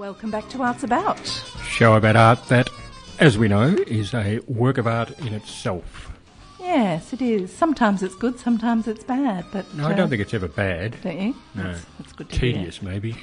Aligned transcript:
Welcome 0.00 0.30
back 0.30 0.48
to 0.48 0.62
Arts 0.62 0.82
About. 0.82 1.26
Show 1.62 1.92
about 1.92 2.16
art 2.16 2.48
that, 2.48 2.70
as 3.18 3.36
we 3.36 3.48
know, 3.48 3.76
is 3.86 4.14
a 4.14 4.38
work 4.48 4.78
of 4.78 4.86
art 4.86 5.10
in 5.18 5.34
itself. 5.34 6.10
Yes, 6.58 7.12
it 7.12 7.20
is. 7.20 7.52
Sometimes 7.52 8.02
it's 8.02 8.14
good, 8.14 8.40
sometimes 8.40 8.88
it's 8.88 9.04
bad. 9.04 9.44
But 9.52 9.74
No, 9.74 9.86
I 9.86 9.92
uh, 9.92 9.96
don't 9.96 10.08
think 10.08 10.22
it's 10.22 10.32
ever 10.32 10.48
bad. 10.48 10.96
Don't 11.02 11.20
you? 11.20 11.36
No. 11.54 11.64
That's, 11.64 11.84
that's 11.98 12.12
good. 12.14 12.30
Tedious, 12.30 12.80
maybe. 12.80 13.14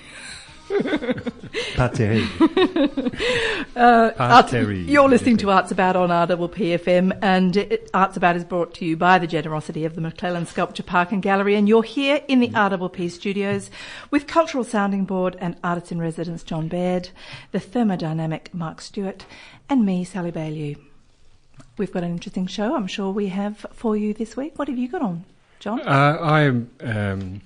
Pas 1.76 1.90
terrible. 1.94 2.28
Uh, 3.76 4.10
Pas 4.12 4.52
Arts- 4.52 4.54
You're 4.54 5.08
listening 5.08 5.38
to 5.38 5.52
Arts 5.52 5.72
About 5.72 5.96
on 5.96 6.10
RPPFM, 6.10 7.18
and 7.22 7.56
it, 7.58 7.90
Arts 7.94 8.18
About 8.18 8.36
is 8.36 8.44
brought 8.44 8.74
to 8.76 8.86
you 8.86 8.98
by 8.98 9.20
the 9.20 9.28
generosity 9.28 9.86
of 9.86 9.94
the 9.94 10.02
McClelland 10.02 10.48
Sculpture 10.48 10.82
Park 10.82 11.12
and 11.12 11.22
Gallery. 11.22 11.54
And 11.56 11.70
you're 11.70 11.84
here 11.84 12.22
in 12.28 12.40
the 12.40 12.50
RPP 12.50 13.12
studios 13.12 13.70
with 14.10 14.26
Cultural 14.26 14.64
Sounding 14.64 15.06
Board 15.06 15.38
and 15.40 15.58
Artist 15.64 15.92
in 15.92 16.00
Residence 16.00 16.42
John 16.42 16.68
Baird, 16.68 17.10
the 17.52 17.60
thermodynamic 17.60 18.52
Mark 18.52 18.82
Stewart, 18.82 19.26
and 19.70 19.86
me, 19.86 20.04
Sally 20.04 20.32
Bailey. 20.32 20.78
We've 21.78 21.92
got 21.92 22.04
an 22.04 22.12
interesting 22.12 22.48
show, 22.48 22.76
I'm 22.76 22.88
sure 22.88 23.12
we 23.12 23.28
have 23.28 23.64
for 23.74 23.96
you 23.96 24.14
this 24.14 24.36
week. 24.36 24.58
What 24.58 24.68
have 24.70 24.78
you 24.80 24.88
got 24.90 25.04
on, 25.04 25.24
John? 25.60 25.82
Uh, 25.82 26.18
I 26.20 26.42
am. 26.42 26.72
Um, 26.82 27.42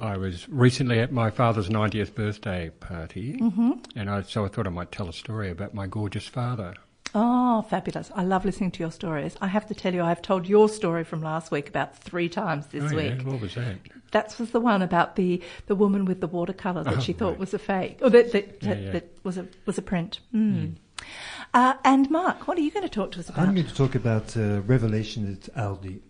I 0.00 0.16
was 0.16 0.48
recently 0.48 1.00
at 1.00 1.12
my 1.12 1.30
father's 1.30 1.68
90th 1.68 2.14
birthday 2.14 2.70
party, 2.70 3.38
Mm-hmm. 3.40 3.72
and 3.96 4.08
I, 4.10 4.22
so 4.22 4.44
I 4.44 4.48
thought 4.48 4.66
I 4.66 4.70
might 4.70 4.92
tell 4.92 5.08
a 5.08 5.12
story 5.12 5.50
about 5.50 5.74
my 5.74 5.86
gorgeous 5.86 6.26
father. 6.26 6.74
Oh, 7.14 7.62
fabulous. 7.62 8.10
I 8.14 8.22
love 8.22 8.44
listening 8.44 8.70
to 8.72 8.80
your 8.80 8.90
stories. 8.92 9.34
I 9.40 9.46
have 9.46 9.66
to 9.68 9.74
tell 9.74 9.94
you, 9.94 10.02
I've 10.02 10.20
told 10.20 10.46
your 10.46 10.68
story 10.68 11.04
from 11.04 11.22
last 11.22 11.50
week 11.50 11.68
about 11.68 11.96
three 11.96 12.28
times 12.28 12.66
this 12.66 12.92
oh, 12.92 12.96
week. 12.96 13.14
yeah? 13.18 13.22
What 13.24 13.40
was 13.40 13.54
that? 13.54 13.76
That 14.12 14.38
was 14.38 14.50
the 14.50 14.60
one 14.60 14.82
about 14.82 15.16
the, 15.16 15.42
the 15.66 15.74
woman 15.74 16.04
with 16.04 16.20
the 16.20 16.26
watercolour 16.26 16.84
that 16.84 16.96
Oh, 16.98 17.00
she 17.00 17.12
thought 17.14 17.30
right. 17.30 17.38
was 17.38 17.54
a 17.54 17.58
fake, 17.58 17.98
or 18.02 18.10
that, 18.10 18.32
that, 18.32 18.58
Yeah, 18.62 18.68
that, 18.74 18.82
yeah. 18.82 18.90
that 18.92 19.18
was 19.24 19.38
a 19.38 19.48
was 19.66 19.78
a 19.78 19.82
print. 19.82 20.20
Mm. 20.34 20.76
Uh, 21.54 21.74
and 21.84 22.10
Mark, 22.10 22.46
what 22.46 22.58
are 22.58 22.60
you 22.60 22.70
going 22.70 22.82
to 22.86 22.90
talk 22.90 23.12
to 23.12 23.20
us 23.20 23.28
about? 23.30 23.48
I'm 23.48 23.54
going 23.54 23.66
to 23.66 23.74
talk 23.74 23.94
about 23.94 24.36
uh, 24.36 24.60
Revelation 24.62 25.32
at 25.32 25.54
Aldi. 25.54 26.00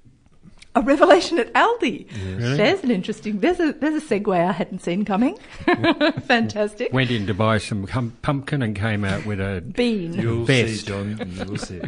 A 0.75 0.81
revelation 0.83 1.39
at 1.39 1.53
Aldi. 1.55 2.07
Yes. 2.07 2.17
Really? 2.23 2.57
There's 2.57 2.85
an 2.85 2.91
interesting. 2.91 3.41
There's 3.41 3.59
a 3.59 3.73
there's 3.73 4.01
a 4.01 4.07
segue 4.07 4.39
I 4.39 4.53
hadn't 4.53 4.81
seen 4.81 5.05
coming. 5.05 5.37
Fantastic. 6.27 6.93
Went 6.93 7.11
in 7.11 7.27
to 7.27 7.35
buy 7.35 7.59
some 7.59 7.87
hum- 7.87 8.17
pumpkin 8.23 8.63
and 8.63 8.77
came 8.77 9.05
out 9.05 9.25
with 9.27 9.41
a 9.41 9.61
Bean. 9.61 10.13
You'll 10.13 10.45
Best. 10.45 10.81
see, 10.81 10.87
John. 10.87 11.33
You'll 11.35 11.57
see. 11.57 11.81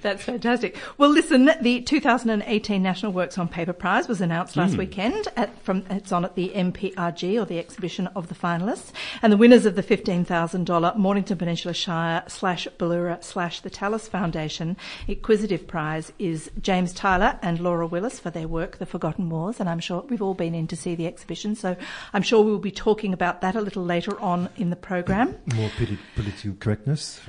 That's 0.00 0.22
fantastic. 0.22 0.76
Well, 0.98 1.10
listen, 1.10 1.50
the 1.60 1.82
2018 1.82 2.82
National 2.82 3.12
Works 3.12 3.38
on 3.38 3.48
Paper 3.48 3.72
Prize 3.72 4.08
was 4.08 4.20
announced 4.20 4.56
last 4.56 4.72
hmm. 4.72 4.78
weekend. 4.78 5.28
At, 5.36 5.60
from 5.62 5.84
it's 5.90 6.12
on 6.12 6.24
at 6.24 6.34
the 6.34 6.50
MPRG 6.54 7.40
or 7.40 7.44
the 7.44 7.58
exhibition 7.58 8.06
of 8.08 8.28
the 8.28 8.34
finalists, 8.34 8.92
and 9.20 9.32
the 9.32 9.36
winners 9.36 9.66
of 9.66 9.74
the 9.74 9.82
$15,000 9.82 10.96
Mornington 10.96 11.36
Peninsula 11.36 11.74
Shire 11.74 12.22
slash 12.28 12.66
Ballura 12.78 13.22
slash 13.22 13.60
the 13.60 13.70
Tallis 13.70 14.08
Foundation 14.08 14.76
Acquisitive 15.08 15.66
Prize 15.66 16.12
is 16.18 16.50
James 16.60 16.92
Tylor 16.92 17.38
and 17.42 17.60
Laura 17.60 17.86
Willis 17.86 18.11
for 18.18 18.30
their 18.30 18.48
work, 18.48 18.78
The 18.78 18.86
Forgotten 18.86 19.30
Wars. 19.30 19.60
And 19.60 19.68
I'm 19.68 19.80
sure 19.80 20.04
we've 20.08 20.22
all 20.22 20.34
been 20.34 20.54
in 20.54 20.66
to 20.68 20.76
see 20.76 20.94
the 20.94 21.06
exhibition, 21.06 21.54
so 21.54 21.76
I'm 22.12 22.22
sure 22.22 22.42
we'll 22.42 22.58
be 22.58 22.70
talking 22.70 23.12
about 23.12 23.40
that 23.40 23.54
a 23.54 23.60
little 23.60 23.84
later 23.84 24.18
on 24.20 24.48
in 24.56 24.70
the 24.70 24.76
program. 24.76 25.36
More 25.54 25.70
poli- 25.76 25.98
political 26.14 26.56
correctness. 26.58 27.20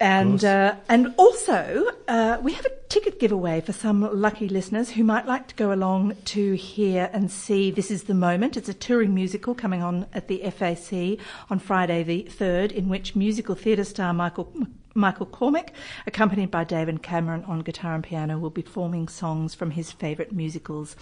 And 0.00 0.44
uh, 0.44 0.74
and 0.88 1.14
also, 1.16 1.86
uh, 2.08 2.38
we 2.42 2.54
have 2.54 2.66
a 2.66 2.70
ticket 2.88 3.20
giveaway 3.20 3.60
for 3.60 3.72
some 3.72 4.00
lucky 4.20 4.48
listeners 4.48 4.90
who 4.90 5.04
might 5.04 5.26
like 5.26 5.46
to 5.48 5.54
go 5.54 5.72
along 5.72 6.16
to 6.24 6.54
hear 6.54 7.08
and 7.12 7.30
see 7.30 7.70
This 7.70 7.88
Is 7.88 8.04
the 8.04 8.14
Moment. 8.14 8.56
It's 8.56 8.68
a 8.68 8.74
touring 8.74 9.14
musical 9.14 9.54
coming 9.54 9.80
on 9.80 10.06
at 10.12 10.26
the 10.26 10.38
FAC 10.50 11.20
on 11.50 11.60
Friday 11.60 12.02
the 12.02 12.26
3rd, 12.28 12.72
in 12.72 12.88
which 12.88 13.14
musical 13.14 13.54
theatre 13.54 13.84
star 13.84 14.12
Michael. 14.12 14.52
Michael 14.94 15.26
Cormick, 15.26 15.70
accompanied 16.06 16.50
by 16.50 16.64
David 16.64 17.02
Cameron 17.02 17.44
on 17.44 17.60
guitar 17.60 17.94
and 17.94 18.04
piano, 18.04 18.38
will 18.38 18.50
be 18.50 18.62
performing 18.62 19.08
songs 19.08 19.54
from 19.54 19.72
his 19.72 19.92
favourite 19.92 20.32
musicals 20.32 20.96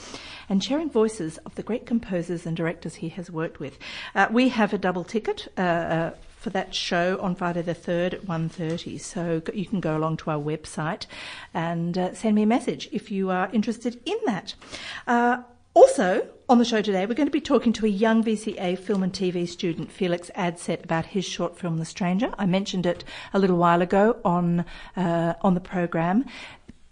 and 0.48 0.62
sharing 0.62 0.90
voices 0.90 1.38
of 1.38 1.54
the 1.54 1.62
great 1.62 1.86
composers 1.86 2.46
and 2.46 2.56
directors 2.56 2.96
he 2.96 3.08
has 3.10 3.30
worked 3.30 3.60
with. 3.60 3.78
Uh, 4.14 4.28
we 4.30 4.48
have 4.48 4.72
a 4.72 4.78
double 4.78 5.04
ticket 5.04 5.48
uh, 5.56 5.60
uh, 5.60 6.10
for 6.40 6.50
that 6.50 6.74
show 6.74 7.18
on 7.20 7.34
Friday 7.34 7.62
the 7.62 7.74
3rd 7.74 8.14
at 8.14 8.22
1.30. 8.22 9.00
So 9.00 9.42
you 9.52 9.66
can 9.66 9.80
go 9.80 9.96
along 9.96 10.18
to 10.18 10.30
our 10.30 10.38
website 10.38 11.06
and 11.52 11.96
uh, 11.98 12.14
send 12.14 12.34
me 12.34 12.42
a 12.42 12.46
message 12.46 12.88
if 12.92 13.10
you 13.10 13.30
are 13.30 13.50
interested 13.52 14.00
in 14.06 14.16
that. 14.26 14.54
Also, 15.72 16.26
on 16.48 16.58
the 16.58 16.64
show 16.64 16.82
today, 16.82 17.06
we're 17.06 17.14
going 17.14 17.28
to 17.28 17.32
be 17.32 17.40
talking 17.40 17.72
to 17.72 17.86
a 17.86 17.88
young 17.88 18.24
VCA 18.24 18.76
film 18.76 19.04
and 19.04 19.12
TV 19.12 19.48
student, 19.48 19.92
Felix 19.92 20.28
Adset, 20.34 20.82
about 20.82 21.06
his 21.06 21.24
short 21.24 21.56
film, 21.56 21.78
The 21.78 21.84
Stranger. 21.84 22.34
I 22.38 22.46
mentioned 22.46 22.86
it 22.86 23.04
a 23.32 23.38
little 23.38 23.56
while 23.56 23.80
ago 23.80 24.16
on 24.24 24.64
uh, 24.96 25.34
on 25.42 25.54
the 25.54 25.60
program, 25.60 26.24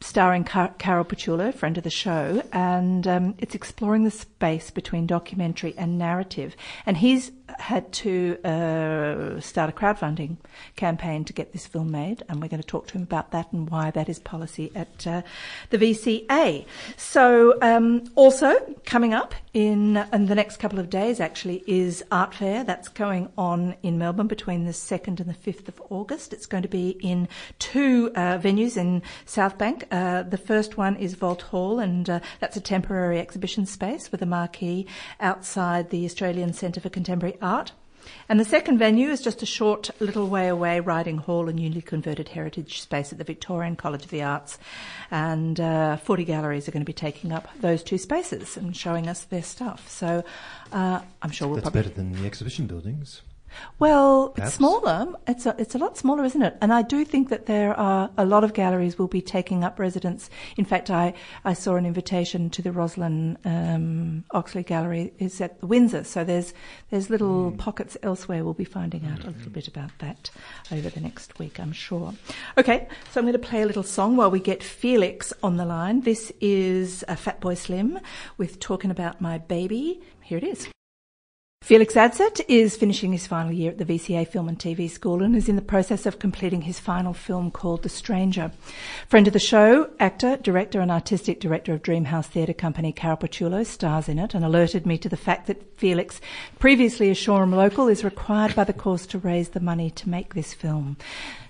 starring 0.01 0.45
Car- 0.45 0.75
Carol 0.79 1.05
Pachulo, 1.05 1.53
friend 1.53 1.77
of 1.77 1.85
the 1.85 1.91
show, 1.91 2.43
and 2.53 3.07
um, 3.07 3.35
it's 3.39 3.55
exploring 3.55 4.05
the 4.05 4.11
space 4.11 4.71
between 4.71 5.07
documentary 5.07 5.75
and 5.77 5.99
narrative. 5.99 6.57
And 6.87 6.97
he's 6.97 7.33
had 7.59 7.91
to 7.93 8.39
uh, 8.45 9.41
start 9.41 9.71
a 9.71 9.73
crowdfunding 9.73 10.37
campaign 10.77 11.25
to 11.25 11.33
get 11.33 11.53
this 11.53 11.67
film 11.67 11.91
made, 11.91 12.23
and 12.29 12.41
we're 12.41 12.49
going 12.49 12.63
to 12.63 12.67
talk 12.67 12.87
to 12.89 12.95
him 12.95 13.03
about 13.03 13.33
that 13.33 13.53
and 13.53 13.69
why 13.71 13.91
that 13.91 14.09
is 14.09 14.19
policy 14.19 14.71
at 14.75 15.07
uh, 15.07 15.23
the 15.71 15.79
VCA. 15.79 16.65
So, 16.97 17.59
um, 17.63 18.05
also 18.15 18.55
coming 18.85 19.15
up 19.15 19.35
in, 19.55 19.97
in 20.13 20.27
the 20.27 20.35
next 20.35 20.59
couple 20.59 20.79
of 20.79 20.91
days, 20.91 21.21
actually, 21.21 21.65
is 21.67 22.05
Art 22.13 22.35
Fair. 22.35 22.65
That's 22.65 22.89
going 22.89 23.31
on 23.37 23.75
in 23.83 23.99
Melbourne 23.99 24.29
between 24.29 24.65
the 24.65 24.73
2nd 24.73 25.21
and 25.21 25.29
the 25.29 25.35
5th 25.35 25.69
of 25.69 25.83
August. 25.91 26.33
It's 26.33 26.47
going 26.47 26.63
to 26.63 26.69
be 26.69 26.91
in 27.01 27.29
two 27.59 28.13
uh, 28.15 28.39
venues 28.39 28.77
in 28.77 29.03
South 29.25 29.59
Bank. 29.59 29.88
Uh, 29.91 30.23
the 30.23 30.39
first 30.39 30.77
one 30.77 30.97
is 30.97 31.15
Vault 31.15 31.43
Hall, 31.43 31.79
and 31.79 32.09
uh, 32.09 32.21
that's 32.41 32.57
a 32.57 32.61
temporary 32.61 33.19
exhibition 33.19 33.67
space 33.67 34.11
with 34.13 34.23
a 34.23 34.27
marquee 34.27 34.87
outside 35.21 35.91
the 35.91 36.05
Australian 36.05 36.53
Centre 36.53 36.81
for 36.81 36.89
Contemporary 36.89 37.37
Art. 37.41 37.73
And 38.29 38.39
the 38.39 38.45
second 38.45 38.79
venue 38.79 39.09
is 39.09 39.21
just 39.21 39.43
a 39.43 39.47
short 39.47 39.91
little 40.01 40.29
way 40.29 40.49
away, 40.49 40.81
Riding 40.81 41.19
Hall, 41.19 41.49
a 41.49 41.53
newly 41.53 41.83
converted 41.83 42.29
heritage 42.29 42.81
space 42.81 43.13
at 43.13 43.19
the 43.19 43.25
Victorian 43.25 43.77
College 43.77 44.05
of 44.05 44.11
the 44.11 44.23
Arts. 44.23 44.59
And 45.11 45.59
uh, 45.61 45.97
40 45.97 46.25
galleries 46.25 46.69
are 46.69 46.73
going 46.73 46.83
to 46.83 46.87
be 46.87 46.93
taking 46.93 47.33
up 47.33 47.49
those 47.61 47.83
two 47.83 47.99
spaces 47.99 48.57
and 48.57 48.77
showing 48.77 49.09
us 49.09 49.25
their 49.25 49.43
stuff. 49.43 49.89
So 49.89 50.25
uh, 50.73 51.01
I'm 51.23 51.31
sure 51.31 51.49
we'll 51.49 51.57
That's 51.57 51.71
probably. 51.71 51.83
better 51.83 51.95
than 51.95 52.13
the 52.13 52.27
exhibition 52.27 52.67
buildings. 52.67 53.23
Well, 53.79 54.31
Perhaps. 54.31 54.51
it's 54.51 54.57
smaller. 54.57 55.15
It's 55.27 55.47
a, 55.47 55.55
it's 55.59 55.75
a 55.75 55.79
lot 55.79 55.97
smaller, 55.97 56.25
isn't 56.25 56.43
it? 56.43 56.57
And 56.61 56.73
I 56.73 56.83
do 56.83 57.05
think 57.05 57.29
that 57.29 57.47
there 57.47 57.75
are 57.79 58.11
a 58.17 58.25
lot 58.25 58.45
of 58.45 58.55
galleries 58.55 58.99
will 58.99 59.09
be 59.09 59.21
taking 59.21 59.65
up 59.65 59.79
residence. 59.79 60.31
In 60.57 60.65
fact, 60.65 60.91
I, 60.91 61.15
I 61.45 61.53
saw 61.53 61.77
an 61.77 61.87
invitation 61.87 62.51
to 62.51 62.63
the 62.63 62.73
Roslyn 62.73 63.39
um, 63.45 64.25
Oxley 64.33 64.63
Gallery 64.63 65.13
is 65.19 65.41
at 65.41 65.61
the 65.61 65.67
Windsor. 65.67 66.05
So 66.05 66.25
there's 66.25 66.55
there's 66.91 67.11
little 67.11 67.51
hmm. 67.51 67.57
pockets 67.57 67.97
elsewhere. 68.03 68.45
We'll 68.45 68.55
be 68.55 68.65
finding 68.65 69.07
out 69.07 69.21
a 69.21 69.31
hmm. 69.31 69.37
little 69.37 69.53
bit 69.53 69.69
about 69.69 69.91
that 69.99 70.31
over 70.73 70.89
the 70.89 71.01
next 71.01 71.39
week, 71.39 71.61
I'm 71.61 71.73
sure. 71.73 72.15
Okay, 72.57 72.89
so 73.11 73.21
I'm 73.21 73.25
going 73.25 73.33
to 73.33 73.39
play 73.39 73.63
a 73.63 73.67
little 73.67 73.83
song 73.83 74.17
while 74.17 74.31
we 74.31 74.41
get 74.41 74.63
Felix 74.63 75.33
on 75.43 75.57
the 75.57 75.65
line. 75.65 76.01
This 76.01 76.33
is 76.41 77.05
uh, 77.07 77.13
a 77.13 77.17
Fatboy 77.17 77.57
Slim 77.57 77.99
with 78.37 78.61
talking 78.61 78.91
about 78.91 79.21
my 79.21 79.39
baby. 79.39 80.01
Here 80.23 80.39
it 80.39 80.45
is. 80.45 80.69
Felix 81.69 81.99
Adset 81.99 82.41
is 82.49 82.79
finishing 82.79 83.13
his 83.13 83.27
final 83.27 83.53
year 83.53 83.73
at 83.73 83.77
the 83.77 83.85
VCA 83.85 84.27
Film 84.27 84.49
and 84.49 84.59
TV 84.59 84.89
School 84.89 85.23
and 85.23 85.37
is 85.37 85.51
in 85.51 85.57
the 85.57 85.61
process 85.61 86.07
of 86.07 86.19
completing 86.19 86.63
his 86.63 86.81
final 86.81 87.13
film 87.13 87.51
called 87.51 87.83
The 87.83 87.91
Stranger. 87.91 88.53
Friend 89.07 89.27
of 89.27 89.35
the 89.35 89.39
show, 89.39 89.91
actor, 90.01 90.39
director 90.39 90.81
and 90.81 90.91
artistic 90.91 91.41
director 91.41 91.75
of 91.75 91.83
Dreamhouse 91.83 92.25
Theatre 92.25 92.55
Company, 92.55 92.91
Carol 92.91 93.19
Pachulo, 93.19 93.67
stars 93.67 94.09
in 94.09 94.19
it 94.19 94.33
and 94.33 94.47
alerted 94.47 94.87
me 94.87 94.97
to 94.97 95.11
the 95.11 95.17
fact 95.19 95.47
that 95.49 95.79
Felix, 95.79 96.23
previously 96.59 97.11
a 97.11 97.15
Shoreham 97.15 97.55
local, 97.55 97.87
is 97.87 98.03
required 98.03 98.55
by 98.55 98.65
the 98.65 98.73
course 98.73 99.05
to 99.05 99.19
raise 99.19 99.51
the 99.51 99.61
money 99.61 99.91
to 99.91 100.09
make 100.09 100.33
this 100.33 100.55
film. 100.55 100.97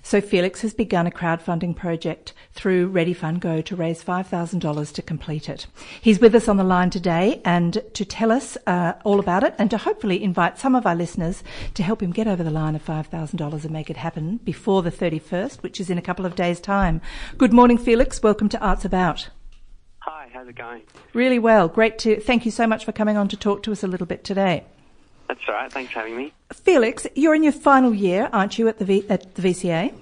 So 0.01 0.21
Felix 0.21 0.61
has 0.61 0.73
begun 0.73 1.07
a 1.07 1.11
crowdfunding 1.11 1.75
project 1.75 2.33
through 2.53 2.87
Ready 2.87 3.13
Fund 3.13 3.41
Go 3.41 3.61
to 3.61 3.75
raise 3.75 4.03
$5,000 4.03 4.93
to 4.93 5.01
complete 5.01 5.47
it. 5.47 5.67
He's 6.01 6.19
with 6.19 6.35
us 6.35 6.47
on 6.47 6.57
the 6.57 6.63
line 6.63 6.89
today 6.89 7.41
and 7.45 7.81
to 7.93 8.05
tell 8.05 8.31
us 8.31 8.57
uh, 8.65 8.93
all 9.03 9.19
about 9.19 9.43
it 9.43 9.55
and 9.57 9.69
to 9.69 9.77
hopefully 9.77 10.08
invite 10.17 10.57
some 10.57 10.75
of 10.75 10.85
our 10.85 10.95
listeners 10.95 11.43
to 11.73 11.83
help 11.83 12.01
him 12.01 12.11
get 12.11 12.27
over 12.27 12.43
the 12.43 12.49
line 12.51 12.75
of 12.75 12.85
$5,000 12.85 13.63
and 13.63 13.71
make 13.71 13.89
it 13.89 13.97
happen 13.97 14.37
before 14.37 14.81
the 14.81 14.91
31st, 14.91 15.61
which 15.61 15.79
is 15.79 15.89
in 15.89 15.97
a 15.97 16.01
couple 16.01 16.25
of 16.25 16.35
days' 16.35 16.59
time. 16.59 17.01
Good 17.37 17.53
morning, 17.53 17.77
Felix. 17.77 18.21
Welcome 18.23 18.49
to 18.49 18.59
Arts 18.59 18.85
About. 18.85 19.29
Hi, 19.99 20.29
how's 20.33 20.47
it 20.47 20.55
going? 20.55 20.83
Really 21.13 21.39
well. 21.39 21.67
Great 21.67 21.99
to 21.99 22.19
thank 22.19 22.45
you 22.45 22.51
so 22.51 22.65
much 22.65 22.85
for 22.85 22.91
coming 22.91 23.17
on 23.17 23.27
to 23.27 23.37
talk 23.37 23.63
to 23.63 23.71
us 23.71 23.83
a 23.83 23.87
little 23.87 24.07
bit 24.07 24.23
today. 24.23 24.63
That's 25.27 25.41
all 25.47 25.53
right. 25.53 25.71
Thanks 25.71 25.91
for 25.91 25.99
having 25.99 26.17
me. 26.17 26.33
Felix, 26.53 27.05
you're 27.15 27.35
in 27.35 27.43
your 27.43 27.51
final 27.51 27.93
year, 27.93 28.29
aren't 28.33 28.57
you, 28.57 28.67
at 28.67 28.79
the 28.79 28.85
v- 28.85 29.05
at 29.09 29.35
the 29.35 29.41
VCA? 29.43 29.93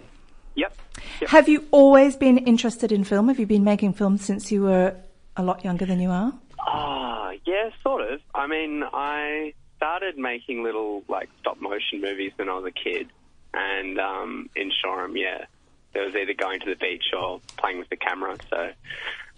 Yep. 0.55 0.77
Yep. 1.21 1.29
Have 1.29 1.49
you 1.49 1.65
always 1.71 2.15
been 2.15 2.37
interested 2.37 2.91
in 2.91 3.03
film? 3.03 3.27
Have 3.27 3.39
you 3.39 3.45
been 3.45 3.63
making 3.63 3.93
films 3.93 4.23
since 4.23 4.51
you 4.51 4.63
were 4.63 4.95
a 5.35 5.43
lot 5.43 5.65
younger 5.65 5.85
than 5.85 5.99
you 5.99 6.09
are? 6.09 6.33
Ah, 6.59 7.31
yeah, 7.45 7.69
sort 7.83 8.09
of. 8.11 8.21
I 8.33 8.47
mean, 8.47 8.83
I 8.93 9.53
started 9.77 10.17
making 10.17 10.63
little 10.63 11.03
like 11.07 11.29
stop 11.39 11.61
motion 11.61 12.01
movies 12.01 12.31
when 12.35 12.49
I 12.49 12.53
was 12.55 12.65
a 12.65 12.71
kid, 12.71 13.09
and 13.53 13.99
um, 13.99 14.49
in 14.55 14.71
Shoreham, 14.83 15.15
yeah, 15.15 15.45
there 15.93 16.03
was 16.05 16.15
either 16.15 16.33
going 16.33 16.59
to 16.61 16.69
the 16.69 16.75
beach 16.75 17.05
or 17.17 17.39
playing 17.57 17.79
with 17.79 17.89
the 17.89 17.95
camera. 17.95 18.35
So 18.49 18.57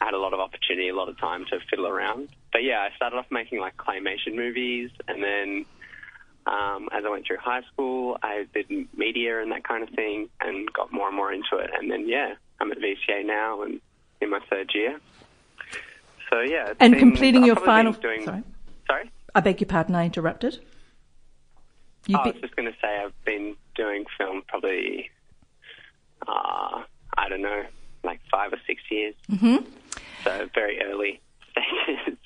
I 0.02 0.06
had 0.06 0.14
a 0.14 0.18
lot 0.18 0.34
of 0.34 0.40
opportunity, 0.40 0.90
a 0.90 0.96
lot 0.96 1.10
of 1.10 1.18
time 1.20 1.46
to 1.52 1.60
fiddle 1.70 1.88
around. 1.88 2.30
But 2.52 2.64
yeah, 2.64 2.80
I 2.80 2.96
started 2.96 3.18
off 3.18 3.28
making 3.30 3.60
like 3.60 3.78
claymation 3.78 4.36
movies, 4.36 4.90
and 5.08 5.22
then 5.22 5.66
um, 6.48 6.90
as 6.92 7.04
I 7.06 7.10
went 7.10 7.28
through 7.28 7.38
high 7.38 7.62
school, 7.74 8.18
I 8.24 8.48
did 8.54 8.70
media 8.98 9.42
and 9.42 9.52
that 9.52 9.64
kind 9.64 9.84
of 9.84 9.90
thing, 9.94 10.30
and 10.42 10.72
got 10.74 10.92
more 10.92 11.08
and 11.08 11.16
more 11.16 11.32
into 11.32 11.58
it. 11.58 11.70
And 11.78 11.92
then 11.92 12.08
yeah, 12.08 12.34
I'm 12.60 12.72
at 12.72 12.80
VCA 12.80 13.26
now 13.26 13.62
and 13.64 13.80
in 14.22 14.30
my 14.30 14.40
third 14.50 14.72
year. 14.74 15.00
So 16.30 16.42
yeah, 16.42 16.70
it's 16.70 16.78
And 16.80 16.96
completing 16.98 17.44
your 17.46 17.56
final. 17.56 17.94
doing. 17.94 18.24
Sorry. 18.26 18.44
I 19.36 19.42
beg 19.42 19.62
your 19.62 19.68
pardon. 19.68 19.96
I 19.96 20.06
interrupted. 20.06 20.60
I 22.14 22.28
was 22.28 22.36
just 22.42 22.56
going 22.56 22.72
to 22.72 22.78
say 22.82 23.02
I've 23.04 23.26
been 23.26 23.56
doing 23.76 24.06
film 24.18 24.42
probably, 24.48 25.12
uh, 26.28 26.84
I 27.18 27.30
don't 27.30 27.42
know, 27.42 27.64
like 28.04 28.20
five 28.32 28.52
or 28.54 28.58
six 28.66 28.82
years. 28.90 29.14
Mm-hmm. 29.30 29.58
So 30.24 30.50
very 30.56 30.82
early 30.82 31.22
stages. 31.52 32.18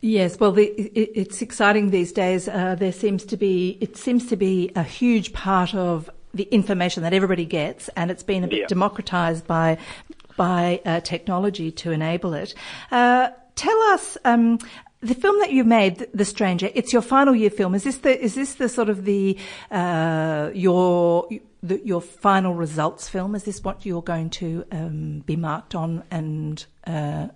Yes, 0.00 0.38
well, 0.38 0.52
the, 0.52 0.64
it, 0.66 1.10
it's 1.16 1.42
exciting 1.42 1.90
these 1.90 2.12
days. 2.12 2.46
Uh, 2.46 2.76
there 2.78 2.92
seems 2.92 3.24
to 3.24 3.36
be 3.36 3.78
it 3.80 3.96
seems 3.96 4.26
to 4.28 4.36
be 4.36 4.70
a 4.76 4.82
huge 4.84 5.32
part 5.32 5.74
of 5.74 6.08
the 6.32 6.44
information 6.44 7.02
that 7.02 7.12
everybody 7.12 7.44
gets, 7.44 7.88
and 7.96 8.10
it's 8.10 8.22
been 8.22 8.44
a 8.44 8.48
bit 8.48 8.60
Yeah. 8.60 8.66
democratized 8.68 9.46
by 9.48 9.78
by 10.36 10.80
uh, 10.84 11.00
technology 11.00 11.72
to 11.72 11.90
enable 11.90 12.32
it. 12.34 12.54
Uh, 12.92 13.30
tell 13.56 13.80
us. 13.94 14.16
Um, 14.24 14.58
the 15.00 15.14
film 15.14 15.38
that 15.40 15.52
you 15.52 15.64
made, 15.64 16.06
The- 16.12 16.24
Stranger, 16.24 16.70
it's 16.74 16.92
your 16.92 17.02
final 17.02 17.34
year 17.34 17.50
film. 17.50 17.74
Is 17.74 17.84
this 17.84 17.98
the 17.98 18.20
is 18.20 18.34
this 18.34 18.54
the 18.54 18.68
sort 18.68 18.88
of 18.88 19.04
the 19.04 19.38
uh, 19.70 20.50
your 20.54 21.28
the, 21.62 21.80
your 21.84 22.00
final 22.00 22.54
results 22.54 23.08
film? 23.08 23.34
Is 23.34 23.44
this 23.44 23.62
what 23.62 23.86
you're 23.86 24.02
going 24.02 24.30
to 24.30 24.64
um, 24.72 25.20
be 25.20 25.36
marked 25.36 25.74
on 25.74 26.04
and 26.10 26.64
uh, 26.86 27.28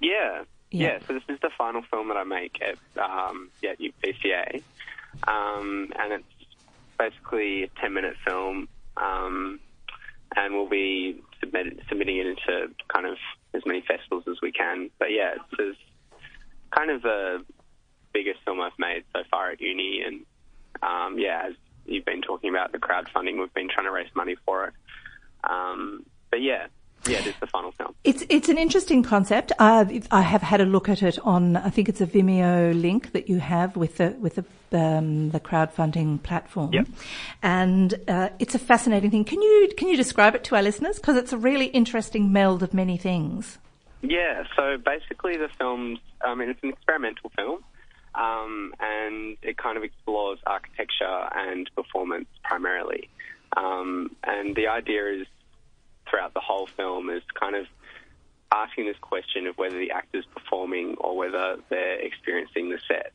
yeah. 0.00 0.44
Yeah. 0.70 0.86
yeah, 0.86 0.98
So 1.06 1.14
this 1.14 1.22
is 1.28 1.38
the 1.40 1.50
final 1.56 1.82
film 1.90 2.08
that 2.08 2.18
I 2.18 2.24
make 2.24 2.60
at 2.60 2.76
um, 3.02 3.50
yeah 3.62 3.74
UPCA, 3.80 4.62
um, 5.26 5.90
and 5.98 6.12
it's 6.12 6.56
basically 6.98 7.64
a 7.64 7.68
ten 7.80 7.94
minute 7.94 8.16
film, 8.26 8.68
um, 8.98 9.60
and 10.36 10.52
we'll 10.54 10.68
be 10.68 11.22
submit, 11.40 11.80
submitting 11.88 12.18
it 12.18 12.26
into 12.26 12.68
kind 12.88 13.06
of 13.06 13.16
as 13.54 13.62
many 13.64 13.80
festivals 13.80 14.24
as 14.28 14.36
we 14.42 14.52
can. 14.52 14.90
But 14.98 15.10
yeah, 15.10 15.36
it's, 15.36 15.44
it's 15.58 15.78
kind 16.70 16.90
of 16.90 17.02
the 17.02 17.44
biggest 18.12 18.40
film 18.44 18.60
I've 18.60 18.78
made 18.78 19.04
so 19.14 19.22
far 19.30 19.50
at 19.50 19.60
uni, 19.60 20.02
and 20.06 20.24
um, 20.82 21.18
yeah, 21.18 21.46
as 21.48 21.54
you've 21.86 22.04
been 22.04 22.22
talking 22.22 22.50
about 22.50 22.72
the 22.72 22.78
crowdfunding, 22.78 23.38
we've 23.38 23.52
been 23.54 23.68
trying 23.68 23.86
to 23.86 23.92
raise 23.92 24.08
money 24.14 24.36
for 24.44 24.66
it. 24.66 24.74
Um, 25.44 26.04
but 26.30 26.42
yeah, 26.42 26.66
yeah, 27.06 27.18
it 27.18 27.26
is 27.28 27.34
the 27.40 27.46
final 27.46 27.72
film. 27.72 27.94
It's 28.04 28.24
it's 28.28 28.48
an 28.48 28.58
interesting 28.58 29.02
concept. 29.02 29.52
Uh, 29.58 29.84
I 30.10 30.22
have 30.22 30.42
had 30.42 30.60
a 30.60 30.64
look 30.64 30.88
at 30.88 31.02
it 31.02 31.18
on. 31.20 31.56
I 31.56 31.70
think 31.70 31.88
it's 31.88 32.00
a 32.00 32.06
Vimeo 32.06 32.78
link 32.80 33.12
that 33.12 33.28
you 33.28 33.38
have 33.38 33.76
with 33.76 33.96
the 33.98 34.10
with 34.18 34.34
the 34.36 34.44
um, 34.78 35.30
the 35.30 35.40
crowdfunding 35.40 36.22
platform, 36.22 36.74
Yep. 36.74 36.88
and 37.42 37.94
uh, 38.08 38.28
it's 38.38 38.54
a 38.54 38.58
fascinating 38.58 39.10
thing. 39.10 39.24
Can 39.24 39.40
you 39.40 39.70
can 39.78 39.88
you 39.88 39.96
describe 39.96 40.34
it 40.34 40.44
to 40.44 40.56
our 40.56 40.62
listeners 40.62 40.96
because 40.96 41.16
it's 41.16 41.32
a 41.32 41.38
really 41.38 41.66
interesting 41.66 42.32
meld 42.32 42.62
of 42.62 42.74
many 42.74 42.96
things. 42.98 43.58
Yeah, 44.00 44.44
so 44.56 44.76
basically 44.78 45.36
the 45.36 45.48
film's, 45.58 45.98
I 46.24 46.34
mean, 46.34 46.48
it's 46.50 46.62
an 46.62 46.70
experimental 46.70 47.30
film, 47.36 47.64
um, 48.14 48.72
and 48.78 49.36
it 49.42 49.58
kind 49.58 49.76
of 49.76 49.82
explores 49.82 50.38
architecture 50.46 51.28
and 51.34 51.68
performance 51.74 52.28
primarily. 52.44 53.08
Um, 53.56 54.14
and 54.22 54.54
the 54.54 54.68
idea 54.68 55.20
is, 55.20 55.26
throughout 56.08 56.32
the 56.32 56.40
whole 56.40 56.66
film, 56.66 57.10
is 57.10 57.22
kind 57.38 57.56
of 57.56 57.66
asking 58.52 58.86
this 58.86 58.96
question 59.00 59.46
of 59.46 59.58
whether 59.58 59.78
the 59.78 59.90
actor's 59.90 60.24
performing 60.26 60.94
or 60.98 61.16
whether 61.16 61.56
they're 61.68 62.00
experiencing 62.00 62.70
the 62.70 62.78
set. 62.86 63.12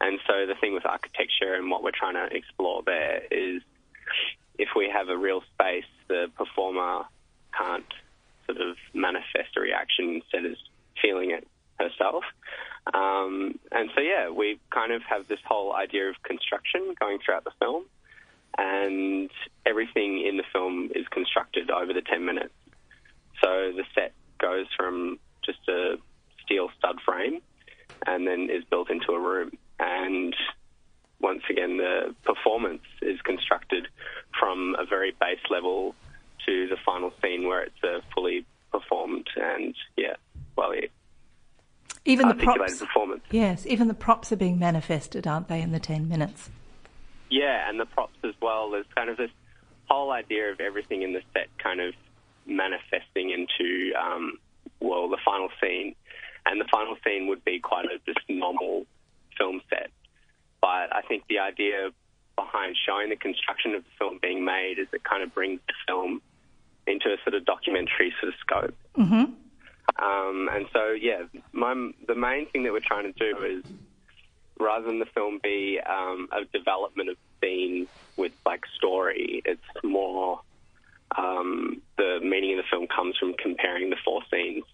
And 0.00 0.18
so 0.26 0.46
the 0.46 0.54
thing 0.60 0.74
with 0.74 0.84
architecture 0.84 1.54
and 1.54 1.70
what 1.70 1.82
we're 1.82 1.92
trying 1.92 2.14
to 2.14 2.36
explore 2.36 2.82
there 2.84 3.22
is 3.30 3.62
if 4.58 4.68
we 4.76 4.90
have 4.92 5.08
a 5.08 5.16
real 5.16 5.42
space, 5.54 5.84
the 6.08 6.30
performer 6.36 7.04
can't 7.56 7.86
sort 8.46 8.60
of 8.60 8.76
manifest 8.94 9.56
a 9.56 9.60
reaction 9.60 10.14
instead 10.22 10.44
of 10.44 10.56
feeling 11.00 11.30
it 11.30 11.46
herself. 11.78 12.24
Um, 12.94 13.58
and 13.72 13.90
so, 13.94 14.00
yeah, 14.00 14.30
we 14.30 14.58
kind 14.70 14.92
of 14.92 15.02
have 15.02 15.28
this 15.28 15.40
whole 15.44 15.74
idea 15.74 16.08
of 16.08 16.22
construction 16.22 16.94
going 16.98 17.18
throughout 17.24 17.44
the 17.44 17.50
film, 17.58 17.84
and 18.56 19.30
everything 19.66 20.24
in 20.26 20.36
the 20.36 20.44
film 20.52 20.90
is 20.94 21.06
constructed 21.08 21.70
over 21.70 21.92
the 21.92 22.02
10 22.02 22.24
minutes. 22.24 22.54
So 23.42 23.72
the 23.76 23.84
set 23.94 24.12
goes 24.38 24.66
from 24.76 25.18
just 25.44 25.58
a 25.68 25.96
steel 26.44 26.70
stud 26.78 27.00
frame 27.04 27.40
and 28.06 28.26
then 28.26 28.48
is 28.50 28.64
built 28.64 28.90
into 28.90 29.12
a 29.12 29.20
room. 29.20 29.52
And 29.78 30.34
once 31.20 31.42
again, 31.50 31.76
the 31.76 32.14
performance 32.24 32.82
is 33.02 33.20
constructed 33.22 33.88
from 34.38 34.76
a 34.78 34.86
very 34.86 35.12
base 35.18 35.40
level 35.50 35.94
to 36.46 36.68
the 36.68 36.76
final 36.84 37.12
scene 37.22 37.46
where 37.46 37.62
it's 37.62 37.82
a 37.84 38.00
fully 38.14 38.44
performed 38.72 39.26
and, 39.36 39.74
yeah, 39.96 40.14
well, 40.56 40.72
Even 42.04 42.28
the 42.28 42.34
props, 42.34 42.78
performance. 42.78 43.22
yes, 43.30 43.66
even 43.66 43.88
the 43.88 43.94
props 43.94 44.32
are 44.32 44.36
being 44.36 44.58
manifested, 44.58 45.26
aren't 45.26 45.48
they, 45.48 45.60
in 45.60 45.72
the 45.72 45.80
ten 45.80 46.08
minutes? 46.08 46.50
Yeah, 47.30 47.68
and 47.68 47.78
the 47.80 47.86
props 47.86 48.16
as 48.24 48.34
well. 48.40 48.70
There's 48.70 48.86
kind 48.94 49.10
of 49.10 49.16
this 49.16 49.30
whole 49.88 50.10
idea 50.12 50.50
of 50.52 50.60
everything 50.60 51.02
in 51.02 51.12
the 51.12 51.22
set 51.32 51.48
kind 51.58 51.80
of 51.80 51.94
manifesting 52.46 53.30
into, 53.30 53.92
um, 54.00 54.38
well, 54.80 55.08
the 55.08 55.18
final 55.24 55.48
scene. 55.60 55.94
And 56.46 56.60
the 56.60 56.66
final 56.70 56.96
scene 57.04 57.26
would 57.26 57.44
be 57.44 57.58
quite 57.58 57.86
a 57.86 57.98
just 58.06 58.20
normal 58.28 58.86
film 59.36 59.60
set. 59.68 59.90
But 60.60 60.94
I 60.94 61.02
think 61.08 61.24
the 61.28 61.40
idea 61.40 61.90
behind 62.36 62.76
showing 62.86 63.08
the 63.10 63.16
construction 63.16 63.74
of 63.74 63.82
the 63.82 63.90
film 63.98 64.18
being 64.22 64.44
made 64.44 64.78
is 64.78 64.86
it 64.92 65.02
kind 65.02 65.22
of 65.24 65.34
brings 65.34 65.60
the 65.66 65.74
film 65.88 66.22
into 66.86 67.08
a 67.08 67.16
sort 67.24 67.34
of 67.34 67.44
documentary 67.44 68.12
sort 68.20 68.32
of 68.32 68.38
scope. 68.40 68.74
Mm-hmm. 68.96 70.04
Um, 70.04 70.48
and 70.52 70.66
so, 70.72 70.92
yeah, 70.92 71.22
my, 71.52 71.74
the 72.06 72.14
main 72.14 72.48
thing 72.50 72.64
that 72.64 72.72
we're 72.72 72.80
trying 72.80 73.12
to 73.12 73.18
do 73.18 73.44
is 73.44 73.64
rather 74.58 74.86
than 74.86 74.98
the 74.98 75.06
film 75.06 75.40
be 75.42 75.80
um, 75.80 76.28
a 76.32 76.44
development 76.56 77.10
of 77.10 77.16
scene 77.40 77.86
with 78.16 78.32
like 78.44 78.64
story, 78.76 79.42
it's 79.44 79.60
more 79.84 80.40
um, 81.16 81.82
the 81.96 82.20
meaning 82.22 82.58
of 82.58 82.64
the 82.64 82.68
film 82.70 82.86
comes 82.88 83.16
from 83.16 83.34
comparing 83.34 83.90
the 83.90 83.96
four 84.04 84.22
scenes 84.30 84.64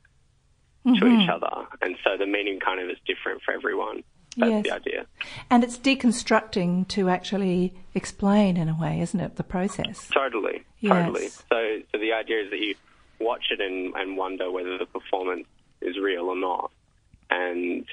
to 0.99 1.07
each 1.07 1.29
other, 1.29 1.69
and 1.81 1.95
so 2.03 2.17
the 2.19 2.27
meaning 2.27 2.59
kind 2.59 2.81
of 2.81 2.89
is 2.89 2.97
different 3.07 3.41
for 3.43 3.55
everyone. 3.55 4.03
That's 4.37 4.51
Yes. 4.51 4.65
the 4.65 4.75
idea. 4.75 5.07
And 5.51 5.63
it's 5.63 5.77
deconstructing 5.79 6.89
to 6.89 7.09
actually 7.09 7.75
explain, 7.95 8.57
in 8.57 8.69
a 8.69 8.75
way, 8.79 9.01
isn't 9.01 9.21
it, 9.21 9.37
the 9.37 9.45
process? 9.45 10.09
Totally, 10.09 10.65
Yes. 10.81 10.93
totally. 11.07 11.29
So, 11.29 11.83
so 11.93 11.99
the 11.99 12.13
idea 12.13 12.45
is 12.45 12.51
that 12.51 12.59
you 12.59 12.75
watch 13.21 13.45
it 13.51 13.61
and, 13.61 13.95
and 13.95 14.17
wonder 14.17 14.51
whether 14.51 14.79
the 14.79 14.87
performance 14.87 15.47
is 15.81 15.99
real 15.99 16.25
or 16.25 16.37
not. 16.37 16.71
And 17.31 17.85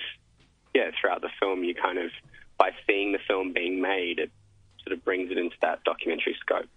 yeah, 0.73 0.91
throughout 0.99 1.21
the 1.21 1.29
film, 1.39 1.63
you 1.63 1.75
kind 1.75 1.97
of, 1.97 2.11
by 2.57 2.71
seeing 2.87 3.11
the 3.11 3.19
film 3.27 3.53
being 3.53 3.81
made, 3.81 4.19
it 4.19 4.31
sort 4.83 4.97
of 4.97 5.03
brings 5.03 5.31
it 5.31 5.37
into 5.37 5.55
that 5.61 5.83
documentary 5.83 6.35
scope. 6.39 6.67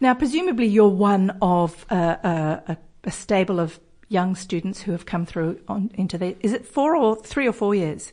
Now, 0.00 0.14
presumably, 0.14 0.66
you're 0.66 0.88
one 0.88 1.36
of 1.42 1.84
uh, 1.90 1.94
uh, 2.22 2.60
a, 2.68 2.76
a 3.04 3.10
stable 3.10 3.58
of 3.60 3.80
young 4.08 4.36
students 4.36 4.82
who 4.82 4.92
have 4.92 5.06
come 5.06 5.26
through 5.26 5.60
on, 5.68 5.90
into 5.94 6.16
the. 6.18 6.36
Is 6.40 6.52
it 6.52 6.64
four 6.64 6.94
or 6.96 7.16
three 7.16 7.48
or 7.48 7.52
four 7.52 7.74
years? 7.74 8.12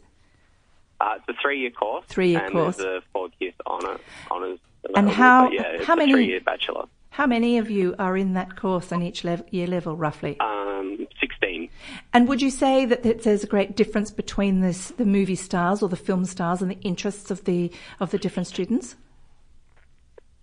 Uh, 1.02 1.16
it's 1.18 1.28
a 1.30 1.42
three-year 1.42 1.72
course. 1.72 2.06
Three-year 2.08 2.44
and 2.46 2.54
course. 2.54 2.78
there's 2.78 3.04
a 3.04 3.06
fourth-year 3.12 3.52
honour, 3.68 4.00
honours. 4.32 4.60
And 4.96 5.10
how- 5.10 5.46
but 5.46 5.54
yeah, 5.54 5.62
it's 5.74 5.86
how 5.86 5.94
a 5.94 5.98
many- 5.98 6.12
three-year 6.14 6.42
bachelor. 6.42 6.86
How 7.10 7.28
many 7.28 7.60
of 7.60 7.70
you 7.70 7.94
are 8.00 8.18
in 8.18 8.34
that 8.34 8.56
course 8.56 8.92
on 8.92 9.04
each 9.04 9.24
lev- 9.24 9.44
year 9.52 9.68
level, 9.68 9.96
roughly? 9.96 10.36
Um, 10.40 11.06
16. 11.20 11.70
And 12.12 12.28
would 12.28 12.42
you 12.42 12.50
say 12.50 12.86
that 12.86 13.04
that 13.04 13.22
there's 13.22 13.44
a 13.44 13.48
great 13.48 13.76
difference 13.76 14.10
between 14.10 14.62
this, 14.62 14.90
the 14.98 15.06
movie 15.06 15.36
stars 15.36 15.84
or 15.84 15.90
the 15.90 15.96
film 15.96 16.26
stars 16.26 16.62
and 16.62 16.72
the 16.72 16.80
interests 16.82 17.30
of 17.30 17.44
the 17.46 17.72
of 18.00 18.10
the 18.10 18.18
different 18.18 18.48
students? 18.48 18.96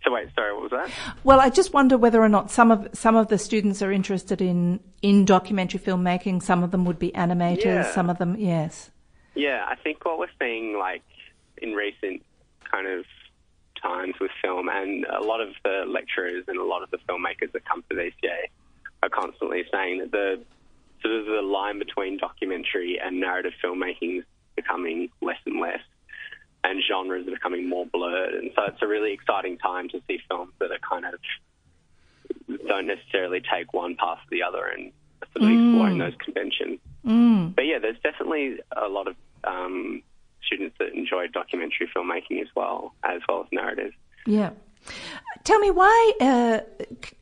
So 0.05 0.13
wait, 0.13 0.29
sorry, 0.35 0.53
what 0.55 0.63
was 0.63 0.71
that? 0.71 0.91
Well, 1.25 1.41
I 1.41 1.51
just 1.51 1.75
wonder 1.75 1.99
whether 1.99 2.23
or 2.23 2.29
not 2.29 2.51
some 2.51 2.71
of 2.71 2.89
some 2.93 3.17
of 3.17 3.29
the 3.29 3.37
students 3.39 3.83
are 3.83 3.91
interested 3.93 4.41
in 4.41 4.81
in 5.03 5.25
documentary 5.25 5.81
filmmaking. 5.81 6.41
Some 6.43 6.63
of 6.63 6.71
them 6.71 6.85
would 6.85 6.99
be 6.99 7.11
animators. 7.13 7.65
Yeah. 7.65 7.91
Some 7.93 8.09
of 8.09 8.19
them, 8.19 8.37
yes. 8.39 8.91
Yeah, 9.41 9.65
I 9.67 9.75
think 9.77 10.05
what 10.05 10.19
we're 10.19 10.37
seeing, 10.39 10.77
like 10.79 11.03
in 11.57 11.73
recent 11.73 12.23
kind 12.71 12.87
of 12.87 13.07
times 13.81 14.15
with 14.21 14.31
film, 14.43 14.69
and 14.69 15.07
a 15.07 15.23
lot 15.23 15.41
of 15.41 15.49
the 15.65 15.85
lecturers 15.89 16.45
and 16.47 16.59
a 16.59 16.65
lot 16.65 16.83
of 16.83 16.91
the 16.91 16.99
filmmakers 17.09 17.51
that 17.53 17.65
come 17.65 17.83
to 17.89 17.97
VCA 17.97 18.51
are 19.03 19.09
constantly 19.09 19.65
saying 19.73 20.01
that 20.01 20.11
the 20.11 20.41
sort 21.01 21.15
of 21.15 21.25
the 21.25 21.41
line 21.41 21.79
between 21.79 22.19
documentary 22.19 23.01
and 23.03 23.19
narrative 23.19 23.55
filmmaking 23.65 24.19
is 24.19 24.25
becoming 24.57 25.09
less 25.23 25.39
and 25.47 25.59
less. 25.59 25.81
and 26.63 26.83
genres 26.87 27.27
are 27.27 27.31
becoming 27.31 27.67
more 27.67 27.87
blurred. 27.87 28.35
And 28.35 28.51
so 28.55 28.65
it's 28.65 28.83
a 28.83 28.87
really 28.87 29.15
exciting 29.15 29.57
time 29.57 29.89
to 29.89 30.03
see 30.07 30.19
films 30.29 30.53
that 30.59 30.71
are 30.71 30.79
kind 30.87 31.07
of 31.07 31.15
don't 32.69 32.87
necessarily 32.87 33.41
take 33.41 33.73
one 33.73 33.97
path 33.97 34.19
or 34.19 34.31
the 34.31 34.43
other 34.43 34.67
and 34.67 34.93
sort 35.33 35.45
of 35.45 35.49
mm. 35.49 35.71
exploring 35.71 35.97
those 35.97 36.13
conventions. 36.23 36.79
Mm. 37.07 37.55
But 37.55 37.65
yeah, 37.67 37.79
there's 37.79 37.99
definitely 38.03 38.59
a 38.77 38.89
lot 38.89 39.09
of 39.09 39.17
um, 39.45 40.03
students 40.45 40.77
that 40.79 40.93
enjoy 40.95 41.27
documentary 41.29 41.89
filmmaking 41.95 42.41
as 42.43 42.49
well, 42.57 42.95
as 43.05 43.21
well 43.29 43.43
as 43.43 43.47
narrative. 43.53 43.93
Yeah. 44.27 44.51
Tell 45.45 45.59
me 45.59 45.71
why. 45.71 46.13
Uh, 46.21 46.61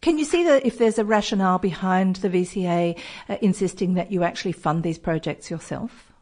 can 0.01 0.17
you 0.19 0.25
see 0.25 0.45
that 0.45 0.65
if 0.65 0.79
there's 0.79 0.99
a 0.99 1.05
rationale 1.05 1.59
behind 1.59 2.17
the 2.17 2.29
VCA 2.31 2.99
uh, 3.29 3.37
insisting 3.43 3.95
that 3.95 4.13
you 4.13 4.23
actually 4.23 4.53
fund 4.53 4.83
these 4.85 4.99
projects 4.99 5.51
yourself, 5.51 6.13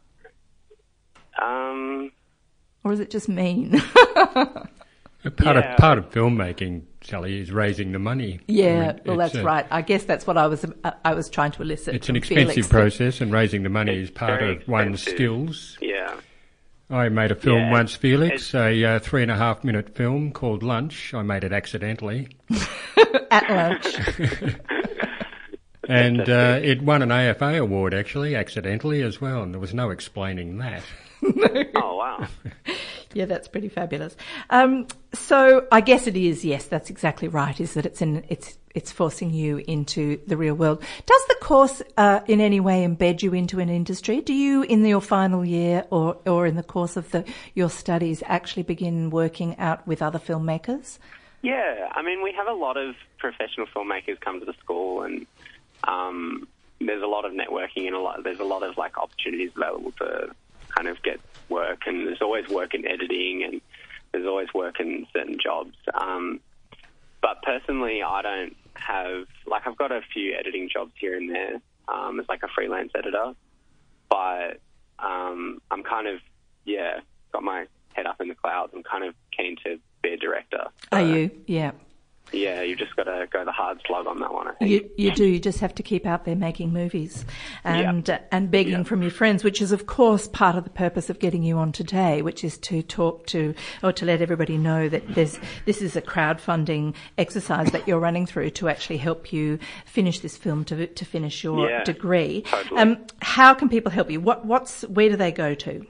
Um, 1.41 2.11
or 2.85 2.93
is 2.93 3.01
it 3.01 3.11
just 3.11 3.29
mean? 3.29 3.81
Part 5.37 5.57
Yeah. 5.57 5.73
of 5.73 5.77
part 5.79 5.99
of 5.99 6.11
filmmaking, 6.11 6.83
Sally, 7.07 7.41
is 7.41 7.51
raising 7.53 7.93
the 7.93 7.99
money. 7.99 8.41
I 8.41 8.45
yeah, 8.49 8.87
mean, 8.93 9.01
well, 9.07 9.17
that's 9.17 9.35
a- 9.35 9.43
right. 9.45 9.67
I 9.71 9.83
guess 9.83 10.05
that's 10.05 10.27
what 10.27 10.37
I 10.37 10.47
was 10.47 10.65
uh, 10.85 10.91
I 11.05 11.15
was 11.15 11.29
trying 11.31 11.53
to 11.53 11.63
elicit. 11.63 11.95
It's 11.95 12.09
an 12.09 12.17
expensive 12.17 12.53
Felix. 12.55 12.69
process, 12.69 13.21
and 13.21 13.33
raising 13.33 13.63
the 13.63 13.69
money 13.69 13.93
It's 13.97 14.11
is 14.11 14.15
part 14.17 14.41
very 14.41 14.57
of 14.57 14.69
one's 14.69 15.03
skills. 15.03 15.79
yeah. 15.81 16.15
I 16.89 17.09
made 17.09 17.33
a 17.33 17.35
film 17.35 17.59
Yeah, 17.59 17.73
once, 17.73 17.97
Felix, 17.97 18.55
a 18.55 18.85
uh, 18.85 18.99
three 19.01 19.23
and 19.23 19.31
a 19.33 19.37
half 19.37 19.65
minute 19.65 19.97
film 19.97 20.31
called 20.31 20.63
Lunch. 20.63 21.13
I 21.15 21.23
made 21.23 21.43
it 21.43 21.53
accidentally, 21.53 22.29
at 23.33 23.51
lunch. 23.51 23.97
and 25.89 26.29
uh, 26.29 26.61
it 26.63 26.83
won 26.83 27.03
an 27.03 27.11
AFA 27.13 27.57
award 27.61 27.93
actually, 27.95 28.35
accidentally 28.37 29.03
as 29.03 29.21
well, 29.21 29.43
and 29.43 29.53
there 29.53 29.61
was 29.61 29.75
no 29.75 29.91
explaining 29.91 30.59
that. 30.59 30.83
Oh 31.77 31.97
wow. 31.97 32.27
Yeah, 33.13 33.25
that's 33.25 33.49
pretty 33.49 33.69
fabulous. 33.69 34.15
Um, 34.51 34.87
so 35.15 35.67
I 35.73 35.81
guess 35.81 36.07
it 36.07 36.17
is. 36.17 36.45
Yes, 36.45 36.67
that's 36.67 36.91
exactly 36.91 37.29
right. 37.29 37.59
Is 37.59 37.75
that 37.75 37.87
it's 37.87 38.03
in 38.03 38.25
it's 38.29 38.59
it's 38.75 38.93
forcing 38.93 39.33
you 39.33 39.65
into 39.67 40.21
the 40.27 40.37
real 40.37 40.55
world. 40.55 40.83
Does 41.07 41.27
the 41.29 41.37
course 41.41 41.81
uh, 41.97 42.21
in 42.27 42.43
any 42.43 42.61
way 42.61 42.87
embed 42.87 43.23
you 43.23 43.33
into 43.33 43.59
an 43.59 43.71
industry? 43.71 44.21
Do 44.21 44.35
you, 44.35 44.63
in 44.65 44.85
your 44.85 45.01
final 45.01 45.47
year 45.47 45.87
or 45.91 46.19
or 46.27 46.47
in 46.47 46.57
the 46.57 46.63
course 46.63 46.97
of 46.99 47.11
the 47.11 47.25
your 47.55 47.71
studies, 47.71 48.23
actually 48.27 48.65
begin 48.65 49.09
working 49.09 49.57
out 49.59 49.87
with 49.87 50.03
other 50.03 50.19
filmmakers? 50.19 50.99
Yeah, 51.41 51.89
I 51.93 52.03
mean, 52.03 52.23
we 52.23 52.33
have 52.33 52.49
a 52.49 52.53
lot 52.53 52.77
of 52.77 52.97
professional 53.19 53.67
filmmakers 53.75 54.21
come 54.21 54.41
to 54.41 54.47
the 54.47 54.55
school, 54.55 55.03
and 55.03 55.27
um, 55.85 56.47
there's 56.81 57.03
a 57.03 57.07
lot 57.07 57.25
of 57.25 57.33
networking 57.33 57.87
and 57.87 57.95
a 57.95 58.01
lot. 58.01 58.23
There's 58.25 58.41
a 58.41 58.45
lot 58.45 58.63
of 58.63 58.77
like 58.77 58.99
opportunities 58.99 59.53
available 59.57 59.93
to 59.93 60.35
kind 60.77 60.89
of 60.89 61.03
get 61.03 61.21
work, 61.49 61.83
and 61.87 62.07
there's 62.07 62.23
always 62.23 62.49
work 62.49 62.75
in 62.75 62.87
editing, 62.87 63.43
and 63.45 63.61
there's 64.13 64.27
always 64.27 64.53
work 64.55 64.79
in 64.79 65.07
certain 65.13 65.39
jobs. 65.43 65.75
Um, 65.95 66.41
but 67.23 67.43
personally, 67.43 68.03
I 68.03 68.23
don't 68.23 68.57
have 68.75 69.27
like 69.47 69.67
I've 69.67 69.77
got 69.77 69.91
a 69.91 70.03
few 70.13 70.35
editing 70.39 70.69
jobs 70.73 70.93
here 70.99 71.17
and 71.17 71.35
there 71.35 71.61
um, 71.89 72.21
as 72.21 72.29
like 72.29 72.43
a 72.43 72.49
freelance 72.49 72.93
editor, 72.95 73.33
but 74.09 74.61
um, 74.99 75.61
I'm 75.71 75.83
kind 75.83 76.07
of 76.07 76.21
yeah 76.65 77.01
got 77.33 77.43
my 77.43 77.67
head 77.95 78.07
up 78.07 78.21
in 78.21 78.29
the 78.29 78.35
clouds. 78.35 78.73
I'm 78.75 78.83
kind 78.83 79.05
of 79.05 79.15
keen 79.37 79.57
to 79.65 79.79
be 80.03 80.11
a 80.11 80.17
director. 80.17 80.67
Are 80.93 81.01
you? 81.01 81.31
Yeah. 81.47 81.73
Yeah, 82.37 82.63
you 82.63 82.77
just 82.77 82.95
got 82.97 83.05
to 83.05 83.27
go 83.33 83.45
the 83.45 83.53
hard 83.53 83.81
slug 83.87 84.07
on 84.07 84.21
that 84.21 84.33
one. 84.33 84.49
I 84.49 84.53
think. 84.53 84.71
You, 84.71 84.91
you 84.97 85.11
do. 85.15 85.25
You 85.25 85.39
just 85.39 85.61
have 85.61 85.75
to 85.77 85.83
keep 85.83 86.07
out 86.07 86.25
there 86.25 86.37
making 86.37 86.73
movies 86.73 87.25
and 87.65 88.09
uh, 88.09 88.19
and 88.31 88.51
begging 88.51 88.73
Yeah. 88.73 88.83
from 88.85 89.03
your 89.03 89.11
friends, 89.11 89.43
which 89.43 89.63
is 89.63 89.73
of 89.73 89.87
course 89.87 90.29
part 90.29 90.57
of 90.57 90.65
the 90.65 90.71
purpose 90.71 91.09
of 91.11 91.19
getting 91.19 91.43
you 91.43 91.57
on 91.59 91.73
today, 91.73 92.23
which 92.23 92.45
is 92.45 92.59
to 92.59 92.83
talk 92.83 93.27
to 93.29 93.55
or 93.83 93.93
to 93.93 94.05
let 94.05 94.21
everybody 94.21 94.59
know 94.59 94.89
that 94.89 95.15
there's 95.15 95.39
this 95.65 95.81
is 95.83 95.97
a 95.97 96.03
crowdfunding 96.03 96.95
exercise 97.19 97.71
that 97.73 97.87
you're 97.89 97.99
running 98.01 98.27
through 98.27 98.51
to 98.51 98.69
actually 98.69 98.99
help 98.99 99.33
you 99.33 99.59
finish 99.85 100.21
this 100.21 100.37
film 100.37 100.65
to 100.67 100.87
to 100.87 101.05
finish 101.05 101.43
your 101.45 101.69
Yeah, 101.71 101.85
degree. 101.85 102.43
totally. 102.43 102.81
Um, 102.81 102.99
how 103.23 103.55
can 103.55 103.69
people 103.69 103.91
help 103.91 104.11
you? 104.11 104.21
What 104.21 104.45
what's 104.45 104.83
where 104.83 105.09
do 105.09 105.17
they 105.17 105.33
go 105.33 105.55
to? 105.55 105.87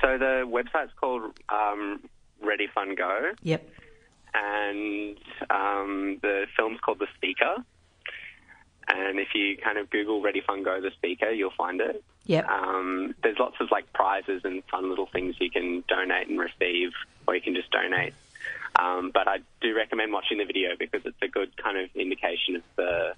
So 0.00 0.18
the 0.18 0.44
website's 0.46 0.92
called 1.00 1.22
um, 1.48 2.00
Ready 2.42 2.66
Fun 2.74 2.94
Go, 2.94 3.30
Yep. 3.42 3.68
And 4.34 5.16
um, 5.50 6.18
the 6.22 6.46
film's 6.56 6.80
called 6.80 6.98
The 6.98 7.06
Speaker. 7.16 7.64
And 8.86 9.18
if 9.18 9.28
you 9.34 9.56
kind 9.56 9.78
of 9.78 9.88
Google 9.88 10.20
Ready 10.20 10.42
Fun 10.42 10.62
Go 10.62 10.80
The 10.80 10.90
Speaker, 10.90 11.30
you'll 11.30 11.52
find 11.56 11.80
it. 11.80 12.04
Yep. 12.26 12.48
Um, 12.48 13.14
there's 13.22 13.38
lots 13.38 13.56
of 13.60 13.70
like 13.70 13.92
prizes 13.92 14.42
and 14.44 14.62
fun 14.70 14.90
little 14.90 15.06
things 15.06 15.36
you 15.40 15.50
can 15.50 15.84
donate 15.88 16.28
and 16.28 16.38
receive, 16.38 16.90
or 17.26 17.34
you 17.34 17.40
can 17.40 17.54
just 17.54 17.70
donate. 17.70 18.14
Um, 18.78 19.10
but 19.12 19.28
I 19.28 19.38
do 19.60 19.74
recommend 19.74 20.12
watching 20.12 20.38
the 20.38 20.44
video 20.44 20.70
because 20.78 21.02
it's 21.04 21.22
a 21.22 21.28
good 21.28 21.56
kind 21.56 21.78
of 21.78 21.94
indication 21.94 22.56
of 22.56 22.62
the 22.76 23.14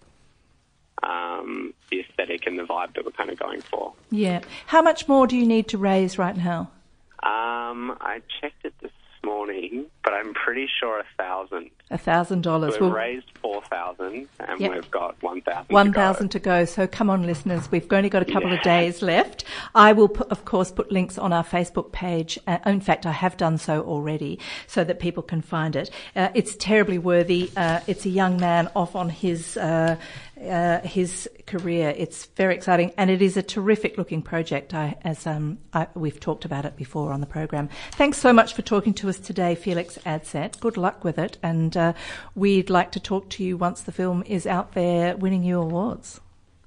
um, 1.02 1.75
the 1.90 2.00
aesthetic 2.00 2.46
and 2.46 2.58
the 2.58 2.62
vibe 2.64 2.94
that 2.94 3.04
we're 3.04 3.11
kind 3.12 3.30
of 3.30 3.38
going 3.38 3.61
for. 3.61 3.92
Yeah. 4.11 4.40
How 4.66 4.82
much 4.82 5.08
more 5.08 5.26
do 5.26 5.37
you 5.37 5.46
need 5.46 5.68
to 5.68 5.78
raise 5.78 6.18
right 6.18 6.37
now? 6.37 6.70
Um, 7.23 7.96
I 8.00 8.23
checked 8.40 8.64
it 8.64 8.75
this 8.80 8.92
morning, 9.25 9.87
but 10.06 10.14
I'm 10.14 10.32
pretty 10.34 10.68
sure 10.78 11.00
a 11.00 11.04
thousand. 11.18 11.68
A 11.90 11.98
thousand 11.98 12.42
dollars. 12.42 12.78
We've 12.80 12.92
raised 12.92 13.26
four 13.42 13.60
thousand, 13.62 14.28
and 14.38 14.60
Yeah. 14.60 14.68
we've 14.68 14.90
got 14.90 15.20
one 15.20 15.40
thousand. 15.40 15.72
One 15.75 15.92
thousand 15.92 16.28
to 16.30 16.38
go. 16.38 16.64
So 16.64 16.86
come 16.86 17.10
on, 17.10 17.25
listeners. 17.25 17.68
We've 17.72 17.92
only 17.92 18.08
got 18.08 18.22
a 18.22 18.25
couple 18.25 18.52
of 18.52 18.62
days 18.62 19.02
left. 19.02 19.44
I 19.75 19.92
will, 19.92 20.08
put, 20.08 20.28
of 20.30 20.44
course, 20.44 20.70
put 20.70 20.92
links 20.92 21.18
on 21.18 21.32
our 21.32 21.42
Facebook 21.44 21.90
page. 21.90 22.38
Uh, 22.46 22.58
in 22.66 22.80
fact, 22.80 23.04
I 23.04 23.10
have 23.12 23.36
done 23.36 23.58
so 23.58 23.82
already, 23.82 24.38
so 24.68 24.84
that 24.84 25.00
people 25.00 25.25
can 25.25 25.42
find 25.42 25.75
it. 25.75 25.90
Uh, 26.14 26.28
it's 26.34 26.54
terribly 26.56 26.98
worthy. 26.98 27.50
Uh, 27.56 27.80
it's 27.88 28.06
a 28.06 28.10
young 28.10 28.38
man 28.38 28.70
off 28.76 28.94
on 28.94 29.08
his 29.10 29.56
uh, 30.40 30.81
his 30.81 31.28
career. 31.47 31.95
It's 31.97 32.26
very 32.26 32.55
exciting, 32.55 32.93
and 32.97 33.11
it 33.11 33.23
is 33.23 33.37
a 33.37 33.43
terrific 33.43 33.97
looking 33.97 34.23
project. 34.23 34.75
I, 34.75 34.97
as 35.02 35.26
um, 35.26 35.59
I, 35.73 35.87
we've 35.95 36.21
talked 36.21 36.45
about 36.45 36.64
it 36.64 36.76
before 36.76 37.12
on 37.12 37.21
the 37.21 37.26
program. 37.26 37.69
Thanks 37.93 38.19
so 38.19 38.33
much 38.33 38.55
for 38.55 38.62
talking 38.62 38.95
to 38.95 39.09
us 39.09 39.19
today, 39.19 39.55
Felix 39.55 39.99
Adset. 40.05 40.59
Good 40.61 40.76
luck 40.76 41.05
with 41.05 41.19
it, 41.19 41.38
and 41.43 41.76
uh, 41.76 41.93
we'd 42.35 42.71
like 42.71 42.93
to 42.93 43.00
talk 43.00 43.31
to 43.31 43.45
you 43.45 43.57
once 43.57 43.81
the 43.81 43.93
film 43.93 44.23
is 44.26 44.47
out 44.47 44.73
there, 44.73 45.16
winning 45.16 45.43
you 45.43 45.61
awards. 45.61 46.21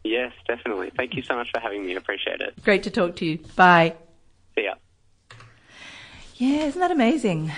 Yes, 0.04 0.32
definitely. 0.48 0.92
Thank 0.96 1.14
you 1.16 1.22
so 1.24 1.36
much 1.36 1.52
for 1.52 1.60
having 1.60 1.86
me. 1.86 1.94
I 1.94 1.98
appreciate 1.98 2.42
it. 2.42 2.62
Great 2.64 2.84
to 2.84 2.90
talk 2.90 3.18
to 3.18 3.26
you. 3.26 3.40
Bye. 3.56 3.96
See 4.56 4.64
ya. 4.64 4.76
Yeah, 6.36 6.66
isn't 6.66 6.80
that 6.80 6.92
amazing? 6.92 7.52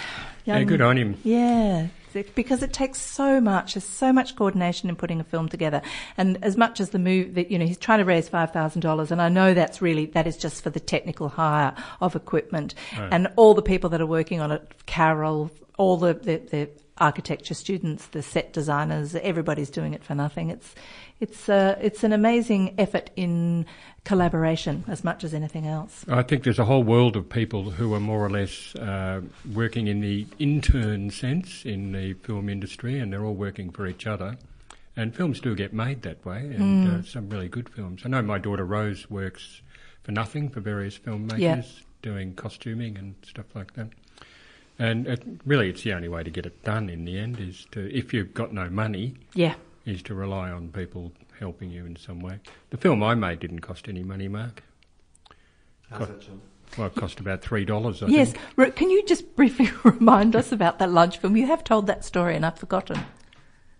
Yeah, 0.45 0.63
good 0.63 0.81
on 0.81 0.97
him. 0.97 1.17
Yeah, 1.23 1.83
it- 1.83 1.89
because 2.35 2.63
it 2.63 2.73
takes 2.73 2.99
so 3.01 3.41
much. 3.41 3.73
There's 3.73 3.85
so 3.85 4.11
much 4.13 4.35
coordination 4.35 4.89
in 4.89 4.95
putting 4.95 5.19
a 5.19 5.23
film 5.23 5.49
together, 5.49 5.81
and 6.17 6.43
as 6.43 6.57
much 6.57 6.79
as 6.79 6.89
the 6.89 6.99
move 6.99 7.35
that 7.35 7.51
you 7.51 7.57
know, 7.57 7.65
he's 7.65 7.77
trying 7.77 7.99
to 7.99 8.05
raise 8.05 8.29
five 8.29 8.51
thousand 8.51 8.81
dollars, 8.81 9.11
and 9.11 9.21
I 9.21 9.29
know 9.29 9.53
that's 9.53 9.81
really 9.81 10.05
that 10.07 10.27
is 10.27 10.37
just 10.37 10.63
for 10.63 10.69
the 10.69 10.79
technical 10.79 11.29
hire 11.29 11.73
of 11.99 12.15
equipment, 12.15 12.73
and 13.11 13.27
all 13.35 13.53
the 13.53 13.61
people 13.61 13.89
that 13.91 14.01
are 14.01 14.05
working 14.05 14.39
on 14.41 14.51
it, 14.51 14.73
Carol, 14.85 15.51
all 15.77 15.97
the 15.97 16.13
the, 16.13 16.37
the 16.37 16.69
architecture 17.01 17.53
students, 17.55 18.05
the 18.07 18.21
set 18.21 18.53
designers, 18.53 19.15
everybody's 19.15 19.69
doing 19.69 19.93
it 19.93 20.03
for 20.03 20.15
nothing. 20.15 20.49
It's 20.49 20.75
it's 21.19 21.49
uh, 21.49 21.77
it's 21.81 22.03
an 22.03 22.13
amazing 22.13 22.75
effort 22.77 23.09
in 23.15 23.65
collaboration 24.05 24.83
as 24.87 25.03
much 25.03 25.23
as 25.23 25.33
anything 25.33 25.67
else. 25.67 26.05
I 26.07 26.23
think 26.23 26.43
there's 26.43 26.59
a 26.59 26.65
whole 26.65 26.83
world 26.83 27.15
of 27.15 27.27
people 27.29 27.71
who 27.71 27.93
are 27.93 27.99
more 27.99 28.23
or 28.25 28.29
less 28.29 28.75
uh, 28.75 29.21
working 29.53 29.87
in 29.87 30.01
the 30.01 30.25
intern 30.39 31.09
sense 31.11 31.65
in 31.65 31.91
the 31.91 32.13
film 32.13 32.49
industry, 32.49 32.99
and 32.99 33.11
they're 33.11 33.25
all 33.25 33.35
working 33.35 33.71
for 33.71 33.87
each 33.87 34.07
other. 34.07 34.37
And 34.95 35.15
films 35.15 35.39
do 35.39 35.55
get 35.55 35.73
made 35.73 36.01
that 36.03 36.23
way, 36.25 36.39
and 36.39 36.89
uh, 36.89 37.03
some 37.03 37.29
really 37.29 37.47
good 37.47 37.69
films. 37.69 38.01
I 38.05 38.09
know 38.09 38.21
my 38.21 38.39
daughter 38.39 38.65
Rose 38.65 39.09
works 39.09 39.61
for 40.03 40.11
nothing 40.11 40.49
for 40.49 40.59
various 40.59 40.97
filmmakers, 40.99 41.39
Yeah. 41.39 41.61
doing 42.01 42.33
costuming 42.35 42.97
and 42.97 43.15
stuff 43.23 43.45
like 43.55 43.73
that. 43.73 43.87
And 44.79 45.07
it, 45.07 45.23
really, 45.45 45.69
it's 45.69 45.83
the 45.83 45.93
only 45.93 46.07
way 46.07 46.23
to 46.23 46.29
get 46.29 46.45
it 46.45 46.63
done 46.63 46.89
in 46.89 47.05
the 47.05 47.17
end 47.19 47.39
is 47.39 47.65
to, 47.71 47.95
if 47.95 48.13
you've 48.13 48.33
got 48.33 48.53
no 48.53 48.69
money, 48.69 49.15
Yeah. 49.35 49.55
is 49.85 50.01
to 50.03 50.15
rely 50.15 50.49
on 50.49 50.69
people 50.69 51.11
helping 51.39 51.69
you 51.71 51.85
in 51.85 51.95
some 51.95 52.19
way. 52.19 52.39
The 52.71 52.77
film 52.77 53.03
I 53.03 53.13
made 53.15 53.39
didn't 53.39 53.59
cost 53.59 53.87
any 53.87 54.03
money, 54.03 54.27
Mark. 54.27 54.63
How's 55.89 56.07
that, 56.07 56.21
John? 56.21 56.41
Well, 56.77 56.87
it 56.87 56.95
cost 56.95 57.19
about 57.19 57.41
three 57.41 57.65
dollars. 57.65 58.01
I 58.01 58.07
Yes. 58.09 58.33
think. 58.55 58.75
Can 58.75 58.89
you 58.89 59.03
just 59.05 59.35
briefly 59.35 59.69
remind 59.83 60.35
us 60.35 60.51
about 60.51 60.79
that 60.79 60.89
lunch 60.91 61.17
film? 61.17 61.35
You 61.35 61.47
have 61.47 61.63
told 61.63 61.87
that 61.87 62.05
story 62.05 62.35
and 62.35 62.45
I've 62.45 62.57
forgotten. 62.57 62.99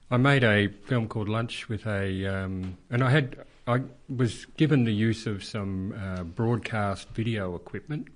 I 0.10 0.18
made 0.18 0.44
a 0.44 0.68
film 0.68 1.08
called 1.08 1.30
Lunch 1.30 1.70
with 1.70 1.88
a, 1.88 2.26
um, 2.28 2.78
and 2.90 3.02
I 3.02 3.10
had, 3.12 3.38
I 3.66 3.84
was 4.14 4.44
given 4.58 4.84
the 4.84 4.94
use 4.94 5.26
of 5.26 5.42
some 5.42 5.94
uh, 5.98 6.24
broadcast 6.24 7.08
video 7.12 7.56
equipment, 7.56 8.10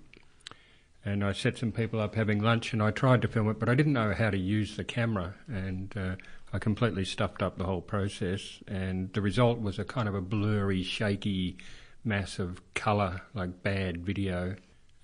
and 1.06 1.24
I 1.24 1.32
set 1.34 1.58
some 1.58 1.72
people 1.72 2.00
up 2.02 2.16
having 2.16 2.42
lunch, 2.42 2.74
and 2.74 2.82
I 2.84 2.92
tried 2.92 3.22
to 3.22 3.28
film 3.28 3.48
it, 3.50 3.60
but 3.60 3.70
I 3.70 3.76
didn't 3.76 3.94
know 3.94 4.14
how 4.14 4.30
to 4.32 4.38
use 4.38 4.76
the 4.76 4.84
camera, 4.84 5.36
and 5.48 5.96
uh, 5.96 6.16
I 6.52 6.60
completely 6.60 7.06
stuffed 7.06 7.42
up 7.44 7.58
the 7.58 7.64
whole 7.66 7.82
process, 7.82 8.60
and 8.68 9.14
the 9.14 9.22
result 9.22 9.62
was 9.62 9.78
a 9.80 9.84
kind 9.86 10.08
of 10.10 10.16
a 10.16 10.22
blurry, 10.22 10.84
shaky 10.84 11.58
mass 12.04 12.40
of 12.40 12.62
colour, 12.74 13.22
like 13.34 13.62
bad 13.64 14.04
video. 14.06 14.56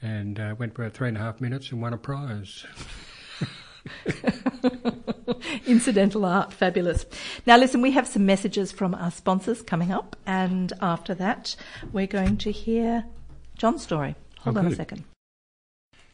and 0.02 0.40
uh, 0.40 0.56
went 0.58 0.74
for 0.74 0.82
about 0.84 0.94
three 0.96 1.08
and 1.10 1.18
a 1.18 1.20
half 1.20 1.40
minutes 1.40 1.72
and 1.72 1.82
won 1.82 1.94
a 1.94 1.98
prize. 1.98 2.66
Incidental 5.68 6.26
art, 6.26 6.52
fabulous. 6.54 7.06
Now, 7.46 7.58
listen, 7.58 7.82
we 7.82 7.92
have 7.92 8.08
some 8.08 8.26
messages 8.26 8.72
from 8.72 8.94
our 8.96 9.12
sponsors 9.12 9.62
coming 9.62 9.92
up, 9.92 10.16
and 10.26 10.74
after 10.82 11.14
that, 11.16 11.56
we're 11.92 12.08
going 12.08 12.38
to 12.38 12.52
hear 12.52 13.06
John's 13.58 13.84
story. 13.84 14.16
Hold 14.40 14.58
Oh, 14.58 14.62
on 14.62 14.68
a 14.68 14.76
second. 14.76 15.04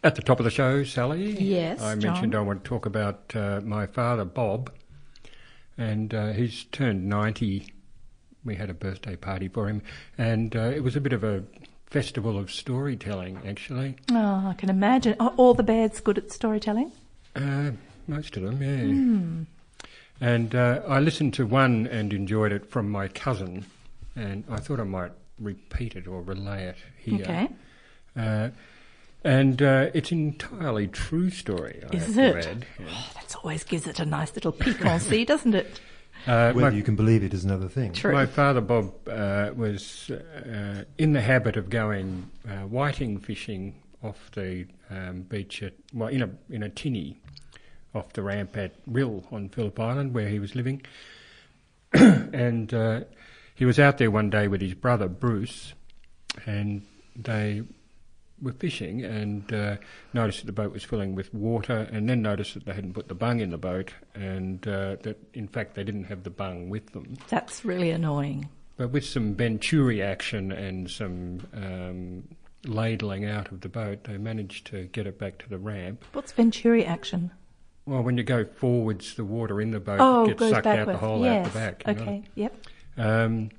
At 0.03 0.15
the 0.15 0.21
top 0.21 0.39
of 0.39 0.43
the 0.43 0.51
show, 0.51 0.83
Sally. 0.83 1.31
Yes, 1.41 1.81
I 1.81 1.95
John. 1.95 2.13
mentioned 2.13 2.35
I 2.35 2.41
want 2.41 2.63
to 2.63 2.67
talk 2.69 2.85
about 2.85 3.35
uh, 3.35 3.61
my 3.63 3.87
father, 3.87 4.25
Bob, 4.25 4.71
and 5.77 6.13
uh, 6.13 6.33
he's 6.33 6.65
turned 6.65 7.09
90. 7.09 7.73
We 8.45 8.55
had 8.55 8.69
a 8.69 8.73
birthday 8.73 9.15
party 9.15 9.47
for 9.47 9.67
him, 9.67 9.81
and 10.17 10.55
uh, 10.55 10.59
it 10.73 10.83
was 10.83 10.95
a 10.95 11.01
bit 11.01 11.13
of 11.13 11.23
a 11.23 11.43
festival 11.87 12.37
of 12.37 12.51
storytelling, 12.51 13.39
actually. 13.45 13.95
Oh, 14.11 14.47
I 14.47 14.55
can 14.57 14.69
imagine. 14.69 15.15
Are 15.19 15.33
all 15.35 15.53
the 15.53 15.63
Bairds 15.63 15.99
good 15.99 16.17
at 16.17 16.31
storytelling? 16.31 16.91
Uh, 17.35 17.71
most 18.07 18.37
of 18.37 18.43
them, 18.43 18.61
yeah. 18.61 19.87
And 20.19 20.55
uh, 20.55 20.81
I 20.87 20.99
listened 20.99 21.33
to 21.35 21.45
one 21.45 21.85
and 21.87 22.13
enjoyed 22.13 22.51
it 22.51 22.69
from 22.69 22.89
my 22.89 23.07
cousin, 23.07 23.65
and 24.15 24.43
I 24.49 24.57
thought 24.57 24.79
I 24.79 24.83
might 24.83 25.11
repeat 25.39 25.95
it 25.95 26.07
or 26.07 26.21
relay 26.21 26.65
it 26.65 26.77
here. 26.97 27.21
Okay. 27.21 27.49
And 29.27 29.61
uh, 29.61 29.89
it's 29.93 30.13
an 30.13 30.19
entirely 30.19 30.87
true 30.87 31.29
story. 31.29 31.83
I 31.91 31.97
Is 31.97 32.15
have 32.15 32.17
it? 32.37 32.41
to 32.43 32.49
add. 32.49 32.65
Yeah. 32.79 32.85
That 33.15 33.35
always 33.43 33.65
gives 33.65 33.85
it 33.85 33.99
a 33.99 34.05
nice 34.05 34.33
little 34.35 34.53
piquancy, 34.53 35.25
doesn't 35.25 35.53
it? 35.53 35.81
Uh, 36.25 36.53
Whether 36.53 36.71
my, 36.71 36.77
you 36.77 36.81
can 36.81 36.95
believe 36.95 37.23
it 37.23 37.33
is 37.33 37.43
another 37.43 37.67
thing. 37.67 37.91
True. 37.91 38.13
my 38.13 38.25
father 38.25 38.61
Bob 38.61 38.93
uh, 39.09 39.51
was 39.53 40.09
uh, 40.11 40.85
in 40.97 41.11
the 41.11 41.19
habit 41.19 41.57
of 41.57 41.69
going 41.69 42.29
uh, 42.47 42.59
whiting 42.67 43.19
fishing 43.19 43.75
off 44.01 44.31
the 44.31 44.65
um, 44.89 45.23
beach 45.23 45.61
at 45.61 45.73
well 45.93 46.07
in 46.07 46.21
a 46.21 46.29
in 46.49 46.63
a 46.63 46.69
tinny 46.69 47.19
off 47.93 48.13
the 48.13 48.21
ramp 48.21 48.55
at 48.55 48.75
Rhyll 48.85 49.25
on 49.29 49.49
Phillip 49.49 49.77
Island 49.77 50.13
where 50.13 50.29
he 50.29 50.39
was 50.39 50.55
living, 50.55 50.83
and 51.93 52.73
uh, 52.73 53.01
he 53.55 53.65
was 53.65 53.77
out 53.77 53.97
there 53.97 54.09
one 54.09 54.29
day 54.29 54.47
with 54.47 54.61
his 54.61 54.73
brother 54.73 55.09
Bruce, 55.09 55.73
and 56.45 56.85
they 57.15 57.63
were 58.41 58.51
fishing 58.53 59.03
and 59.03 59.51
uh, 59.53 59.77
noticed 60.13 60.39
that 60.41 60.45
the 60.45 60.51
boat 60.51 60.71
was 60.71 60.83
filling 60.83 61.15
with 61.15 61.33
water, 61.33 61.87
and 61.91 62.07
then 62.09 62.21
noticed 62.21 62.53
that 62.53 62.65
they 62.65 62.73
hadn't 62.73 62.93
put 62.93 63.07
the 63.07 63.15
bung 63.15 63.39
in 63.39 63.49
the 63.49 63.57
boat, 63.57 63.91
and 64.15 64.67
uh, 64.67 64.95
that 65.01 65.17
in 65.33 65.47
fact 65.47 65.75
they 65.75 65.83
didn't 65.83 66.05
have 66.05 66.23
the 66.23 66.29
bung 66.29 66.69
with 66.69 66.91
them. 66.93 67.17
That's 67.29 67.65
really 67.65 67.89
annoying. 67.91 68.49
But 68.77 68.91
with 68.91 69.05
some 69.05 69.33
Venturi 69.33 70.03
action 70.03 70.51
and 70.51 70.89
some 70.89 71.39
um, 71.53 72.23
ladling 72.65 73.25
out 73.25 73.51
of 73.51 73.61
the 73.61 73.69
boat, 73.69 74.03
they 74.03 74.17
managed 74.17 74.67
to 74.67 74.83
get 74.85 75.07
it 75.07 75.17
back 75.17 75.39
to 75.39 75.49
the 75.49 75.57
ramp. 75.57 76.05
What's 76.13 76.31
Venturi 76.31 76.85
action? 76.85 77.31
Well, 77.87 78.03
when 78.03 78.17
you 78.17 78.23
go 78.23 78.45
forwards, 78.45 79.15
the 79.15 79.23
water 79.25 79.61
in 79.61 79.71
the 79.71 79.79
boat 79.79 79.97
Oh, 79.99 80.27
gets 80.27 80.39
sucked 80.49 80.65
backwards. 80.65 80.89
out 80.89 80.91
the 80.91 80.97
hole 81.07 81.23
yes. 81.23 81.47
out 81.47 81.53
the 81.53 81.59
back. 81.59 81.87
you 81.87 81.93
know. 81.93 82.01
Okay. 82.11 82.23
Yep. 82.35 82.55
Um, 82.97 83.49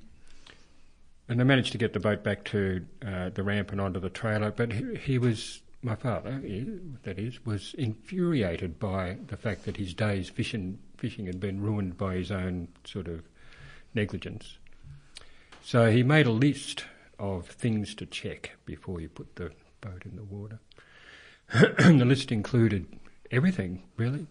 and 1.29 1.39
they 1.39 1.43
managed 1.43 1.71
to 1.71 1.77
get 1.77 1.93
the 1.93 1.99
boat 1.99 2.23
back 2.23 2.43
to 2.45 2.83
uh, 3.05 3.29
the 3.29 3.43
ramp 3.43 3.71
and 3.71 3.79
onto 3.79 3.99
the 3.99 4.09
trailer. 4.09 4.51
But 4.51 4.73
he, 4.73 4.95
he 4.95 5.17
was, 5.19 5.61
my 5.83 5.95
father, 5.95 6.39
he- 6.39 6.79
that 7.03 7.19
is, 7.19 7.45
was 7.45 7.75
infuriated 7.77 8.79
by 8.79 9.17
the 9.27 9.37
fact 9.37 9.65
that 9.65 9.77
his 9.77 9.93
day's 9.93 10.29
fishing, 10.29 10.79
fishing 10.97 11.27
had 11.27 11.39
been 11.39 11.61
ruined 11.61 11.97
by 11.97 12.15
his 12.15 12.31
own 12.31 12.67
sort 12.83 13.07
of 13.07 13.21
negligence. 13.93 14.57
So 15.63 15.91
he 15.91 16.01
made 16.01 16.25
a 16.25 16.31
list 16.31 16.85
of 17.19 17.45
things 17.45 17.93
to 17.95 18.07
check 18.07 18.57
before 18.65 18.99
you 18.99 19.07
put 19.07 19.35
the 19.35 19.51
boat 19.81 20.03
in 20.05 20.15
the 20.15 20.23
water. 20.23 20.59
the 21.53 22.05
list 22.05 22.31
included 22.31 22.87
everything, 23.29 23.83
really. 23.97 24.25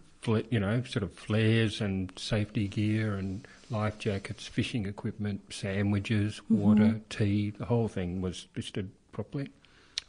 You 0.49 0.59
know, 0.59 0.83
sort 0.83 1.03
of 1.03 1.13
flares 1.13 1.79
and 1.79 2.11
safety 2.17 2.67
gear 2.67 3.15
and 3.15 3.47
life 3.69 3.97
jackets, 3.97 4.47
fishing 4.47 4.85
equipment, 4.85 5.41
sandwiches, 5.51 6.41
water, 6.49 7.01
tea. 7.09 7.51
The 7.51 7.65
whole 7.65 7.87
thing 7.87 8.21
was 8.21 8.47
listed 8.55 8.91
properly. 9.11 9.49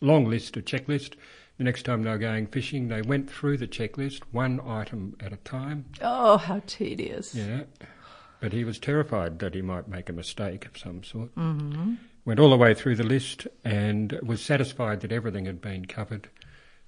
Long 0.01 0.25
list, 0.25 0.57
a 0.57 0.63
checklist. 0.63 1.15
The 1.59 1.65
next 1.65 1.83
time 1.83 2.03
they 2.03 2.11
were 2.11 2.17
going 2.19 2.47
fishing, 2.47 2.89
they 2.89 3.03
went 3.03 3.31
through 3.31 3.59
the 3.59 3.69
checklist, 3.69 4.23
one 4.33 4.61
item 4.67 5.15
at 5.21 5.33
a 5.33 5.37
time. 5.37 5.85
Oh, 6.01 6.39
how 6.39 6.63
tedious. 6.67 7.35
Yeah. 7.35 7.65
But 8.41 8.55
he 8.55 8.65
was 8.65 8.79
terrified 8.79 9.39
that 9.41 9.55
he 9.55 9.61
might 9.61 9.87
make 9.87 10.09
a 10.09 10.15
mistake 10.15 10.65
of 10.65 10.79
some 10.79 11.05
sort. 11.05 11.35
Mm-hmm. 11.35 11.95
Went 12.25 12.41
all 12.41 12.49
the 12.51 12.57
way 12.57 12.73
through 12.73 12.97
the 12.97 13.05
list 13.05 13.47
and 13.63 14.19
was 14.23 14.41
satisfied 14.41 15.01
that 15.01 15.13
everything 15.13 15.45
had 15.45 15.61
been 15.61 15.85
covered. 15.85 16.29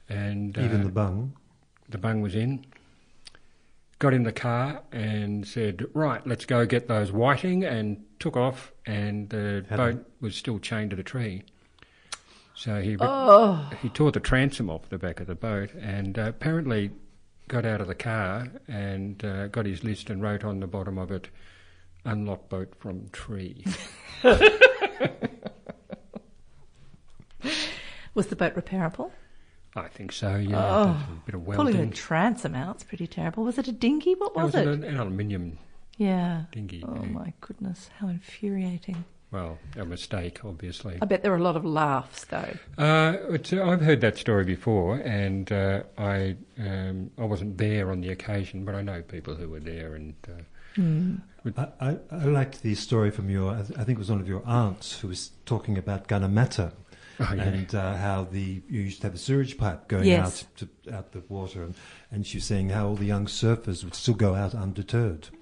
And 0.09 0.57
Even 0.57 0.81
uh, 0.81 0.85
the 0.85 0.91
bung. 0.91 1.37
the 1.89 1.99
bung 1.99 2.23
was 2.23 2.35
in. 2.35 2.65
Got 4.03 4.15
in 4.15 4.25
the 4.25 4.33
car 4.33 4.83
and 4.91 5.47
said, 5.47 5.87
"Right, 5.95 6.27
let's 6.27 6.45
go 6.45 6.67
get 6.67 6.89
those 6.89 7.13
whiting," 7.13 7.63
and 7.63 8.05
took 8.19 8.37
off. 8.37 8.73
And 8.85 9.29
the 9.29 9.65
Had 9.69 9.77
boat 9.77 10.13
was 10.21 10.35
still 10.35 10.59
chained 10.59 10.91
to 10.91 10.97
the 10.97 11.05
tree. 11.05 11.45
So 12.53 12.81
he 12.81 12.97
Oh, 12.99 13.71
he 13.81 13.89
tore 13.91 14.11
the 14.11 14.19
transom 14.19 14.69
off 14.69 14.89
the 14.89 14.99
back 14.99 15.21
of 15.21 15.29
the 15.29 15.37
boat 15.37 15.73
and 15.75 16.19
uh, 16.19 16.23
apparently 16.23 16.91
got 17.47 17.65
out 17.65 17.81
of 17.81 17.87
the 17.87 17.95
car 17.95 18.49
and 18.67 19.25
uh, 19.25 19.47
got 19.47 19.67
his 19.67 19.85
list 19.85 20.11
and 20.11 20.21
wrote 20.21 20.43
on 20.43 20.59
the 20.59 20.67
bottom 20.67 20.99
of 20.99 21.13
it, 21.13 21.29
"Unlock 22.05 22.49
boat 22.49 22.75
from 22.81 23.09
tree." 23.11 23.65
was 28.15 28.27
the 28.27 28.35
boat 28.35 28.57
repairable? 28.57 29.13
I 29.75 29.89
think 29.89 30.13
so. 30.13 30.37
Yeah, 30.37 30.59
Oh, 30.59 30.83
a 30.91 31.07
bit 31.25 31.35
of 31.35 31.47
welding. 31.47 31.57
Pulling 31.65 31.75
welding. 31.77 31.93
a 31.93 31.97
transom 31.97 32.55
out's 32.55 32.85
pretty 32.85 33.07
terrible. 33.07 33.45
Was 33.45 33.59
it 33.59 33.69
a 33.69 33.73
dinghy? 33.73 34.15
What 34.15 34.35
That 34.35 34.45
was, 34.45 34.53
was 34.55 34.67
it? 34.67 34.69
an, 34.69 34.85
an 34.85 34.97
aluminium 34.99 35.59
yeah. 35.97 36.43
dinghy. 36.53 36.85
Oh 36.87 36.95
yeah. 37.03 37.09
my 37.09 37.33
goodness, 37.41 37.89
how 37.99 38.09
infuriating. 38.09 39.05
Well, 39.31 39.59
a 39.79 39.87
mistake, 39.87 40.45
obviously. 40.45 40.99
I 41.01 41.07
bet 41.07 41.23
there 41.23 41.31
were 41.31 41.39
a 41.39 41.43
lot 41.43 41.57
of 41.57 41.65
laughs 41.65 42.27
though. 42.27 42.55
Uh, 42.77 43.17
it's, 43.31 43.51
uh, 43.51 43.65
I've 43.65 43.81
heard 43.81 44.03
that 44.03 44.19
story 44.19 44.45
before, 44.45 44.97
and 44.97 45.51
uh, 45.51 45.85
I 45.97 46.37
um, 46.59 47.11
I 47.17 47.25
wasn't 47.25 47.57
there 47.57 47.91
on 47.91 48.03
the 48.03 48.11
occasion, 48.11 48.67
but 48.67 48.75
I 48.75 48.83
know 48.83 49.01
people 49.01 49.35
who 49.35 49.49
were 49.49 49.61
there, 49.61 49.95
and 49.95 50.15
uh, 50.29 51.53
I, 51.57 51.67
I, 51.81 51.97
I 52.11 52.25
liked 52.25 52.63
the 52.63 52.75
story 52.75 53.11
from 53.11 53.31
your, 53.31 53.53
I 53.55 53.63
th- 53.63 53.79
I 53.79 53.85
think 53.85 53.97
it 53.97 54.01
was 54.01 54.11
one 54.11 54.21
of 54.21 54.29
your 54.29 54.43
aunts 54.47 55.01
who 55.01 55.09
was 55.09 55.31
talking 55.47 55.79
about 55.79 56.09
Gunnamatta 56.09 56.73
oh, 57.21 57.33
yeah. 57.35 57.43
and 57.43 57.75
uh, 57.75 57.97
how 57.97 58.25
the 58.25 58.63
you 58.69 58.81
used 58.83 59.01
to 59.03 59.07
have 59.09 59.15
a 59.15 59.19
sewage 59.19 59.57
pipe 59.59 59.89
going 59.89 60.05
Yes. 60.05 60.45
out 60.45 60.57
to 60.87 60.95
out 60.95 61.13
the 61.13 61.23
water, 61.29 61.63
and, 61.63 61.75
and 62.11 62.27
she 62.27 62.39
was 62.39 62.45
saying 62.45 62.71
how 62.71 62.89
all 62.89 62.97
the 62.97 63.05
young 63.07 63.27
surfers 63.27 63.85
would 63.85 63.95
still 63.95 64.15
go 64.15 64.35
out 64.35 64.55
undeterred. 64.55 65.29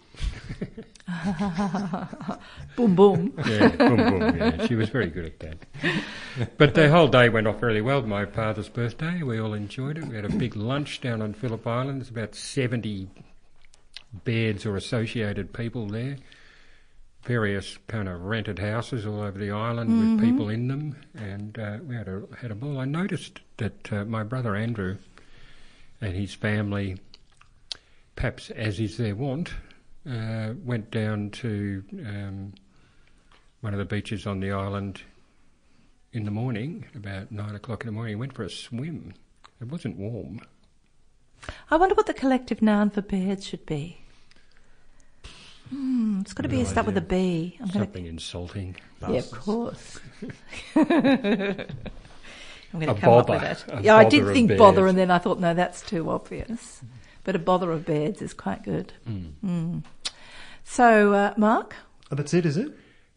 Boom, 2.77 2.95
boom. 2.95 3.33
yeah, 3.47 3.69
boom, 3.69 3.97
boom. 3.97 4.37
Yeah, 4.37 4.67
she 4.67 4.75
was 4.75 4.89
very 4.89 5.09
good 5.09 5.25
at 5.27 5.41
that. 5.41 5.57
But 6.57 6.75
the 6.75 6.89
whole 6.91 7.09
day 7.09 7.29
went 7.29 7.47
off 7.47 7.63
really 7.63 7.81
well. 7.81 8.03
My 8.03 8.27
father's 8.27 8.69
birthday, 8.69 9.23
we 9.23 9.41
all 9.41 9.55
enjoyed 9.55 9.99
it. 9.99 10.05
We 10.07 10.17
had 10.17 10.25
a 10.25 10.29
big 10.31 10.57
lunch 10.57 11.01
down 11.01 11.21
on 11.23 11.35
Phillip 11.35 11.67
Island. 11.67 12.01
There's 12.01 12.11
about 12.11 12.35
seventy 12.35 13.09
Bairds 14.25 14.67
or 14.67 14.77
associated 14.77 15.53
people 15.53 15.87
there. 15.87 16.17
Various 17.25 17.79
kind 17.87 18.09
of 18.09 18.23
rented 18.23 18.59
houses 18.59 19.07
all 19.07 19.21
over 19.21 19.39
the 19.39 19.51
island 19.51 20.19
with 20.19 20.27
people 20.27 20.49
in 20.49 20.69
them, 20.69 20.97
and 21.15 21.59
uh, 21.59 21.79
we 21.87 21.95
had 21.95 22.09
a 22.09 22.23
had 22.41 22.51
a 22.51 22.55
ball. 22.55 22.79
I 22.79 22.87
noticed 22.87 23.41
that 23.59 23.93
uh, 23.93 24.05
my 24.07 24.23
brother 24.23 24.57
Andrew 24.57 24.97
and 26.01 26.15
his 26.15 26.33
family, 26.35 26.99
perhaps 28.17 28.51
as 28.51 28.81
is 28.81 28.97
their 28.97 29.15
wont, 29.15 29.53
uh, 30.11 30.55
went 30.65 30.91
down 30.91 31.31
to 31.31 31.85
um, 32.07 32.55
one 33.61 33.75
of 33.75 33.79
the 33.79 33.85
beaches 33.85 34.27
on 34.27 34.41
the 34.41 34.51
island 34.51 35.03
in 36.13 36.25
the 36.25 36.31
morning, 36.31 36.87
about 36.95 37.31
nine 37.31 37.55
o'clock 37.55 37.83
in 37.83 37.87
the 37.87 37.93
morning, 37.93 38.19
went 38.19 38.33
for 38.33 38.45
a 38.45 38.51
swim. 38.51 39.13
It 39.61 39.69
wasn't 39.69 39.97
warm. 39.97 40.41
I 41.71 41.77
wonder 41.77 41.95
what 41.95 42.07
the 42.07 42.15
collective 42.15 42.63
noun 42.63 42.91
for 42.91 43.03
Bairds 43.03 43.47
should 43.47 43.67
be. 43.67 43.99
Hmm, 45.71 46.21
it's 46.21 46.33
got 46.33 46.43
to 46.43 46.49
be 46.49 46.59
No 46.59 46.63
a 46.63 46.67
start 46.67 46.87
with 46.87 46.97
a 46.97 47.01
idea. 47.01 47.09
B. 47.19 47.57
I'm 47.61 47.67
going 47.67 47.73
to. 47.73 47.79
Something 47.79 48.07
insulting. 48.07 48.77
Yeah, 49.09 49.19
of 49.19 49.31
course. 49.31 50.01
I'm 50.77 50.85
going 52.81 52.95
to 52.95 53.01
come 53.01 53.13
up 53.15 53.29
with 53.29 53.41
that. 53.41 53.65
A 53.69 53.83
Yeah, 53.83 53.97
I 53.97 54.05
did 54.09 54.27
of 54.27 54.33
think 54.33 54.57
bother, 54.57 54.87
and 54.87 54.99
then 54.99 55.11
I 55.11 55.19
thought, 55.19 55.41
no, 55.41 55.55
that's 55.55 55.83
too 55.83 56.11
obvious. 56.11 56.83
But 57.25 57.37
a 57.37 57.39
bother 57.39 57.71
of 57.73 57.85
Bairds 57.85 58.23
is 58.23 58.33
quite 58.35 58.63
good. 58.63 58.93
Mm. 59.09 59.33
Mm. 59.45 59.85
So, 60.65 61.13
uh, 61.13 61.35
Mark, 61.37 61.75
Oh, 62.13 62.17
that's 62.17 62.35
it, 62.35 62.45
is 62.45 62.57
it? 62.57 62.73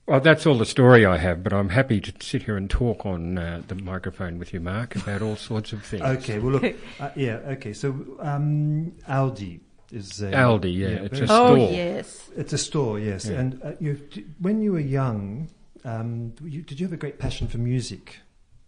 Well, 0.05 0.19
that's 0.19 0.45
all 0.45 0.57
the 0.57 0.65
story 0.65 1.05
I 1.05 1.17
have, 1.17 1.43
but 1.43 1.53
I'm 1.53 1.69
happy 1.69 1.99
to 2.01 2.13
sit 2.19 2.43
here 2.43 2.57
and 2.57 2.69
talk 2.69 3.05
on 3.05 3.37
uh, 3.37 3.61
the 3.67 3.75
microphone 3.75 4.37
with 4.37 4.53
you, 4.53 4.59
Mark, 4.59 4.95
about 4.95 5.21
all 5.21 5.35
sorts 5.37 5.71
of 5.71 5.83
things. 5.83 6.03
Okay, 6.03 6.39
well, 6.39 6.59
look, 6.59 6.75
uh, 6.99 7.09
yeah, 7.15 7.37
okay, 7.45 7.73
so 7.73 7.89
um, 8.19 8.91
Aldi 9.07 9.61
is 9.93 10.21
a, 10.21 10.31
Aldi, 10.31 10.75
yeah, 10.77 10.87
it's 11.05 11.19
very- 11.19 11.29
a 11.29 11.31
oh 11.31 11.55
yes, 11.55 12.29
It's 12.35 12.53
a 12.53 12.57
store, 12.57 12.99
yes. 12.99 13.25
Yeah. 13.25 13.39
And 13.39 13.61
uh, 13.63 13.71
you, 13.79 13.99
when 14.39 14.61
you 14.61 14.71
were 14.73 14.79
young, 15.01 15.49
um, 15.85 16.33
you, 16.43 16.61
did 16.61 16.79
you 16.79 16.85
have 16.87 16.93
a 16.93 16.97
great 16.97 17.19
passion 17.19 17.47
for 17.47 17.57
music, 17.57 18.17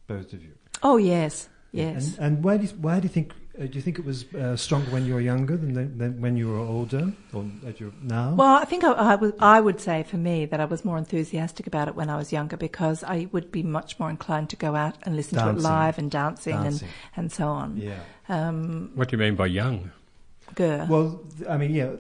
both 0.08 0.34
of 0.34 0.44
you? 0.44 0.52
oh 0.84 0.98
yes, 0.98 1.50
Yes. 1.72 2.16
And, 2.18 2.26
and 2.38 2.44
why 2.44 2.56
do 2.58 2.64
you, 2.68 2.70
why 2.80 3.00
do 3.02 3.04
you 3.04 3.14
think 3.14 3.34
uh, 3.60 3.66
do 3.66 3.74
you 3.74 3.82
think 3.82 4.00
it 4.00 4.06
was 4.06 4.26
uh, 4.34 4.56
stronger 4.56 4.90
when 4.92 5.06
you 5.06 5.14
were 5.14 5.22
younger 5.22 5.58
than, 5.58 5.74
than, 5.74 5.98
than 5.98 6.22
when 6.22 6.36
you 6.38 6.48
were 6.50 6.60
older 6.60 7.12
or 7.34 7.46
at 7.68 7.80
your 7.82 7.92
now? 8.02 8.34
Well, 8.34 8.56
I 8.56 8.66
think 8.66 8.84
I, 8.84 8.92
I, 8.92 9.16
would, 9.16 9.34
I 9.40 9.60
would 9.62 9.80
say 9.82 10.04
for 10.04 10.18
me 10.18 10.46
that 10.46 10.60
I 10.62 10.66
was 10.66 10.84
more 10.86 10.98
enthusiastic 10.98 11.66
about 11.68 11.88
it 11.90 11.96
when 11.96 12.10
I 12.10 12.18
was 12.18 12.32
younger 12.34 12.58
because 12.58 13.04
I 13.04 13.28
would 13.34 13.52
be 13.52 13.64
much 13.64 13.98
more 14.00 14.10
inclined 14.10 14.50
to 14.52 14.56
go 14.58 14.76
out 14.76 14.98
and 15.04 15.16
listen 15.16 15.38
to 15.38 15.50
it 15.50 15.58
live 15.58 15.98
and 15.98 16.10
dancing, 16.12 16.56
Dancing. 16.56 16.88
And, 17.16 17.24
and 17.26 17.32
so 17.32 17.48
on. 17.48 17.78
yeah. 17.78 18.00
Um, 18.30 18.92
What 18.96 19.10
do 19.10 19.16
you 19.18 19.20
mean 19.20 19.36
by 19.36 19.48
young? 19.48 19.92
Well, 20.90 21.22
I 21.50 21.58
mean, 21.58 21.74
yeah, 21.74 21.92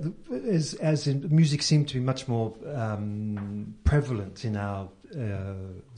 as 0.47 0.73
as 0.75 1.07
in 1.07 1.27
music 1.33 1.61
seemed 1.61 1.87
to 1.89 1.95
be 1.95 1.99
much 1.99 2.27
more 2.27 2.53
um, 2.73 3.75
prevalent 3.83 4.45
in 4.45 4.55
our 4.55 4.89
uh, 5.15 5.53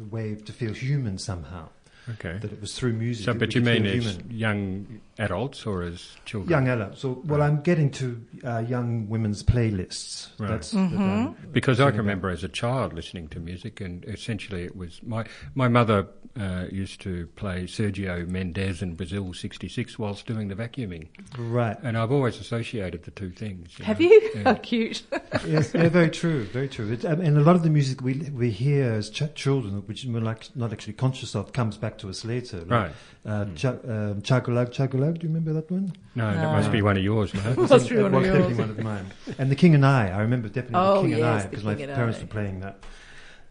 way 0.10 0.36
to 0.36 0.54
feel 0.54 0.74
human 0.74 1.18
somehow. 1.18 1.70
Okay. 2.14 2.38
That 2.40 2.52
it 2.54 2.62
was 2.62 2.74
through 2.74 2.94
music. 2.94 3.26
So, 3.26 3.34
but 3.34 3.54
you 3.56 3.62
mean 3.62 3.86
as 3.86 4.06
human. 4.06 4.32
young 4.32 5.02
adults 5.20 5.66
or 5.66 5.82
as 5.84 6.16
children? 6.26 6.50
young 6.50 6.68
adults? 6.68 7.02
So, 7.02 7.22
well, 7.26 7.42
I'm 7.42 7.62
getting 7.62 7.90
to 7.92 8.22
uh, 8.46 8.60
young 8.60 9.10
women's 9.10 9.44
playlists. 9.44 10.30
Right. 10.40 10.50
That's 10.50 10.74
Mhm. 10.74 10.92
that 10.92 11.00
I'm 11.00 11.36
Because 11.52 11.80
I 11.80 11.90
can 11.92 12.00
remember 12.00 12.30
as 12.30 12.44
a 12.44 12.50
child 12.50 12.94
listening 12.94 13.28
to 13.30 13.40
music, 13.40 13.82
and 13.82 14.06
essentially 14.06 14.64
it 14.64 14.76
was 14.76 15.02
my 15.04 15.26
my 15.56 15.68
mother 15.68 16.08
uh, 16.40 16.66
used 16.72 17.02
to 17.02 17.26
play 17.36 17.64
Sergio 17.64 18.28
Mendes 18.28 18.82
and 18.84 18.96
Brazil 18.96 19.34
'66 19.34 19.98
whilst 19.98 20.28
doing 20.28 20.50
the 20.50 20.56
vacuuming, 20.56 21.08
Right. 21.36 21.76
and 21.82 21.98
I've 21.98 22.12
always 22.12 22.40
associated 22.40 23.04
the 23.04 23.12
two 23.12 23.32
things. 23.32 23.76
Have 23.82 24.00
know. 24.00 24.08
you? 24.08 24.32
Yeah. 24.36 24.44
How 24.46 24.54
cute. 24.54 25.02
yes, 25.48 25.74
yeah, 25.74 25.90
very 25.90 26.12
true, 26.12 26.44
very 26.46 26.68
true. 26.68 26.92
It, 26.92 27.04
um, 27.06 27.22
and 27.22 27.38
a 27.38 27.42
lot 27.42 27.56
of 27.56 27.64
the 27.64 27.72
music 27.72 28.02
we 28.02 28.14
we 28.34 28.52
hear 28.52 28.92
as 28.94 29.10
ch- 29.10 29.34
children, 29.34 29.82
which 29.88 30.06
we're 30.06 30.20
like 30.22 30.56
not 30.56 30.72
actually 30.72 30.94
conscious 30.94 31.36
of, 31.36 31.54
comes 31.54 31.76
back 31.76 31.97
to 32.00 32.10
us 32.10 32.24
later. 32.26 32.60
Like, 32.60 32.70
Right. 32.70 32.92
Uh, 33.26 33.46
Ch- 33.56 33.66
um, 33.66 34.22
Chagulag, 34.22 34.70
Chagulag. 34.74 35.20
Do 35.20 35.28
you 35.28 35.34
remember 35.34 35.54
that 35.54 35.70
one? 35.70 35.92
No, 36.16 36.34
that 36.34 36.52
must 36.52 36.72
be 36.72 36.82
one 36.82 36.96
of 36.98 37.04
yours, 37.04 37.34
no? 37.34 37.54
Must 37.58 37.90
be 37.90 37.96
It 37.96 38.02
one 38.04 38.14
of 38.14 38.22
was 38.22 38.24
definitely 38.28 38.48
yours. 38.56 38.58
one 38.60 38.70
of 38.70 38.80
mine. 38.84 39.06
And 39.38 39.52
the 39.52 39.56
King 39.56 39.76
and 39.76 39.86
I. 39.86 40.10
I 40.10 40.20
remember 40.22 40.48
definitely 40.48 40.80
Oh, 40.80 41.02
the 41.04 41.10
King 41.10 41.14
and 41.16 41.26
I 41.26 41.46
because 41.48 41.64
my 41.66 41.76
parents 41.76 42.20
I. 42.20 42.22
were 42.22 42.28
playing 42.28 42.60
that. 42.62 42.80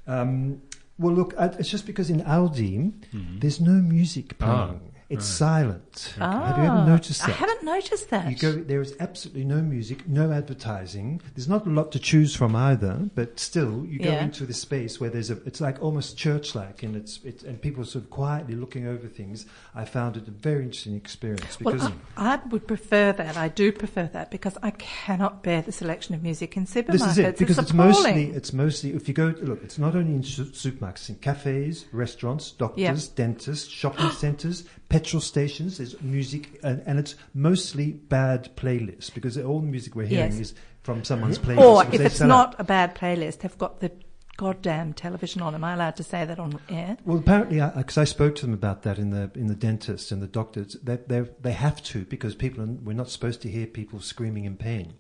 Um, 0.07 0.63
well, 0.99 1.13
look, 1.15 1.35
I, 1.39 1.47
it's 1.59 1.69
just 1.69 1.87
because 1.87 2.09
in 2.11 2.23
Aldi 2.23 2.93
Mhm. 3.13 3.41
there's 3.41 3.61
no 3.61 3.73
music 3.73 4.39
playing. 4.39 4.55
Ah, 4.55 4.96
it's 5.09 5.25
silent. 5.25 6.15
Ah, 6.21 6.47
Have 6.47 6.59
you 6.59 6.65
ever 6.65 6.85
noticed 6.85 7.21
that? 7.21 7.29
I 7.31 7.33
haven't 7.33 7.63
noticed 7.63 8.11
that. 8.11 8.29
You 8.31 8.37
go, 8.37 8.53
there 8.53 8.81
is 8.81 8.95
absolutely 8.99 9.45
no 9.45 9.63
music, 9.63 10.09
no 10.09 10.33
advertising. 10.33 11.21
There's 11.35 11.49
not 11.49 11.67
a 11.67 11.71
lot 11.71 11.93
to 11.93 11.99
choose 11.99 12.35
from 12.35 12.57
either, 12.57 13.09
but 13.15 13.39
still, 13.39 13.85
you 13.87 13.99
go 14.01 14.11
Yeah. 14.11 14.25
into 14.25 14.45
this 14.47 14.61
space 14.61 15.01
where 15.01 15.11
there's 15.11 15.31
a, 15.31 15.35
it's 15.45 15.61
like 15.61 15.81
almost 15.83 16.17
church-like, 16.19 16.83
and 16.83 16.97
it's, 16.97 17.21
it's 17.25 17.45
and 17.45 17.61
people 17.61 17.83
are 17.83 17.87
sort 17.87 18.05
of 18.05 18.11
quietly 18.11 18.55
looking 18.57 18.87
over 18.87 19.07
things. 19.07 19.47
I 19.75 19.85
found 19.85 20.17
it 20.17 20.27
a 20.27 20.31
very 20.33 20.65
interesting 20.65 20.97
experience 20.97 21.57
because 21.57 21.83
well, 21.83 21.95
I, 22.17 22.35
I 22.35 22.41
would 22.49 22.67
prefer 22.67 23.13
that. 23.13 23.37
I 23.37 23.49
do 23.49 23.71
prefer 23.73 24.09
that 24.13 24.31
because 24.31 24.59
I 24.63 24.71
cannot 24.73 25.43
bear 25.43 25.63
the 25.63 25.73
selection 25.73 26.15
of 26.15 26.23
music 26.23 26.57
in 26.57 26.67
supermarkets. 26.67 26.93
this 26.93 27.07
is 27.07 27.19
it 27.19 27.39
because 27.39 27.59
it's, 27.59 27.71
appalling. 27.71 27.91
mostly 27.93 28.25
it's 28.31 28.53
mostly 28.53 28.93
if 28.95 29.07
you 29.07 29.15
go 29.15 29.35
look, 29.43 29.63
it's 29.63 29.79
not 29.79 29.95
only 29.95 30.15
in 30.15 30.23
su- 30.25 30.47
supermarkets, 30.47 31.09
in 31.11 31.15
cafes, 31.17 31.87
restaurants, 31.93 32.51
doctors, 32.51 32.79
Yeah. 32.81 32.97
dentists, 33.15 33.69
shopping 33.69 34.11
centres, 34.11 34.65
petrol 34.89 35.21
stations. 35.21 35.79
There's 35.79 36.01
music, 36.03 36.61
and, 36.63 36.83
and 36.87 36.99
it's 36.99 37.15
mostly 37.35 37.93
bad 37.93 38.55
playlists 38.57 39.13
because 39.13 39.37
all 39.39 39.61
the 39.61 39.67
music 39.67 39.95
we're 39.95 40.07
hearing 40.07 40.33
Yes. 40.33 40.41
is 40.41 40.55
from 40.83 41.05
someone's 41.05 41.39
mm-hmm. 41.39 41.59
playlist. 41.59 41.91
Or 41.91 41.95
if 41.95 42.01
it's 42.01 42.21
not 42.21 42.55
a 42.59 42.65
bad 42.65 42.95
playlist, 42.95 43.41
they've 43.41 43.59
got 43.59 43.81
the 43.81 43.91
goddamn 44.37 44.93
television 44.93 45.43
on. 45.43 45.55
Am 45.55 45.65
I 45.65 45.75
allowed 45.75 45.97
to 45.97 46.05
say 46.05 46.25
that 46.25 46.39
on 46.39 46.61
air? 46.69 46.97
Well, 47.05 47.19
apparently, 47.19 47.61
because 47.77 47.99
I, 47.99 48.05
spoke 48.05 48.37
to 48.37 48.43
them 48.47 48.55
about 48.55 48.83
that 48.83 48.99
in 48.99 49.11
the 49.11 49.31
in 49.35 49.47
the 49.47 49.55
dentist 49.55 50.13
and 50.13 50.23
the 50.23 50.27
doctors, 50.27 50.77
that 50.83 51.09
they 51.09 51.25
they 51.41 51.53
have 51.53 51.83
to 51.85 52.05
because 52.05 52.35
people 52.35 52.63
are, 52.63 52.67
we're 52.67 52.93
not 52.93 53.11
supposed 53.11 53.43
to 53.43 53.51
hear 53.51 53.67
people 53.67 54.01
screaming 54.01 54.45
in 54.45 54.57
pain. 54.57 54.95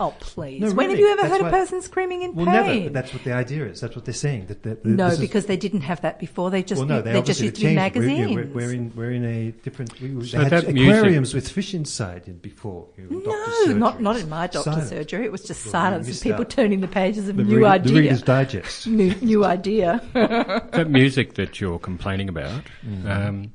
Oh, 0.00 0.12
please. 0.18 0.60
No, 0.60 0.72
when 0.72 0.90
have 0.90 0.98
you 0.98 1.08
ever 1.08 1.22
that's 1.22 1.32
heard 1.40 1.46
a 1.46 1.50
person 1.50 1.80
screaming 1.80 2.22
in 2.22 2.34
Well, 2.34 2.46
pain? 2.46 2.54
never. 2.54 2.84
But 2.84 2.92
that's 2.94 3.12
what 3.14 3.22
the 3.24 3.32
idea 3.32 3.66
is. 3.66 3.80
That's 3.80 3.94
what 3.94 4.04
they're 4.04 4.12
saying. 4.14 4.46
That, 4.46 4.62
that 4.64 4.84
no, 4.84 5.04
this 5.04 5.14
is- 5.14 5.20
because 5.20 5.46
they 5.46 5.56
didn't 5.56 5.82
have 5.82 6.00
that 6.00 6.18
before. 6.18 6.50
They 6.50 6.62
just 6.64 6.80
well, 6.80 6.88
no, 6.88 7.00
they, 7.02 7.12
they, 7.12 7.22
just 7.22 7.40
obviously 7.40 7.46
used 7.46 7.54
to 7.56 7.60
be 7.60 7.66
changed. 7.76 7.96
We're- 7.96 8.06
magazines. 8.08 8.30
yeah, 8.30 8.36
We're, 8.36 8.66
we're 8.66 8.72
in 8.74 8.92
we're 8.96 9.10
in 9.12 9.24
a 9.24 9.50
different. 9.62 10.00
We, 10.00 10.10
we, 10.10 10.26
So 10.26 10.38
they 10.38 10.44
had 10.44 10.64
that 10.64 10.72
music- 10.72 10.94
aquariums 10.96 11.34
with 11.34 11.48
fish 11.48 11.74
inside 11.74 12.22
in 12.26 12.38
before. 12.38 12.88
You 12.98 13.04
know, 13.08 13.20
no, 13.66 13.72
not 13.74 14.00
not 14.00 14.16
in 14.16 14.28
my 14.28 14.46
doctor's 14.48 14.74
Silent. 14.74 14.88
surgery. 14.88 15.24
It 15.26 15.32
was 15.32 15.42
just 15.42 15.64
Well, 15.66 15.72
silence 15.72 16.08
and 16.08 16.20
people 16.20 16.40
out. 16.40 16.50
turning 16.50 16.80
the 16.80 16.88
pages 16.88 17.28
of 17.28 17.36
The, 17.36 17.44
new 17.44 17.56
reader- 17.56 17.66
idea. 17.66 17.92
the 17.92 18.00
Reader's 18.00 18.22
Digest. 18.22 18.86
new, 18.88 19.14
new 19.20 19.44
idea. 19.44 20.00
that 20.12 20.90
music 20.90 21.34
that 21.34 21.60
you're 21.60 21.78
complaining 21.78 22.28
about, 22.28 22.62
Mm. 22.86 23.08
um, 23.28 23.52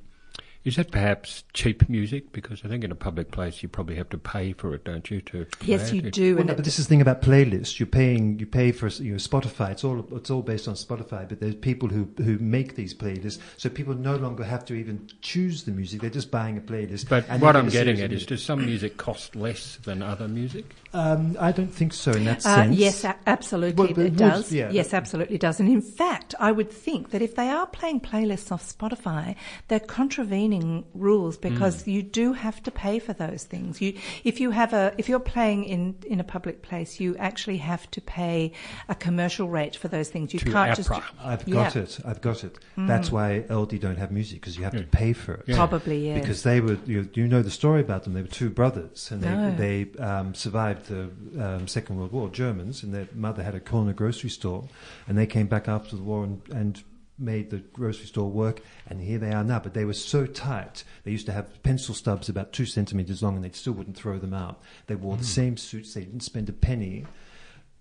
is 0.70 0.76
that 0.78 0.92
perhaps 0.92 1.44
cheap 1.54 1.90
music? 1.90 2.32
Because 2.32 2.62
I 2.64 2.68
think 2.68 2.84
in 2.84 2.92
a 2.92 2.96
public 2.96 3.32
place 3.32 3.62
you 3.62 3.70
probably 3.70 3.96
have 3.96 4.10
to 4.10 4.18
pay 4.18 4.54
for 4.54 4.74
it, 4.74 4.86
don't 4.86 5.10
you? 5.12 5.20
To 5.22 5.46
yes, 5.64 5.92
you 5.92 6.02
It- 6.04 6.14
do. 6.14 6.36
Well, 6.36 6.46
no, 6.46 6.56
but 6.56 6.64
this 6.64 6.80
is 6.80 6.86
the 6.86 6.90
thing 6.90 7.02
about 7.02 7.22
playlists. 7.22 7.80
You're 7.80 7.88
paying, 7.88 8.40
you 8.40 8.46
pay 8.46 8.72
for 8.72 8.88
you 8.88 9.12
know, 9.12 9.18
Spotify. 9.18 9.72
It's 9.72 9.84
all 9.84 10.08
it's 10.16 10.30
all 10.30 10.42
based 10.42 10.68
on 10.68 10.76
Spotify. 10.76 11.28
But 11.28 11.40
there's 11.40 11.56
people 11.56 11.90
who 11.90 12.08
who 12.18 12.38
make 12.38 12.76
these 12.76 12.94
playlists, 12.94 13.40
so 13.58 13.70
people 13.70 13.96
no 13.96 14.16
longer 14.16 14.44
have 14.44 14.64
to 14.66 14.74
even 14.76 15.10
choose 15.22 15.64
the 15.64 15.72
music. 15.72 16.02
They're 16.02 16.10
just 16.10 16.32
buying 16.32 16.58
a 16.58 16.62
playlist. 16.62 17.10
But 17.10 17.26
and 17.28 17.42
what 17.42 17.56
I'm 17.56 17.70
getting 17.70 18.00
at 18.00 18.14
is, 18.14 18.26
does 18.26 18.44
some 18.44 18.66
music 18.66 18.98
cost 18.98 19.36
less 19.36 19.78
than 19.84 20.02
other 20.02 20.28
music? 20.28 20.66
Um, 20.94 21.38
I 21.40 21.52
don't 21.52 21.72
think 21.74 21.94
so 21.94 22.12
in 22.12 22.26
that 22.26 22.40
Uh, 22.46 22.56
sense. 22.56 22.76
yes, 22.78 23.04
a- 23.04 23.16
absolutely, 23.28 23.94
Well, 23.94 24.06
it 24.08 24.12
most- 24.14 24.18
does. 24.18 24.52
yeah, 24.52 24.72
yes, 24.72 24.90
but- 24.90 24.98
absolutely 24.98 25.38
does. 25.38 25.60
And 25.60 25.70
in 25.70 25.82
fact, 25.82 26.34
I 26.40 26.52
would 26.52 26.72
think 26.72 27.12
that 27.12 27.22
if 27.22 27.36
they 27.36 27.50
are 27.50 27.68
playing 27.68 28.00
playlists 28.02 28.52
off 28.52 28.64
Spotify, 28.76 29.36
they're 29.68 29.80
contravening 29.80 30.86
rules 30.96 31.38
because 31.38 31.84
Hmm. 31.84 31.90
you 31.92 32.02
do 32.04 32.34
have 32.34 32.62
to 32.64 32.72
pay 32.72 32.98
for 33.00 33.14
those 33.14 33.44
things. 33.44 33.82
You, 33.82 33.94
if 34.24 34.40
you 34.40 34.52
have 34.52 34.74
a, 34.74 34.94
if 34.98 35.08
you're 35.08 35.20
playing 35.20 35.64
in 35.66 35.96
in 36.08 36.20
a 36.20 36.24
public 36.24 36.62
place, 36.64 37.00
you 37.00 37.16
actually 37.18 37.58
have 37.58 37.90
to 37.92 38.02
pay 38.02 38.52
a 38.88 38.96
commercial 38.96 39.48
rate 39.48 39.76
for 39.76 39.88
those 39.88 40.10
things. 40.10 40.34
You 40.34 40.40
To 40.40 40.52
can't 40.52 40.76
just 40.76 40.90
I've 41.24 41.48
Yeah. 41.48 41.54
got 41.54 41.76
it. 41.76 42.00
I've 42.04 42.22
got 42.22 42.44
it. 42.44 42.58
That's 42.78 43.12
why 43.12 43.44
Aldi 43.50 43.80
don't 43.80 43.98
have 43.98 44.12
music 44.12 44.42
because 44.42 44.58
you 44.58 44.64
have 44.64 44.74
to 44.76 44.84
pay 44.84 45.14
for 45.14 45.34
it. 45.36 45.44
Yeah. 45.48 45.56
probably 45.56 46.08
yes. 46.08 46.20
Because 46.22 46.44
they 46.44 46.62
were, 46.62 46.78
you, 46.86 47.08
you 47.14 47.28
know 47.28 47.42
the 47.42 47.52
story 47.52 47.82
about 47.82 48.04
them. 48.06 48.14
They 48.14 48.22
were 48.22 48.28
two 48.28 48.50
brothers, 48.50 49.10
and 49.12 49.22
they 49.22 49.30
No. 49.30 49.56
they 49.56 49.88
um, 50.00 50.34
survived 50.34 50.79
the 50.86 51.10
um, 51.40 51.68
Second 51.68 51.98
World 51.98 52.12
War, 52.12 52.30
Germans, 52.30 52.84
and 52.84 52.94
their 52.94 53.08
mother 53.14 53.44
had 53.44 53.56
a 53.56 53.60
corner 53.60 53.94
grocery 53.94 54.30
store, 54.30 54.68
and 55.08 55.18
they 55.18 55.28
came 55.28 55.48
back 55.48 55.68
after 55.68 55.96
the 55.96 56.04
war 56.04 56.24
and, 56.24 56.42
and 56.54 56.84
made 57.18 57.50
the 57.50 57.58
grocery 57.58 58.06
store 58.08 58.30
work, 58.32 58.62
and 58.88 59.02
here 59.02 59.18
they 59.20 59.32
are 59.34 59.44
now. 59.44 59.60
But 59.60 59.74
they 59.74 59.86
were 59.86 59.94
so 59.94 60.26
tight; 60.26 60.84
they 61.04 61.12
used 61.12 61.26
to 61.26 61.34
have 61.34 61.62
pencil 61.64 61.94
stubs 61.94 62.30
about 62.30 62.54
two 62.54 62.66
centimeters 62.66 63.22
long, 63.22 63.36
and 63.36 63.44
they 63.44 63.52
still 63.52 63.74
wouldn't 63.74 63.98
throw 63.98 64.18
them 64.18 64.34
out. 64.34 64.62
They 64.88 64.96
wore 64.96 65.18
the 65.18 65.24
same 65.26 65.58
suits; 65.58 65.94
they 65.94 66.02
didn't 66.02 66.22
spend 66.22 66.50
a 66.50 66.54
penny. 66.54 67.06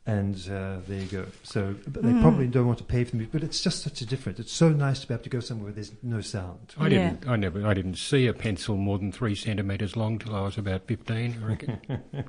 And 0.07 0.37
uh, 0.51 0.79
there 0.89 1.01
you 1.03 1.07
go. 1.07 1.27
So 1.43 1.75
but 1.87 2.03
they 2.03 2.09
Mm. 2.13 2.23
probably 2.23 2.47
don't 2.47 2.67
want 2.67 2.79
to 2.79 2.85
pay 2.85 3.05
for 3.05 3.15
music, 3.17 3.31
but 3.31 3.43
it's 3.45 3.61
just 3.61 3.83
such 3.83 4.01
a 4.01 4.07
difference. 4.07 4.41
It's 4.41 4.53
so 4.53 4.71
nice 4.71 5.01
to 5.01 5.07
be 5.07 5.13
able 5.13 5.25
to 5.25 5.29
go 5.29 5.41
somewhere 5.41 5.65
where 5.67 5.73
there's 5.75 5.93
no 6.03 6.23
sound. 6.23 6.75
I 6.79 6.85
Yeah. 6.89 7.11
didn't. 7.11 7.29
I 7.29 7.37
never. 7.37 7.67
I 7.67 7.75
didn't 7.75 7.97
see 7.99 8.27
a 8.27 8.33
pencil 8.33 8.79
more 8.79 8.99
than 8.99 9.13
three 9.13 9.35
centimeters 9.35 9.97
long 9.99 10.19
till 10.19 10.35
I 10.35 10.41
was 10.41 10.57
about 10.57 10.87
fifteen. 10.87 11.37
I 11.43 11.47
reckon. 11.47 11.81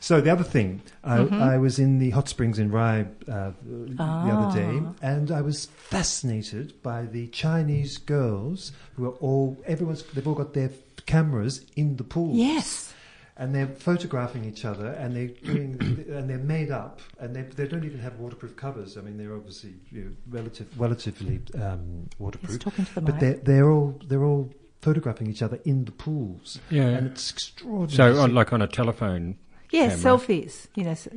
So 0.00 0.20
the 0.20 0.30
other 0.30 0.44
thing, 0.44 0.82
I, 1.02 1.18
Mhm. 1.18 1.32
I 1.32 1.58
was 1.58 1.78
in 1.78 1.98
the 1.98 2.10
hot 2.10 2.28
springs 2.28 2.58
in 2.58 2.70
Rye 2.70 3.06
uh, 3.28 3.52
the 3.66 3.96
other 4.36 4.54
day, 4.54 4.78
Ah. 4.82 4.92
and 5.02 5.30
I 5.30 5.40
was 5.40 5.66
fascinated 5.66 6.80
by 6.82 7.06
the 7.06 7.26
Chinese 7.28 7.96
girls 7.98 8.72
who 8.94 9.06
are 9.06 9.16
all 9.20 9.56
everyone's. 9.66 10.02
They've 10.14 10.26
all 10.28 10.34
got 10.34 10.52
their 10.54 10.70
cameras 11.06 11.64
in 11.76 11.96
the 11.96 12.04
pool. 12.04 12.34
yes. 12.36 12.92
and 13.38 13.54
they're 13.54 13.66
photographing 13.66 14.46
each 14.46 14.64
other, 14.64 14.86
and 15.00 15.14
they're 15.14 15.28
doing, 15.44 15.76
and 16.16 16.24
they're 16.30 16.38
made 16.56 16.70
up, 16.70 17.00
and 17.20 17.36
they 17.36 17.42
they 17.42 17.66
don't 17.68 17.84
even 17.84 18.00
have 18.00 18.18
waterproof 18.18 18.56
covers. 18.56 18.96
I 18.96 19.02
mean, 19.02 19.18
they're 19.18 19.34
obviously 19.34 19.74
you 19.92 20.04
know, 20.04 20.10
relative, 20.38 20.68
relatively 20.80 21.40
um, 21.60 22.08
He's 22.10 22.18
waterproof, 22.20 22.58
talking 22.60 22.84
to 22.86 22.94
the 22.94 23.00
but 23.02 23.14
mic. 23.16 23.20
they're 23.20 23.38
they're 23.48 23.70
all 23.70 24.00
they're 24.08 24.24
all 24.24 24.48
photographing 24.86 25.28
each 25.28 25.42
other 25.42 25.58
in 25.64 25.84
the 25.84 25.92
pools, 25.92 26.60
Yeah. 26.70 26.86
and 26.96 27.06
it's 27.08 27.30
extraordinary. 27.32 28.14
So, 28.14 28.20
on, 28.22 28.34
like 28.34 28.52
on 28.52 28.62
a 28.62 28.66
telephone, 28.68 29.36
Yes, 29.72 30.02
camera. 30.02 30.18
selfies. 30.18 30.66
You 30.76 30.84
know, 30.84 30.90
s- 30.92 31.08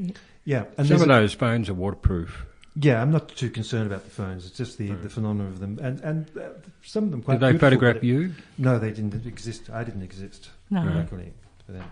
yeah, 0.44 0.64
and 0.78 0.88
some 0.88 0.88
there's 0.88 1.02
of 1.04 1.10
a- 1.10 1.14
those 1.14 1.34
phones 1.34 1.70
are 1.70 1.76
waterproof. 1.76 2.46
Yeah, 2.76 3.02
I'm 3.02 3.12
not 3.12 3.30
too 3.30 3.50
concerned 3.50 3.88
about 3.92 4.04
the 4.06 4.10
phones. 4.12 4.46
It's 4.46 4.58
just 4.58 4.78
the, 4.78 4.90
Right. 4.92 5.02
the 5.04 5.10
phenomenon 5.10 5.48
of 5.54 5.60
them, 5.60 5.78
and 5.82 6.00
and 6.02 6.30
uh, 6.38 6.50
some 6.84 7.04
of 7.06 7.12
them 7.12 7.22
quite. 7.22 7.40
Did 7.40 7.54
they 7.56 7.58
photograph 7.60 7.96
but- 7.96 8.04
you? 8.04 8.34
No, 8.58 8.80
they 8.80 8.92
didn't 8.92 9.26
exist. 9.26 9.70
I 9.70 9.84
didn't 9.84 10.04
exist. 10.04 10.50
no. 10.70 10.84
Right. 10.86 10.96
Luckily 10.96 11.34
for 11.66 11.72
them. 11.74 11.86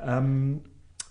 Um, 0.00 0.60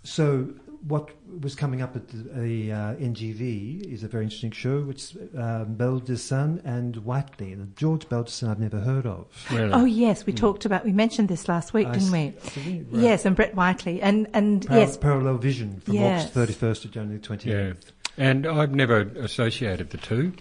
so 0.04 0.48
what 0.88 1.10
was 1.42 1.54
coming 1.56 1.82
up 1.82 1.96
at 1.96 2.08
the, 2.08 2.18
the 2.18 2.72
uh, 2.72 2.76
NGV 2.96 3.84
is 3.94 4.04
a 4.04 4.08
very 4.08 4.24
interesting 4.24 4.52
show, 4.52 4.82
which 4.82 5.16
um, 5.38 5.76
Baldessin 5.76 6.60
and 6.66 6.96
Whiteley. 6.98 7.52
And 7.54 7.76
George 7.78 8.08
Baldessin 8.10 8.50
I've 8.50 8.60
never 8.60 8.80
heard 8.80 9.06
of. 9.06 9.28
Really? 9.52 9.72
Oh 9.74 9.86
yes, 9.86 10.26
we 10.26 10.34
Mm. 10.34 10.38
talked 10.38 10.66
about. 10.66 10.84
We 10.86 10.92
mentioned 10.94 11.28
this 11.30 11.48
last 11.48 11.74
week, 11.74 11.88
I 11.88 11.92
didn't 11.94 12.12
we? 12.12 12.34
right. 12.66 12.86
Yes, 12.92 13.26
and 13.26 13.36
Brett 13.36 13.54
Whiteley, 13.56 14.02
and 14.02 14.28
and 14.34 14.66
Par- 14.66 14.78
yes, 14.80 14.98
Parallel 14.98 15.38
Vision 15.38 15.80
from 15.82 15.94
Yes. 15.96 16.36
August 16.36 16.60
31st 16.60 16.82
to 16.84 16.88
January 16.90 17.20
28th. 17.20 17.46
Yeah. 17.46 17.74
And 18.18 18.46
I've 18.48 18.74
never 18.74 19.02
associated 19.02 19.92
the 19.92 19.98
two. 19.98 20.34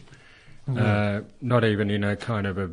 Mm. 0.69 0.79
Uh, 0.81 1.25
not 1.41 1.65
even 1.65 1.91
in 1.91 2.03
a 2.05 2.17
kind 2.17 2.47
of 2.47 2.57
a 2.59 2.71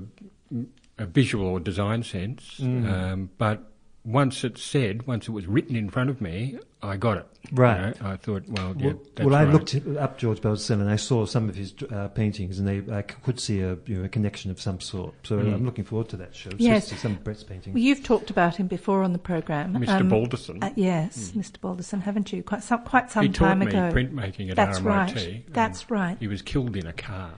a 1.00 1.06
visual 1.06 1.46
or 1.48 1.60
design 1.60 2.02
sense, 2.04 2.60
Mm. 2.60 2.92
um, 2.92 3.30
but 3.38 3.72
once 4.08 4.44
it's 4.46 4.64
said, 4.64 5.06
once 5.06 5.28
it 5.28 5.32
was 5.32 5.46
written 5.48 5.76
in 5.76 5.90
front 5.90 6.10
of 6.10 6.22
me, 6.22 6.58
I 6.82 6.96
got 6.96 7.18
it. 7.18 7.26
you 7.52 7.58
Right. 7.58 8.00
know. 8.02 8.10
I 8.10 8.16
thought, 8.16 8.44
well, 8.48 8.74
yeah, 8.78 8.88
Well, 8.88 9.00
that's 9.16 9.26
well, 9.26 9.36
I 9.36 9.44
right. 9.44 9.54
looked 9.54 9.76
up 9.98 10.18
George 10.18 10.40
Baldessin 10.40 10.80
and 10.80 10.90
I 10.90 10.96
saw 10.96 11.26
some 11.26 11.50
of 11.50 11.56
his 11.56 11.74
uh, 11.92 12.08
paintings, 12.10 12.58
and 12.60 12.68
they 12.68 12.78
I 12.94 13.02
c- 13.02 13.16
could 13.24 13.40
see 13.40 13.60
a, 13.62 13.78
you 13.86 13.98
know, 13.98 14.04
a 14.06 14.10
connection 14.10 14.50
of 14.52 14.62
some 14.62 14.80
sort. 14.80 15.14
So 15.24 15.38
Mm. 15.40 15.54
I'm 15.56 15.66
looking 15.66 15.84
forward 15.84 16.08
to 16.10 16.18
that 16.18 16.34
show. 16.36 16.52
Yes. 16.58 16.84
especially 16.86 17.02
some 17.02 17.12
of 17.14 17.24
Brett's 17.24 17.44
paintings. 17.44 17.74
Well, 17.74 17.84
you've 17.84 18.04
talked 18.04 18.30
about 18.30 18.56
him 18.56 18.68
before 18.68 19.04
on 19.04 19.12
the 19.12 19.20
program, 19.20 19.74
Mr. 19.74 20.08
Baldessin. 20.10 20.64
Uh, 20.64 20.70
yes, 20.76 21.32
Mr. 21.36 21.58
Baldessin, 21.60 22.02
haven't 22.04 22.32
you? 22.32 22.44
Quite 22.44 22.64
some 22.64 22.84
quite 22.84 23.12
some 23.12 23.24
he 23.24 23.30
taught 23.30 23.48
time 23.50 23.60
me 23.60 23.68
ago. 23.68 23.92
printmaking 23.94 24.52
at 24.52 24.56
That's 24.56 24.80
RMIT. 24.80 24.86
right. 24.86 25.44
That's 25.54 25.90
right. 25.92 26.18
He 26.20 26.28
was 26.28 26.42
killed 26.42 26.78
in 26.78 26.88
a 26.88 26.94
car. 26.94 27.34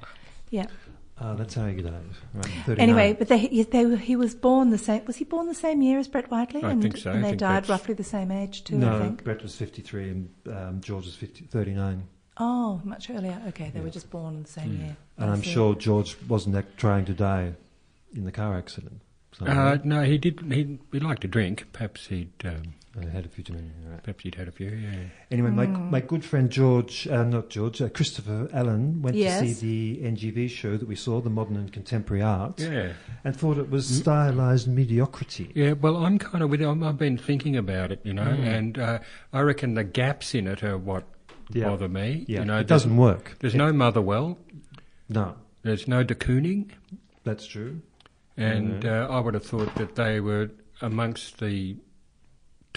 Yeah. 0.52 0.66
Ah, 1.22 1.34
that's 1.34 1.54
how 1.56 1.66
he 1.68 1.82
died. 1.82 1.94
Right, 2.34 2.46
39. 2.66 2.80
Anyway, 2.80 3.14
but 3.14 3.28
they, 3.28 3.38
he- 3.40 3.64
they, 3.64 3.96
he 3.98 4.16
was 4.16 4.34
born 4.36 4.70
the 4.70 4.78
same. 4.78 5.04
Was 5.06 5.18
he 5.18 5.26
born 5.26 5.48
the 5.48 5.54
same 5.54 5.82
year 5.82 6.00
as 6.00 6.08
Brett 6.08 6.32
Whiteley? 6.32 6.64
I 6.64 6.72
and, 6.72 6.82
think 6.82 6.96
so. 6.98 7.12
I 7.12 7.16
And 7.16 7.24
they 7.24 7.30
think 7.30 7.40
died 7.42 7.64
that's- 7.64 7.70
roughly 7.70 7.94
the 7.94 8.04
same 8.06 8.32
age 8.32 8.64
too. 8.64 8.76
I 8.76 8.80
no, 8.80 9.00
think. 9.00 9.24
Brett 9.26 9.42
was 9.42 9.56
53 9.56 10.10
and 10.10 10.30
um, 10.48 10.82
George 10.82 11.06
was 11.06 11.16
50, 11.16 11.46
39. 11.46 12.04
Oh, 12.38 12.80
much 12.86 13.10
earlier. 13.10 13.42
Okay, 13.50 13.70
they 13.74 13.80
Yeah. 13.80 13.84
were 13.84 13.90
just 13.92 14.10
born 14.10 14.36
in 14.36 14.44
the 14.44 14.50
same 14.50 14.78
year. 14.80 14.96
And 15.18 15.30
I 15.30 15.34
I'm 15.34 15.42
sure 15.42 15.76
George 15.76 16.16
wasn't 16.30 16.56
ac- 16.56 16.68
trying 16.78 17.04
to 17.06 17.14
die 17.14 17.54
in 18.16 18.24
the 18.24 18.32
car 18.32 18.58
accident. 18.58 19.02
So 19.38 19.46
Uh, 19.46 19.78
no, 19.84 20.04
he 20.04 20.18
did. 20.18 20.40
He, 20.52 20.80
he 20.94 21.00
liked 21.02 21.22
to 21.24 21.28
drink. 21.28 21.68
Perhaps 21.74 22.08
he'd. 22.08 22.32
Um, 22.46 22.76
I 23.00 23.06
had 23.08 23.26
a 23.26 23.30
few 23.30 23.44
too 23.44 23.54
many. 23.54 23.70
Right. 23.88 24.02
perhaps 24.04 24.26
you'd 24.26 24.36
had 24.36 24.48
a 24.48 24.52
few. 24.52 24.70
Yeah. 24.70 24.96
Anyway, 25.30 25.52
my 25.52 25.66
Hmm. 25.68 25.92
my 25.92 26.00
good 26.02 26.26
friend 26.26 26.50
George, 26.50 27.08
uh, 27.08 27.24
not 27.24 27.50
George, 27.50 27.82
uh, 27.82 27.90
Christopher 27.90 28.50
Allen 28.52 29.02
went 29.02 29.16
Yes. 29.16 29.42
to 29.42 29.54
see 29.54 29.94
the 30.02 30.08
NGV 30.08 30.48
show 30.50 30.76
that 30.76 30.88
we 30.88 30.96
saw, 30.96 31.22
the 31.22 31.30
modern 31.30 31.56
and 31.56 31.72
contemporary 31.72 32.24
art, 32.24 32.60
Yeah. 32.60 32.94
and 33.24 33.36
thought 33.36 33.58
it 33.58 33.70
was 33.70 33.86
Mm. 33.90 34.02
stylized 34.02 34.68
mediocrity. 34.68 35.52
Yeah, 35.54 35.74
well, 35.74 35.98
I'm 35.98 36.18
kind 36.18 36.44
of 36.44 36.50
with. 36.50 36.62
I'm, 36.62 36.82
I've 36.84 36.98
been 36.98 37.18
thinking 37.18 37.56
about 37.56 37.92
it, 37.92 38.00
you 38.04 38.14
know, 38.14 38.24
Mm. 38.26 38.44
and 38.58 38.80
uh, 38.80 39.00
I 39.32 39.42
reckon 39.42 39.76
the 39.76 39.84
gaps 39.84 40.34
in 40.34 40.48
it 40.48 40.64
are 40.64 40.78
what 40.78 41.04
Yeah. 41.52 41.66
bother 41.70 41.88
me. 41.90 42.26
Yeah, 42.28 42.40
you 42.40 42.46
know, 42.46 42.58
it 42.60 42.68
doesn't 42.68 42.98
work. 42.98 43.36
There's 43.40 43.56
no 43.56 43.72
Motherwell. 43.72 44.38
No, 45.08 45.36
There's 45.62 45.88
no 45.90 46.04
de 46.04 46.16
Kooning, 46.16 46.70
that's 47.24 47.46
true. 47.46 47.82
and 48.38 48.84
Mhm. 48.84 48.86
uh, 49.10 49.14
I 49.14 49.20
would 49.20 49.34
have 49.34 49.44
thought 49.46 49.76
that 49.76 49.96
they 49.96 50.20
were 50.22 50.50
amongst 50.82 51.40
the 51.40 51.76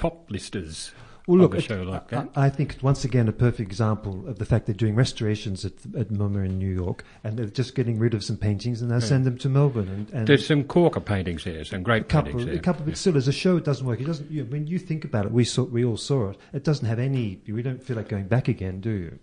top 0.03 0.31
listers 0.31 0.93
Well, 1.29 1.39
look, 1.39 1.55
a 1.55 1.59
it- 1.59 1.87
like 1.87 2.09
that. 2.09 2.29
I, 2.35 2.47
I 2.47 2.51
think 2.51 2.75
it's 2.75 2.83
once 2.83 3.05
again 3.05 3.29
a 3.29 3.33
perfect 3.33 3.61
example 3.71 4.27
of 4.29 4.39
the 4.41 4.45
fact 4.45 4.67
they're 4.67 4.75
doing 4.75 4.97
restorations 4.97 5.65
at, 5.65 5.75
at 5.97 6.09
MoMA 6.09 6.45
in 6.47 6.59
New 6.59 6.75
York, 6.85 7.05
and 7.23 7.39
they're 7.39 7.47
just 7.47 7.77
getting 7.77 7.97
rid 8.01 8.13
of 8.15 8.25
some 8.25 8.37
paintings, 8.37 8.83
and 8.83 8.91
they'll 8.91 8.99
Yeah. 9.01 9.07
send 9.15 9.25
them 9.25 9.39
to 9.39 9.49
Melbourne. 9.49 9.89
And, 9.89 10.11
and 10.11 10.27
There's 10.27 10.45
some 10.45 10.65
corker 10.65 10.99
paintings 10.99 11.45
here, 11.45 11.65
some 11.65 11.81
a 11.81 11.83
great 11.85 12.09
couple, 12.09 12.33
paintings 12.33 12.47
there. 12.47 12.57
a 12.57 12.59
couple, 12.59 12.85
but 12.87 12.97
still, 12.97 13.17
as 13.17 13.29
a 13.29 13.33
show, 13.33 13.57
it 13.57 13.65
doesn't 13.65 13.87
work. 13.87 14.01
It 14.01 14.07
doesn't. 14.07 14.29
You 14.33 14.43
know, 14.43 14.51
when 14.51 14.67
you 14.67 14.79
think 14.81 15.05
about 15.05 15.27
it, 15.27 15.31
we 15.33 15.45
saw, 15.45 15.63
we 15.63 15.85
all 15.85 15.97
saw 15.97 16.31
it. 16.31 16.39
It 16.53 16.65
doesn't 16.65 16.87
have 16.89 16.99
any. 16.99 17.41
We 17.47 17.63
don't 17.63 17.83
feel 17.83 17.97
like 17.97 18.09
going 18.09 18.27
back 18.27 18.49
again, 18.49 18.81
do 18.81 18.91
you? 18.91 19.19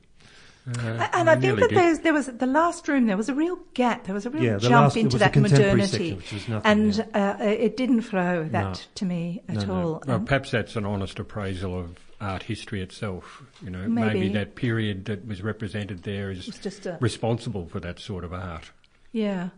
Uh, 0.78 1.08
And 1.14 1.30
I, 1.30 1.36
think 1.36 1.60
that 1.60 2.00
there 2.04 2.14
was 2.14 2.28
the 2.28 2.46
last 2.46 2.88
room. 2.88 3.08
There 3.08 3.18
was 3.18 3.30
a 3.30 3.34
real 3.34 3.58
gap. 3.74 4.06
There 4.06 4.14
was 4.14 4.26
a 4.26 4.30
real 4.30 4.44
Yeah, 4.44 4.58
jump 4.58 4.74
last- 4.74 4.98
into 4.98 5.18
that 5.18 5.36
modernity, 5.36 5.88
section, 5.88 6.18
which 6.18 6.34
was 6.34 6.48
nothing, 6.50 6.72
and 6.72 6.96
yeah. 6.96 7.38
uh, 7.40 7.44
it 7.44 7.76
didn't 7.78 8.02
flow 8.02 8.44
that 8.52 8.64
No. 8.64 8.74
to 8.96 9.06
me 9.06 9.42
at 9.48 9.56
No, 9.56 9.62
no. 9.66 9.74
all. 9.74 10.04
Well, 10.06 10.18
And- 10.18 10.28
perhaps 10.28 10.52
that's 10.52 10.76
an 10.76 10.86
honest 10.86 11.18
appraisal 11.20 11.78
of 11.80 11.98
art 12.22 12.44
history 12.44 12.82
itself. 12.82 13.42
You 13.64 13.70
know, 13.70 13.88
Maybe. 13.88 14.20
maybe 14.20 14.30
that 14.34 14.56
period 14.56 15.06
that 15.06 15.26
was 15.26 15.42
represented 15.42 16.04
there 16.04 16.30
is 16.32 16.46
just 16.46 16.86
a 16.86 16.98
responsible 17.00 17.68
for 17.68 17.80
that 17.80 18.00
sort 18.00 18.24
of 18.24 18.34
art. 18.34 18.72
yeah. 19.12 19.50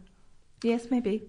Yes, 0.64 0.92
maybe. 0.92 1.24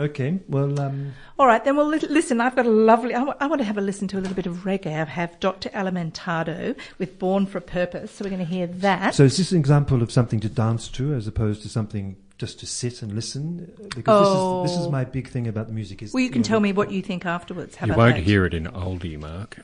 Okay, 0.00 0.38
well, 0.48 0.78
um, 0.80 1.12
All 1.38 1.46
right, 1.46 1.64
then. 1.64 1.76
Well, 1.76 1.86
li- 1.88 1.98
listen. 2.08 2.40
I've 2.40 2.54
got 2.54 2.66
a 2.66 2.70
lovely. 2.70 3.14
I 3.14 3.22
want 3.46 3.58
to 3.58 3.64
have 3.64 3.78
a 3.78 3.80
listen 3.80 4.06
to 4.08 4.18
a 4.18 4.20
little 4.20 4.36
bit 4.36 4.46
of 4.46 4.58
reggae. 4.58 4.86
I 5.00 5.04
have 5.04 5.38
Dr. 5.40 5.70
Alimantado 5.70 6.76
with 6.98 7.18
"Born 7.18 7.46
for 7.46 7.58
a 7.58 7.62
Purpose," 7.62 8.12
so 8.12 8.24
we're 8.24 8.30
going 8.30 8.44
to 8.46 8.52
hear 8.52 8.66
that. 8.68 9.14
so 9.14 9.24
is 9.24 9.36
this 9.36 9.50
an 9.52 9.58
example 9.58 10.02
of 10.02 10.12
something 10.12 10.38
to 10.40 10.48
dance 10.48 10.88
to, 10.90 11.14
as 11.14 11.26
opposed 11.26 11.62
to 11.62 11.68
something 11.68 12.16
just 12.38 12.60
to 12.60 12.66
sit 12.66 13.02
and 13.02 13.12
listen? 13.14 13.72
Uh, 13.80 13.86
Because 13.96 14.26
Oh. 14.30 14.62
this 14.62 14.70
is 14.72 14.76
this 14.78 14.86
is 14.86 14.92
my 14.92 15.04
big 15.04 15.28
thing 15.28 15.48
about 15.48 15.66
the 15.66 15.72
music. 15.72 16.02
Is 16.02 16.14
well, 16.14 16.22
you 16.22 16.30
can 16.30 16.42
know, 16.42 16.46
tell 16.48 16.60
me 16.60 16.72
what 16.72 16.92
you 16.92 17.02
think 17.02 17.26
afterwards. 17.26 17.74
How 17.76 17.86
you 17.86 17.92
about 17.94 18.02
won't 18.02 18.16
that? 18.16 18.24
hear 18.24 18.44
it 18.46 18.54
in 18.54 18.64
Aldi, 18.66 19.18
Mark. 19.18 19.58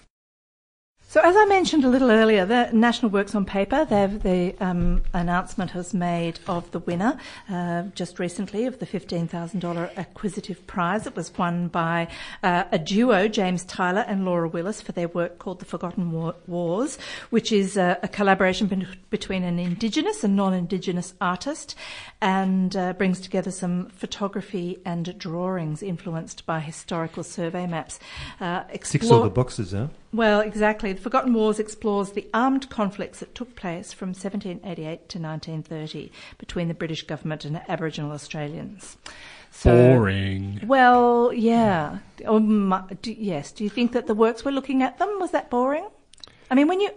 So, 1.14 1.20
as 1.20 1.36
I 1.36 1.44
mentioned 1.44 1.84
a 1.84 1.88
little 1.88 2.10
earlier, 2.10 2.44
the 2.44 2.70
National 2.72 3.08
Works 3.08 3.36
on 3.36 3.44
Paper, 3.44 3.84
the 3.84 4.52
um, 4.58 5.04
announcement 5.12 5.70
has 5.70 5.94
made 5.94 6.40
of 6.48 6.68
the 6.72 6.80
winner 6.80 7.16
uh, 7.48 7.84
just 7.94 8.18
recently 8.18 8.66
of 8.66 8.80
the 8.80 8.86
$15,000 8.86 9.96
acquisitive 9.96 10.66
prize. 10.66 11.06
It 11.06 11.14
was 11.14 11.32
won 11.38 11.68
by 11.68 12.08
uh, 12.42 12.64
a 12.72 12.80
duo, 12.80 13.28
James 13.28 13.64
Tylor 13.64 14.04
and 14.08 14.24
Laura 14.24 14.48
Willis, 14.48 14.80
for 14.82 14.90
their 14.90 15.06
work 15.06 15.38
called 15.38 15.60
The 15.60 15.66
Forgotten 15.66 16.10
War- 16.10 16.34
Wars, 16.48 16.98
which 17.30 17.52
is 17.52 17.76
a, 17.76 17.96
a 18.02 18.08
collaboration 18.08 18.66
ben- 18.66 18.88
between 19.10 19.44
an 19.44 19.60
Indigenous 19.60 20.24
and 20.24 20.34
non 20.34 20.52
Indigenous 20.52 21.14
artist 21.20 21.76
and 22.24 22.74
uh, 22.74 22.94
brings 22.94 23.20
together 23.20 23.50
some 23.50 23.90
photography 23.90 24.78
and 24.82 25.18
drawings 25.18 25.82
influenced 25.82 26.46
by 26.46 26.58
historical 26.58 27.22
survey 27.22 27.66
maps. 27.66 28.00
Uh, 28.40 28.64
explore- 28.70 29.18
all 29.18 29.22
the 29.24 29.28
boxes, 29.28 29.72
huh? 29.72 29.88
well, 30.10 30.40
exactly. 30.40 30.94
The 30.94 31.02
Forgotten 31.02 31.34
Wars 31.34 31.58
explores 31.58 32.12
the 32.12 32.26
armed 32.32 32.70
conflicts 32.70 33.20
that 33.20 33.34
took 33.34 33.54
place 33.54 33.92
from 33.92 34.08
1788 34.08 35.06
to 35.10 35.18
1930 35.18 36.10
between 36.38 36.68
the 36.68 36.74
British 36.74 37.06
government 37.06 37.44
and 37.44 37.60
Aboriginal 37.68 38.12
Australians. 38.12 38.96
So, 39.50 39.76
Boring. 39.76 40.62
Well, 40.66 41.30
yeah. 41.30 41.98
Um, 42.24 42.74
do, 43.02 43.12
yes. 43.12 43.52
Do 43.52 43.64
you 43.64 43.70
think 43.70 43.92
that 43.92 44.06
the 44.06 44.14
works 44.14 44.46
we're 44.46 44.50
looking 44.52 44.82
at 44.82 44.98
them 44.98 45.14
was 45.20 45.32
that 45.32 45.50
boring? 45.50 45.86
I 46.50 46.54
mean, 46.54 46.68
when 46.68 46.80
you 46.80 46.90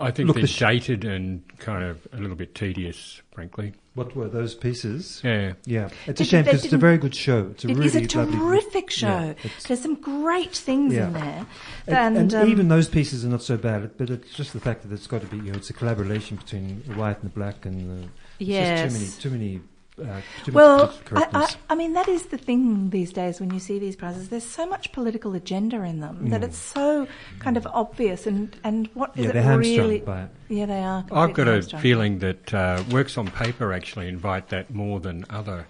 I 0.00 0.12
think 0.12 0.28
Look, 0.28 0.36
they're 0.36 0.42
the 0.42 0.48
sh- 0.48 0.58
dated 0.60 1.04
and 1.04 1.42
kind 1.58 1.82
of 1.82 2.06
a 2.12 2.18
little 2.18 2.36
bit 2.36 2.54
tedious, 2.54 3.20
frankly. 3.32 3.72
What 3.94 4.14
were 4.14 4.28
those 4.28 4.54
pieces? 4.54 5.20
Yeah. 5.24 5.54
Yeah, 5.64 5.88
it's 6.06 6.18
Did- 6.18 6.20
a 6.20 6.24
shame 6.24 6.44
because 6.44 6.64
it's 6.64 6.72
a 6.72 6.78
very 6.78 6.98
good 6.98 7.16
show. 7.16 7.48
It's 7.50 7.64
a 7.64 7.68
it 7.68 7.76
really 7.76 7.86
is 8.04 8.14
a 8.14 8.18
lovely, 8.18 8.36
terrific 8.38 8.90
show. 8.90 9.34
Yeah, 9.42 9.50
There's 9.66 9.80
some 9.80 9.96
great 9.96 10.54
things 10.54 10.94
in 10.94 11.12
there, 11.14 11.46
And, 11.88 12.16
and 12.16 12.34
um, 12.34 12.48
even 12.48 12.68
those 12.68 12.88
pieces 12.88 13.24
are 13.24 13.28
not 13.28 13.42
so 13.42 13.56
bad, 13.56 13.90
but 13.98 14.08
it's 14.08 14.32
just 14.32 14.52
the 14.52 14.60
fact 14.60 14.82
that 14.82 14.94
it's 14.94 15.08
got 15.08 15.22
to 15.22 15.26
be, 15.26 15.38
you 15.38 15.50
know, 15.50 15.58
it's 15.58 15.70
a 15.70 15.72
collaboration 15.74 16.36
between 16.36 16.84
the 16.86 16.94
white 16.94 17.20
and 17.20 17.30
the 17.30 17.34
black, 17.34 17.66
and 17.66 18.04
uh, 18.04 18.08
yes. 18.38 18.94
it's 18.94 19.00
just 19.04 19.20
too 19.20 19.30
many, 19.30 19.40
too 19.40 19.54
many, 19.56 19.60
uh, 20.00 20.20
Well, 20.52 20.94
I, 21.12 21.26
I. 21.32 21.54
I 21.70 21.74
mean, 21.74 21.92
that 21.94 22.08
is 22.08 22.26
the 22.26 22.38
thing 22.38 22.90
these 22.90 23.12
days 23.12 23.40
when 23.40 23.52
you 23.52 23.60
see 23.60 23.78
these 23.78 23.96
prizes. 23.96 24.28
There's 24.28 24.44
so 24.44 24.66
much 24.66 24.92
political 24.92 25.34
agenda 25.34 25.82
in 25.82 26.00
them 26.00 26.28
that 26.30 26.40
Mm. 26.40 26.44
it's 26.44 26.58
so 26.58 27.06
kind 27.40 27.56
of 27.56 27.66
obvious. 27.66 28.26
And, 28.26 28.56
and 28.64 28.88
what 28.94 29.10
is 29.16 29.24
yeah, 29.24 29.30
it 29.30 29.32
they're 29.34 29.42
hamstrung 29.42 29.86
really? 29.88 29.98
by 30.00 30.22
it. 30.22 30.30
Yeah, 30.48 30.66
they 30.66 30.80
are. 30.80 31.04
I've 31.12 31.34
got 31.34 31.46
completely 31.46 31.78
a 31.78 31.80
feeling 31.80 32.18
that 32.20 32.54
uh, 32.54 32.82
works 32.90 33.18
on 33.18 33.28
paper 33.30 33.72
actually 33.72 34.08
invite 34.08 34.48
that 34.48 34.72
more 34.72 35.00
than 35.00 35.24
other 35.30 35.66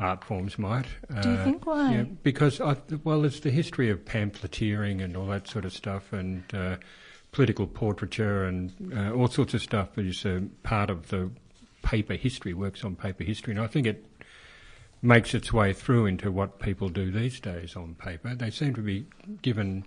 art 0.00 0.24
forms 0.24 0.58
might. 0.58 0.86
Do 1.22 1.28
you 1.28 1.36
Uh, 1.36 1.44
think 1.44 1.66
why? 1.66 1.92
Yeah, 1.94 2.04
because 2.22 2.60
I, 2.60 2.76
well, 3.04 3.24
it's 3.24 3.40
the 3.40 3.50
history 3.50 3.88
of 3.90 4.04
pamphleteering 4.04 5.00
and 5.00 5.16
all 5.16 5.26
that 5.26 5.48
sort 5.48 5.64
of 5.64 5.72
stuff, 5.72 6.12
and 6.12 6.42
uh, 6.52 6.76
political 7.30 7.66
portraiture 7.66 8.44
and 8.44 8.72
uh, 8.94 9.12
all 9.12 9.28
sorts 9.28 9.54
of 9.54 9.62
stuff 9.62 9.96
is 9.96 10.26
uh, 10.26 10.40
part 10.64 10.90
of 10.90 11.08
the 11.08 11.30
paper 11.82 12.14
history. 12.14 12.54
Works 12.54 12.84
on 12.84 12.96
paper 12.96 13.24
history, 13.24 13.52
and 13.52 13.60
I 13.60 13.66
think 13.66 13.86
it 13.86 14.04
makes 15.02 15.34
its 15.34 15.52
way 15.52 15.72
through 15.72 16.06
into 16.06 16.30
what 16.30 16.60
people 16.60 16.88
do 16.88 17.10
these 17.10 17.40
days 17.40 17.74
on 17.76 17.94
paper. 17.96 18.34
They 18.34 18.50
seem 18.50 18.74
to 18.74 18.80
be 18.80 19.06
given 19.42 19.84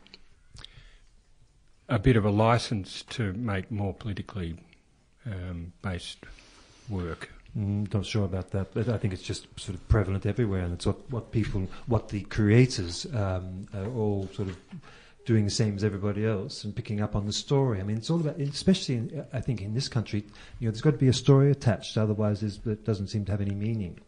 a 1.88 1.99
bit 1.99 2.17
of 2.17 2.25
a 2.25 2.29
license 2.29 3.03
to 3.03 3.34
make 3.34 3.71
more 3.71 3.93
politically 3.93 4.58
um, 5.25 5.71
based 5.81 6.19
work. 6.89 7.31
Mm, 7.58 7.91
not 7.93 8.05
sure 8.05 8.25
about 8.25 8.51
that, 8.51 8.73
but 8.73 8.89
I 8.89 8.97
think 8.97 9.13
it's 9.13 9.23
just 9.23 9.47
sort 9.58 9.75
of 9.75 9.88
prevalent 9.88 10.25
everywhere, 10.25 10.62
and 10.62 10.73
it's 10.73 10.86
what, 10.86 11.10
what 11.10 11.31
people, 11.31 11.67
what 11.88 12.10
the 12.10 12.21
creators 12.21 13.05
um, 13.15 13.67
are 13.73 13.88
all 13.88 14.29
sort 14.34 14.49
of 14.49 14.58
doing 15.25 15.43
the 15.45 15.51
same 15.51 15.75
as 15.75 15.83
everybody 15.83 16.25
else 16.25 16.63
and 16.63 16.75
picking 16.75 17.01
up 17.01 17.15
on 17.15 17.25
the 17.25 17.33
story. 17.33 17.79
I 17.79 17.83
mean, 17.83 17.97
it's 17.97 18.09
all 18.09 18.19
about, 18.19 18.39
especially 18.39 18.95
in, 18.95 19.25
I 19.33 19.41
think 19.41 19.61
in 19.61 19.73
this 19.73 19.88
country, 19.88 20.23
you 20.59 20.67
know, 20.67 20.71
there's 20.71 20.81
got 20.81 20.91
to 20.91 20.97
be 20.97 21.07
a 21.07 21.13
story 21.13 21.49
attached, 21.51 21.97
otherwise 21.97 22.43
it 22.43 22.85
doesn't 22.85 23.07
seem 23.07 23.25
to 23.25 23.31
have 23.31 23.41
any 23.41 23.55
meaning. 23.55 23.99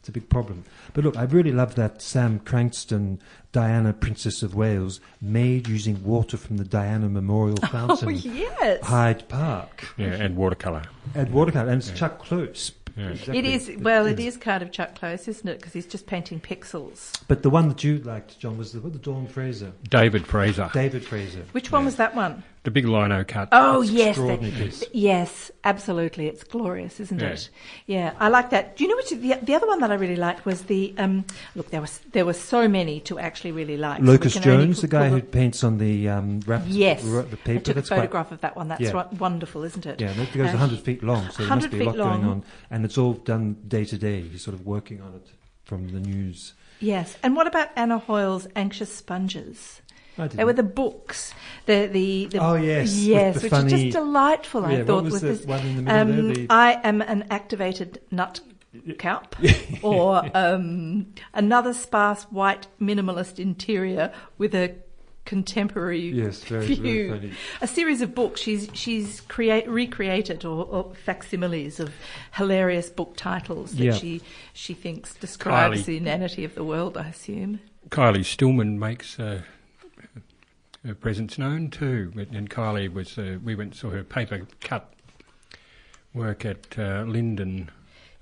It's 0.00 0.08
a 0.10 0.12
big 0.12 0.28
problem. 0.28 0.64
But 0.92 1.02
look, 1.04 1.16
I 1.16 1.24
really 1.24 1.50
love 1.50 1.74
that 1.74 2.00
Sam 2.00 2.38
Cranstoun, 2.40 3.18
Diana, 3.50 3.92
Princess 3.92 4.42
of 4.42 4.54
Wales, 4.54 5.00
made 5.20 5.66
using 5.66 6.04
water 6.04 6.36
from 6.36 6.58
the 6.58 6.64
Diana 6.64 7.08
Memorial 7.08 7.58
Oh 7.64 7.66
Fountain, 7.66 8.14
yes, 8.18 8.84
Hyde 8.84 9.28
Park, 9.28 9.88
Yeah, 9.96 10.08
and 10.12 10.36
watercolour. 10.36 10.82
and 11.14 11.32
watercolor, 11.32 11.68
and 11.70 11.78
it's 11.78 11.88
Yeah. 11.88 11.94
Chuck 11.96 12.18
Close. 12.20 12.70
Yeah. 12.96 13.14
it 13.34 13.44
is. 13.44 13.70
Well, 13.78 14.06
it 14.06 14.18
is 14.18 14.36
kind 14.38 14.62
of 14.62 14.72
Chuck 14.72 14.94
Close, 14.94 15.28
isn't 15.28 15.46
it? 15.46 15.58
Because 15.58 15.74
he's 15.74 15.86
just 15.86 16.06
painting 16.06 16.40
pixels. 16.40 17.12
But 17.28 17.42
the 17.42 17.50
one 17.50 17.68
that 17.68 17.84
you 17.84 17.98
liked, 17.98 18.38
John, 18.38 18.56
was 18.56 18.72
the, 18.72 18.80
the 18.80 18.98
Dawn 18.98 19.26
Fraser, 19.26 19.72
David 19.90 20.26
Fraser. 20.26 20.70
David 20.72 21.04
Fraser. 21.04 21.44
Which 21.52 21.70
one 21.70 21.82
Yeah. 21.82 21.86
was 21.86 21.96
that 21.96 22.14
one? 22.14 22.42
The 22.66 22.72
big 22.72 22.84
lino 22.88 23.22
cut. 23.22 23.48
Oh 23.52 23.82
It's 23.82 23.92
yes, 23.92 24.08
extraordinary 24.08 24.50
the- 24.50 24.64
piece. 24.64 24.82
yes, 24.92 25.52
absolutely. 25.62 26.26
It's 26.26 26.42
glorious, 26.42 26.98
isn't 26.98 27.20
Yeah. 27.20 27.28
it? 27.28 27.48
Yeah, 27.86 28.12
I 28.18 28.26
like 28.28 28.50
that. 28.50 28.76
Do 28.76 28.82
you 28.82 28.90
know 28.90 28.96
which 28.96 29.10
the, 29.10 29.38
the 29.40 29.54
other 29.54 29.68
one 29.68 29.78
that 29.82 29.92
I 29.92 29.94
really 29.94 30.16
liked 30.16 30.44
was 30.44 30.62
the 30.62 30.92
um, 30.98 31.24
look. 31.54 31.70
There 31.70 31.80
was 31.80 32.00
there 32.10 32.24
were 32.24 32.32
so 32.32 32.66
many 32.66 32.98
to 33.02 33.20
actually 33.20 33.52
really 33.52 33.76
like. 33.76 33.98
so 33.98 34.02
we 34.02 34.08
Locust 34.08 34.42
can 34.42 34.50
only 34.50 34.64
Jones, 34.66 34.80
the 34.80 34.88
guy 34.88 35.08
who 35.10 35.20
paints 35.22 35.62
on 35.62 35.78
the 35.78 36.08
um, 36.08 36.40
wrap, 36.44 36.62
yes, 36.66 37.04
the, 37.04 37.22
the 37.22 37.36
I 37.36 37.46
paper. 37.50 37.60
took 37.66 37.68
a 37.70 37.74
That's 37.74 37.88
quite- 37.88 37.96
photograph 37.98 38.32
of 38.32 38.40
that 38.40 38.56
one. 38.56 38.66
That's 38.66 38.80
Yeah. 38.80 39.00
ri- 39.10 39.16
wonderful, 39.16 39.62
isn't 39.62 39.86
it? 39.86 40.00
Yeah, 40.00 40.12
that 40.14 40.32
goes 40.32 40.48
Uh, 40.48 40.58
100 40.58 40.80
feet 40.80 41.04
long, 41.04 41.30
so 41.30 41.44
there 41.44 41.54
must 41.54 41.70
be 41.70 41.76
a 41.76 41.78
feet 41.78 41.86
lot 41.86 41.96
going 41.96 42.24
on. 42.24 42.42
And 42.68 42.84
it's 42.84 42.98
all 42.98 43.12
done 43.12 43.58
day 43.68 43.84
to 43.84 43.96
day. 43.96 44.22
He's 44.22 44.42
sort 44.42 44.54
of 44.54 44.66
working 44.66 45.00
on 45.00 45.14
it 45.14 45.28
from 45.62 45.90
the 45.90 46.00
news. 46.00 46.54
Yes, 46.80 47.16
and 47.22 47.36
what 47.36 47.46
about 47.46 47.68
Anna 47.76 47.98
Hoyle's 47.98 48.48
Anxious 48.56 48.92
Sponges? 48.92 49.82
I. 50.18 50.28
They 50.28 50.44
were 50.44 50.52
the 50.52 50.62
books. 50.62 51.34
The 51.66 51.86
the, 51.86 52.26
the 52.26 52.38
Oh, 52.38 52.54
yes, 52.54 52.94
yes, 52.96 53.34
which 53.36 53.44
is 53.44 53.50
funny- 53.50 53.70
just 53.70 53.90
delightful. 53.96 54.64
I 54.64 54.72
Yeah, 54.72 54.78
what 54.78 54.86
thought 54.86 55.04
was 55.04 55.20
this. 55.20 55.44
one 55.44 55.60
in 55.66 55.76
the 55.76 55.82
middle 55.82 56.26
um, 56.28 56.34
The- 56.34 56.46
I 56.50 56.80
am 56.82 57.02
an 57.02 57.24
activated 57.30 58.00
nut 58.10 58.40
cup, 58.98 59.36
or 59.82 60.22
um, 60.34 61.06
another 61.34 61.72
sparse 61.74 62.24
white 62.24 62.66
minimalist 62.80 63.38
interior 63.38 64.12
with 64.38 64.54
a 64.54 64.74
contemporary 65.24 65.98
Yes, 66.10 66.44
very, 66.44 66.66
very 66.66 66.74
view. 66.80 67.10
funny. 67.10 67.32
A 67.60 67.66
series 67.66 68.00
of 68.00 68.14
books. 68.14 68.40
She's 68.40 68.68
she's 68.74 69.20
create 69.22 69.68
recreated 69.68 70.44
or, 70.44 70.64
or 70.66 70.94
facsimiles 71.04 71.80
of 71.80 71.92
hilarious 72.34 72.88
book 72.90 73.14
titles 73.16 73.72
that 73.72 73.84
Yeah. 73.84 73.92
she 73.92 74.22
she 74.52 74.72
thinks 74.72 75.14
describes 75.14 75.82
Kylie. 75.82 75.84
the 75.86 75.96
inanity 75.96 76.44
of 76.44 76.54
the 76.54 76.62
world. 76.62 76.96
I 76.96 77.08
assume. 77.08 77.58
Kylie 77.88 78.24
Stillman 78.24 78.78
makes 78.78 79.18
uh, 79.18 79.42
her 80.86 80.94
presence 80.94 81.38
known 81.38 81.70
too. 81.70 82.12
And 82.32 82.48
Kylie 82.50 82.92
was, 82.92 83.18
uh, 83.18 83.38
we 83.42 83.54
went 83.54 83.72
and 83.72 83.76
saw 83.78 83.90
her 83.90 84.04
paper 84.04 84.46
cut 84.60 84.92
work 86.14 86.44
at 86.44 86.78
uh, 86.78 87.02
Linden 87.06 87.70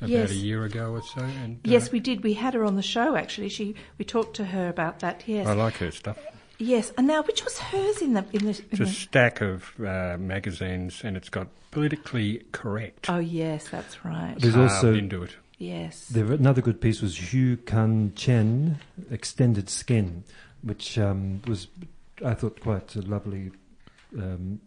about 0.01 0.11
Yes. 0.11 0.31
a 0.31 0.35
year 0.35 0.65
ago 0.65 0.93
or 0.93 1.03
so. 1.03 1.23
And, 1.23 1.57
uh, 1.57 1.71
Yes, 1.71 1.93
we 1.93 2.01
did. 2.01 2.23
We 2.25 2.35
had 2.35 2.55
her 2.55 2.65
on 2.65 2.77
the 2.77 2.83
show 2.83 3.17
actually. 3.17 3.49
She 3.49 3.75
we 3.99 4.05
talked 4.05 4.37
to 4.37 4.47
her 4.47 4.69
about 4.69 5.01
that. 5.01 5.23
Yes, 5.27 5.47
I 5.47 5.53
like 5.55 5.77
her 5.79 5.91
stuff. 5.91 6.19
yes. 6.59 6.93
And 6.99 7.07
now, 7.07 7.23
which 7.23 7.45
was 7.45 7.59
hers 7.59 8.03
in 8.03 8.15
the 8.15 8.25
in 8.33 8.45
the? 8.47 8.49
In 8.51 8.65
It's 8.71 8.81
a 8.81 8.85
the 8.85 8.87
stack 8.87 9.41
of 9.41 9.73
uh, 9.81 10.17
magazines 10.19 11.03
and 11.05 11.17
it's 11.17 11.29
got 11.29 11.49
politically 11.71 12.41
correct 12.53 13.11
oh 13.11 13.19
yes, 13.19 13.69
that's 13.69 14.05
right. 14.05 14.35
There's 14.39 14.55
carved 14.55 14.73
also 14.73 14.95
into 14.95 15.23
it. 15.25 15.37
Yes. 15.59 16.09
There, 16.09 16.31
another 16.33 16.61
good 16.61 16.81
piece 16.81 17.01
was 17.01 17.33
Hugh 17.33 17.57
Kan 17.57 18.13
Chen, 18.17 18.79
Extended 19.11 19.71
Skin, 19.71 20.25
which 20.63 20.99
um, 20.99 21.41
was, 21.47 21.69
I 22.23 22.35
thought, 22.35 22.61
quite 22.61 22.95
a 22.97 23.03
lovely 23.03 23.51
um, 24.17 24.61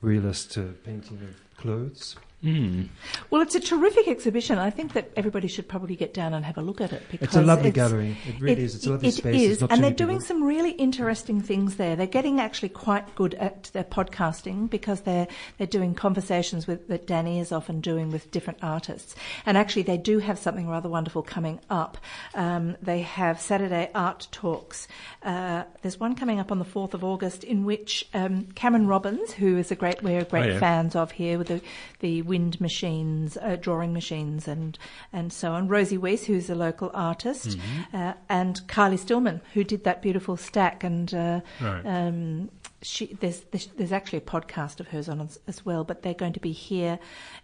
realist 0.00 0.56
uh, 0.56 0.68
painting 0.84 1.18
of 1.18 1.56
clothes. 1.56 2.16
Mm. 2.44 2.88
Well, 3.30 3.42
it's 3.42 3.56
a 3.56 3.60
terrific 3.60 4.06
exhibition. 4.06 4.58
I 4.58 4.70
think 4.70 4.92
that 4.92 5.10
everybody 5.16 5.48
should 5.48 5.66
probably 5.66 5.96
get 5.96 6.14
down 6.14 6.34
and 6.34 6.44
have 6.44 6.56
a 6.56 6.62
look 6.62 6.80
at 6.80 6.92
it 6.92 7.02
because 7.10 7.26
It's 7.28 7.36
a 7.36 7.42
lovely 7.42 7.70
it's- 7.70 7.74
gallery. 7.88 8.16
It 8.28 8.40
really 8.40 8.52
it- 8.52 8.58
is. 8.60 8.76
It's 8.76 8.86
a 8.86 8.90
lovely 8.92 9.08
it 9.08 9.12
space. 9.14 9.40
is, 9.42 9.48
There's 9.48 9.60
not 9.62 9.72
and 9.72 9.82
they're 9.82 9.90
doing 9.90 10.18
people. 10.18 10.26
some 10.28 10.44
really 10.44 10.70
interesting 10.70 11.40
things 11.40 11.76
there. 11.76 11.96
They're 11.96 12.06
getting 12.06 12.38
actually 12.40 12.68
quite 12.68 13.12
good 13.16 13.34
at 13.34 13.64
their 13.72 13.82
podcasting 13.82 14.70
because 14.70 15.00
they're 15.00 15.26
they're 15.58 15.66
doing 15.66 15.94
conversations 15.94 16.68
with 16.68 16.86
that 16.86 17.08
Danny 17.08 17.40
is 17.40 17.50
often 17.50 17.80
doing 17.80 18.10
with 18.12 18.30
different 18.30 18.60
artists. 18.62 19.16
And 19.44 19.58
actually, 19.58 19.82
they 19.82 19.98
do 19.98 20.20
have 20.20 20.38
something 20.38 20.68
rather 20.68 20.88
wonderful 20.88 21.22
coming 21.22 21.58
up. 21.70 21.98
Um, 22.34 22.76
they 22.80 23.00
have 23.02 23.40
Saturday 23.40 23.90
art 23.96 24.28
talks. 24.30 24.86
Uh, 25.24 25.64
there's 25.82 25.98
one 25.98 26.14
coming 26.14 26.38
up 26.38 26.52
on 26.52 26.60
the 26.60 26.64
fourth 26.64 26.94
of 26.94 27.02
August 27.02 27.42
in 27.42 27.64
which 27.64 28.08
um, 28.14 28.44
Cameron 28.54 28.86
Robbins, 28.86 29.32
who 29.32 29.58
is 29.58 29.72
a 29.72 29.74
great 29.74 30.02
we're 30.04 30.24
great 30.24 30.50
Oh, 30.50 30.52
yeah. 30.52 30.60
fans 30.60 30.94
of 30.94 31.10
here 31.10 31.36
with 31.36 31.48
the 31.48 31.60
the 31.98 32.22
wind 32.28 32.60
machines, 32.60 33.36
uh, 33.38 33.56
drawing 33.56 33.92
machines, 33.92 34.46
and 34.46 34.78
and 35.12 35.32
so 35.32 35.52
on. 35.52 35.66
Rosie 35.68 35.98
Weiss, 35.98 36.24
who's 36.26 36.48
a 36.50 36.54
local 36.54 36.90
artist, 36.94 37.48
Mm-hmm. 37.58 37.96
uh, 37.96 38.12
and 38.28 38.60
Carly 38.68 38.96
Stillman, 38.96 39.40
who 39.54 39.64
did 39.64 39.84
that 39.84 40.02
beautiful 40.02 40.36
stack, 40.36 40.84
and 40.84 41.12
uh, 41.14 41.40
Right. 41.60 41.82
um, 41.84 42.50
she 42.82 43.06
there's, 43.20 43.40
there's 43.50 43.66
there's 43.76 43.92
actually 43.92 44.18
a 44.18 44.22
podcast 44.34 44.78
of 44.80 44.88
hers 44.88 45.08
on 45.08 45.20
as, 45.20 45.38
as 45.48 45.64
well. 45.66 45.82
But 45.84 46.02
they're 46.02 46.14
going 46.14 46.34
to 46.34 46.40
be 46.40 46.52
here 46.52 46.98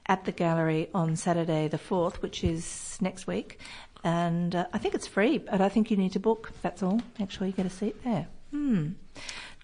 at 0.06 0.24
the 0.24 0.32
gallery 0.32 0.88
on 0.94 1.16
Saturday 1.16 1.66
the 1.68 1.78
fourth, 1.78 2.22
which 2.22 2.44
is 2.44 2.98
next 3.00 3.26
week, 3.26 3.58
and 4.04 4.54
uh, 4.54 4.66
I 4.72 4.78
think 4.78 4.94
it's 4.94 5.06
free, 5.08 5.38
but 5.38 5.60
I 5.60 5.68
think 5.68 5.90
you 5.90 5.96
need 5.96 6.12
to 6.12 6.20
book. 6.20 6.52
That's 6.62 6.82
all. 6.82 7.00
Make 7.18 7.30
sure 7.32 7.46
you 7.46 7.52
get 7.52 7.66
a 7.66 7.70
seat 7.70 7.96
there. 8.04 8.28
Hmm. 8.54 8.90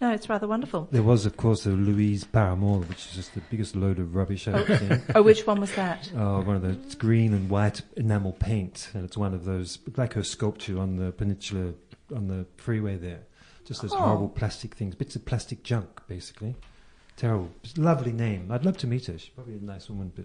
No, 0.01 0.11
it's 0.13 0.29
rather 0.29 0.49
wonderful. 0.49 0.89
There 0.91 1.03
was, 1.03 1.27
of 1.27 1.37
course, 1.37 1.65
a 1.67 1.71
Louise 1.71 2.25
Paramor, 2.25 2.89
which 2.89 3.07
is 3.07 3.13
just 3.15 3.35
the 3.35 3.41
biggest 3.51 3.77
load 3.77 3.99
of 3.99 4.15
rubbish 4.17 4.49
I've 4.49 4.69
ever 4.69 4.79
seen. 4.79 5.03
Oh, 5.15 5.23
which 5.23 5.47
one 5.47 5.61
was 5.61 5.73
that? 5.77 6.11
Oh, 6.17 6.41
one 6.41 6.57
of 6.57 6.63
those 6.63 6.77
it's 6.87 6.95
green 6.95 7.33
and 7.35 7.49
white 7.51 7.83
enamel 7.97 8.33
paint, 8.33 8.91
and 8.95 9.05
it's 9.05 9.17
one 9.17 9.33
of 9.35 9.45
those 9.45 9.79
like 9.97 10.15
her 10.15 10.25
sculpture 10.25 10.79
on 10.81 10.97
the 10.97 11.13
peninsula 11.13 11.75
on 12.17 12.27
the 12.29 12.47
freeway 12.57 12.97
there. 12.97 13.21
Just 13.67 13.83
those 13.83 13.93
Oh. 13.93 13.99
horrible 13.99 14.29
plastic 14.31 14.75
things, 14.75 14.95
bits 14.97 15.15
of 15.17 15.25
plastic 15.25 15.63
junk, 15.63 16.01
basically. 16.09 16.57
Terrible. 17.21 17.51
It's 17.63 17.77
a 17.77 17.83
lovely 17.83 18.13
name. 18.13 18.51
I'd 18.51 18.65
love 18.65 18.79
to 18.79 18.87
meet 18.87 19.05
her. 19.05 19.19
She's 19.19 19.29
probably 19.29 19.57
a 19.57 19.61
nice 19.61 19.91
woman, 19.91 20.11
but 20.17 20.25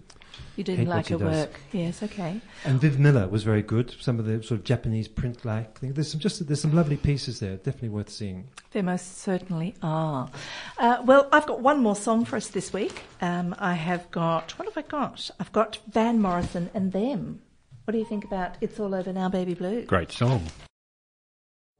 You 0.56 0.64
didn't 0.64 0.86
Hate 0.86 0.88
like 0.88 1.08
her 1.08 1.18
does. 1.18 1.30
work. 1.46 1.60
Yes, 1.70 2.02
okay. 2.02 2.40
and 2.64 2.80
Viv 2.80 2.98
Miller 2.98 3.28
was 3.28 3.42
very 3.42 3.60
good. 3.60 3.94
Some 4.00 4.18
of 4.18 4.24
the 4.24 4.42
sort 4.42 4.60
of 4.60 4.64
Japanese 4.64 5.06
print-like 5.06 5.78
things. 5.78 5.92
There's 5.94 6.10
some 6.10 6.20
just 6.20 6.46
there's 6.46 6.62
some 6.62 6.74
lovely 6.74 6.96
pieces 6.96 7.38
there. 7.38 7.56
Definitely 7.58 7.90
worth 7.90 8.08
seeing. 8.08 8.48
There 8.70 8.82
most 8.82 9.18
certainly 9.18 9.74
are. 9.82 10.30
Uh, 10.78 11.02
well, 11.04 11.28
I've 11.32 11.44
got 11.46 11.60
one 11.60 11.82
more 11.82 11.96
song 11.96 12.24
for 12.24 12.36
us 12.36 12.48
this 12.48 12.72
week. 12.72 13.02
Um, 13.20 13.54
I 13.58 13.74
have 13.74 14.10
got, 14.10 14.58
what 14.58 14.66
have 14.66 14.78
I 14.82 14.88
got? 14.88 15.30
I've 15.38 15.52
got 15.52 15.78
Van 15.90 16.18
Morrison 16.18 16.70
and 16.72 16.92
Them. 16.92 17.42
What 17.84 17.92
do 17.92 17.98
you 17.98 18.06
think 18.06 18.24
about 18.24 18.56
It's 18.62 18.80
All 18.80 18.94
Over 18.94 19.12
Now, 19.12 19.28
Baby 19.28 19.52
Blue? 19.52 19.82
Great 19.84 20.12
song. 20.12 20.46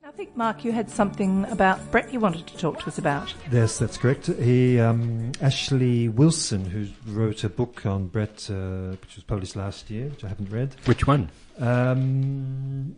I 0.07 0.11
think, 0.12 0.37
Mark, 0.37 0.64
you 0.64 0.71
had 0.71 0.88
something 0.88 1.45
about 1.47 1.90
Brett 1.90 2.12
you 2.12 2.21
wanted 2.21 2.47
to 2.47 2.57
talk 2.57 2.79
to 2.81 2.87
us 2.87 2.97
about. 2.99 3.35
Yes, 3.51 3.77
that's 3.79 3.99
correct. 3.99 4.27
He, 4.29 4.79
um, 4.79 5.33
Ashley 5.42 6.09
Wilson, 6.09 6.64
who 6.64 6.87
wrote 7.12 7.42
a 7.42 7.49
book 7.49 7.85
on 7.85 8.07
Brett, 8.07 8.49
uh, 8.49 8.90
which 9.03 9.16
was 9.16 9.25
published 9.27 9.57
last 9.57 9.90
year, 9.90 10.07
which 10.07 10.23
I 10.23 10.29
haven't 10.29 10.51
read. 10.51 10.77
Which 10.85 11.09
one? 11.09 11.31
Um, 11.59 12.95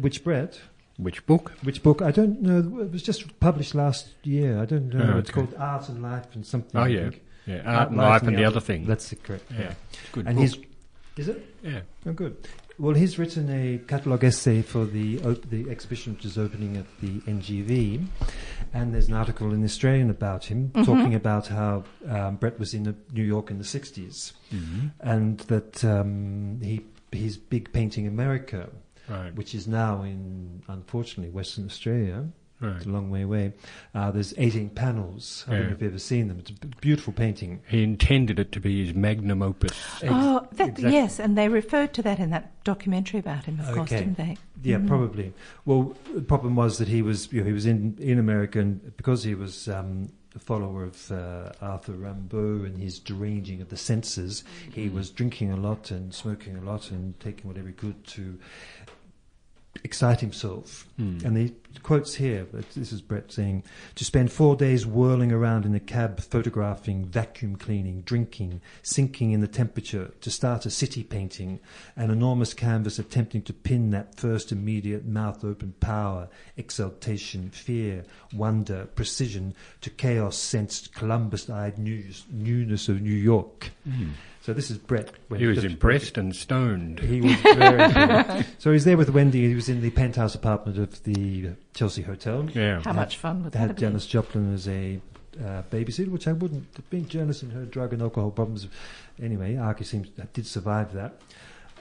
which 0.00 0.22
Brett? 0.22 0.60
Which 0.98 1.24
book? 1.24 1.52
Which 1.62 1.82
book? 1.82 2.02
I 2.02 2.10
don't 2.10 2.42
know. 2.42 2.58
It 2.82 2.92
was 2.92 3.02
just 3.02 3.40
published 3.40 3.74
last 3.74 4.10
year. 4.22 4.60
I 4.60 4.66
don't 4.66 4.92
know. 4.92 5.12
Oh, 5.14 5.18
It's 5.18 5.30
okay. 5.30 5.40
called 5.40 5.54
Art 5.58 5.88
and 5.88 6.02
Life 6.02 6.34
and 6.34 6.44
something. 6.46 6.78
Oh, 6.78 6.84
yeah. 6.84 7.10
Yeah, 7.46 7.62
Art 7.64 7.88
and 7.88 7.96
Life 7.96 8.22
and 8.24 8.36
the 8.36 8.44
other 8.44 8.60
thing. 8.60 8.84
That's 8.84 9.14
correct. 9.22 9.44
yeah, 9.58 9.72
it's 9.88 10.08
a 10.10 10.12
good 10.12 10.26
And 10.26 10.36
book. 10.36 10.42
he's 10.44 10.58
is 11.16 11.28
it? 11.28 11.54
Yeah. 11.62 11.80
Oh, 12.06 12.12
good. 12.12 12.36
Well, 12.80 12.94
he's 12.94 13.18
written 13.18 13.50
a 13.50 13.78
catalogue 13.86 14.24
essay 14.24 14.62
for 14.62 14.86
the 14.86 15.20
op- 15.22 15.50
the 15.50 15.68
exhibition 15.68 16.14
which 16.14 16.24
is 16.24 16.38
opening 16.38 16.78
at 16.78 16.86
the 17.02 17.20
NGV, 17.30 18.06
and 18.72 18.94
there's 18.94 19.08
an 19.08 19.14
article 19.14 19.52
in 19.52 19.60
the 19.60 19.66
Australian 19.66 20.08
about 20.08 20.46
him 20.46 20.70
Mhm. 20.74 20.86
talking 20.86 21.14
about 21.14 21.48
how 21.48 21.84
um, 22.08 22.36
Brett 22.36 22.58
was 22.58 22.72
in 22.72 22.88
uh, 22.88 22.92
New 23.12 23.22
York 23.34 23.50
in 23.50 23.58
the 23.58 23.64
'60s, 23.64 24.32
Mm-hmm. 24.50 24.86
and 25.00 25.38
that 25.52 25.84
um, 25.84 26.58
he 26.62 26.80
he's 27.12 27.36
big 27.36 27.70
painting 27.72 28.06
America, 28.06 28.70
Right. 29.10 29.34
which 29.34 29.54
is 29.54 29.66
now 29.68 30.02
in 30.02 30.62
unfortunately 30.68 31.30
Western 31.30 31.66
Australia. 31.66 32.28
Right. 32.60 32.76
It's 32.76 32.86
a 32.86 32.88
long 32.88 33.10
way 33.10 33.22
away. 33.22 33.52
Uh, 33.94 34.10
there's 34.10 34.34
18 34.36 34.70
panels. 34.70 35.44
I 35.48 35.52
don't 35.52 35.60
know 35.60 35.72
if 35.72 35.80
you've 35.82 35.90
ever 35.92 35.98
seen 35.98 36.28
them. 36.28 36.38
It's 36.38 36.50
a 36.50 36.66
beautiful 36.80 37.12
painting. 37.12 37.62
He 37.68 37.82
intended 37.82 38.38
it 38.38 38.52
to 38.52 38.60
be 38.60 38.84
his 38.84 38.94
magnum 38.94 39.42
opus. 39.42 39.72
oh, 40.04 40.46
that, 40.52 40.68
exactly. 40.70 40.92
yes, 40.92 41.18
and 41.18 41.36
they 41.36 41.48
referred 41.48 41.92
to 41.94 42.02
that 42.02 42.18
in 42.18 42.30
that 42.30 42.62
documentary 42.64 43.20
about 43.20 43.44
him, 43.46 43.58
of 43.60 43.74
course, 43.74 43.90
didn't 43.90 44.16
they? 44.16 44.36
Yeah, 44.62 44.76
Mhm. 44.76 44.88
probably. 44.88 45.32
Well, 45.64 45.96
the 46.14 46.20
problem 46.22 46.54
was 46.54 46.78
that 46.78 46.88
he 46.88 47.02
was 47.02 47.32
you 47.32 47.40
know, 47.40 47.46
he 47.46 47.52
was 47.52 47.66
in 47.66 47.96
in 47.98 48.18
America, 48.18 48.60
and 48.60 48.94
because 48.96 49.24
he 49.24 49.34
was 49.34 49.68
um, 49.68 50.10
a 50.36 50.38
follower 50.38 50.84
of 50.84 51.10
uh, 51.10 51.50
Arthur 51.60 51.94
Rimbaud 51.94 52.64
and 52.66 52.78
his 52.78 52.98
deranging 52.98 53.60
of 53.62 53.68
the 53.70 53.76
senses, 53.76 54.44
he 54.72 54.88
was 54.88 55.10
drinking 55.10 55.50
a 55.50 55.56
lot 55.56 55.90
and 55.90 56.14
smoking 56.14 56.56
a 56.56 56.60
lot 56.60 56.90
and 56.90 57.18
taking 57.18 57.48
whatever 57.48 57.68
he 57.68 57.74
could 57.74 58.06
to 58.08 58.38
excite 59.84 60.20
himself. 60.20 60.86
Hmm. 60.96 61.18
And 61.24 61.36
he 61.36 61.54
quotes 61.82 62.14
here, 62.14 62.46
but 62.50 62.68
this 62.70 62.92
is 62.92 63.00
Brett 63.00 63.32
saying, 63.32 63.64
to 63.94 64.04
spend 64.04 64.32
four 64.32 64.56
days 64.56 64.86
whirling 64.86 65.32
around 65.32 65.64
in 65.64 65.74
a 65.74 65.80
cab, 65.80 66.20
photographing, 66.20 67.04
vacuum 67.04 67.56
cleaning, 67.56 68.02
drinking, 68.02 68.60
sinking 68.82 69.32
in 69.32 69.40
the 69.40 69.48
temperature, 69.48 70.12
to 70.20 70.30
start 70.30 70.66
a 70.66 70.70
city 70.70 71.02
painting, 71.02 71.60
an 71.96 72.10
enormous 72.10 72.54
canvas 72.54 72.98
attempting 72.98 73.42
to 73.42 73.52
pin 73.52 73.90
that 73.90 74.16
first 74.16 74.52
immediate 74.52 75.06
mouth 75.06 75.44
open 75.44 75.74
power, 75.80 76.28
exaltation, 76.56 77.50
fear, 77.50 78.04
wonder, 78.32 78.86
precision, 78.94 79.54
to 79.80 79.90
chaos 79.90 80.36
sensed 80.36 80.94
Columbus 80.94 81.48
eyed 81.48 81.78
news, 81.78 82.24
newness 82.30 82.88
of 82.88 83.00
New 83.00 83.10
York. 83.10 83.70
Hmm. 83.84 84.10
So 84.42 84.54
this 84.54 84.70
is 84.70 84.78
Brett. 84.78 85.12
when 85.28 85.38
He 85.38 85.46
was 85.46 85.64
impressed 85.64 86.16
and 86.16 86.34
stoned. 86.34 86.98
he 87.00 87.20
was 87.20 87.34
very. 87.40 88.44
So 88.58 88.72
he's 88.72 88.84
there 88.84 88.96
with 88.96 89.10
Wendy. 89.10 89.46
He 89.46 89.54
was 89.54 89.68
in 89.68 89.82
the 89.82 89.90
penthouse 89.90 90.34
apartment 90.34 90.78
of 90.78 91.02
the 91.04 91.50
Chelsea 91.74 92.02
Hotel. 92.02 92.48
Yeah. 92.50 92.82
How 92.82 92.92
much 92.92 93.16
fun 93.16 93.44
would 93.44 93.52
They 93.52 93.58
that 93.58 93.58
had 93.58 93.68
have 93.68 93.76
been? 93.76 93.90
Janis 93.90 94.06
Joplin 94.06 94.54
as 94.54 94.68
a 94.68 95.00
uh, 95.38 95.62
babysitter, 95.70 96.08
which 96.08 96.26
I 96.28 96.32
wouldn't. 96.32 96.90
Being 96.90 97.06
journalist 97.06 97.42
and 97.42 97.52
her 97.52 97.64
drug 97.64 97.92
and 97.92 98.02
alcohol 98.02 98.30
problems, 98.30 98.66
anyway, 99.22 99.54
Arkie 99.54 99.86
seems 99.86 100.08
did 100.32 100.46
survive 100.46 100.92
that. 100.94 101.20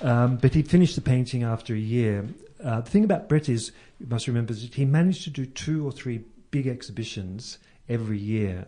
Um, 0.02 0.38
but 0.38 0.54
he 0.54 0.62
finished 0.62 0.96
the 0.96 1.02
painting 1.02 1.44
after 1.44 1.74
a 1.74 1.80
year. 1.80 2.26
Uh, 2.64 2.82
the 2.82 2.90
thing 2.90 3.04
about 3.04 3.28
Brett 3.28 3.50
is, 3.50 3.72
you 4.00 4.08
must 4.08 4.28
remember, 4.28 4.54
that 4.54 4.74
he 4.76 4.86
managed 4.86 5.24
to 5.24 5.30
do 5.30 5.46
two 5.46 5.86
or 5.86 5.92
three 5.92 6.24
big 6.52 6.68
exhibitions 6.68 7.58
every 7.88 8.18
year 8.18 8.66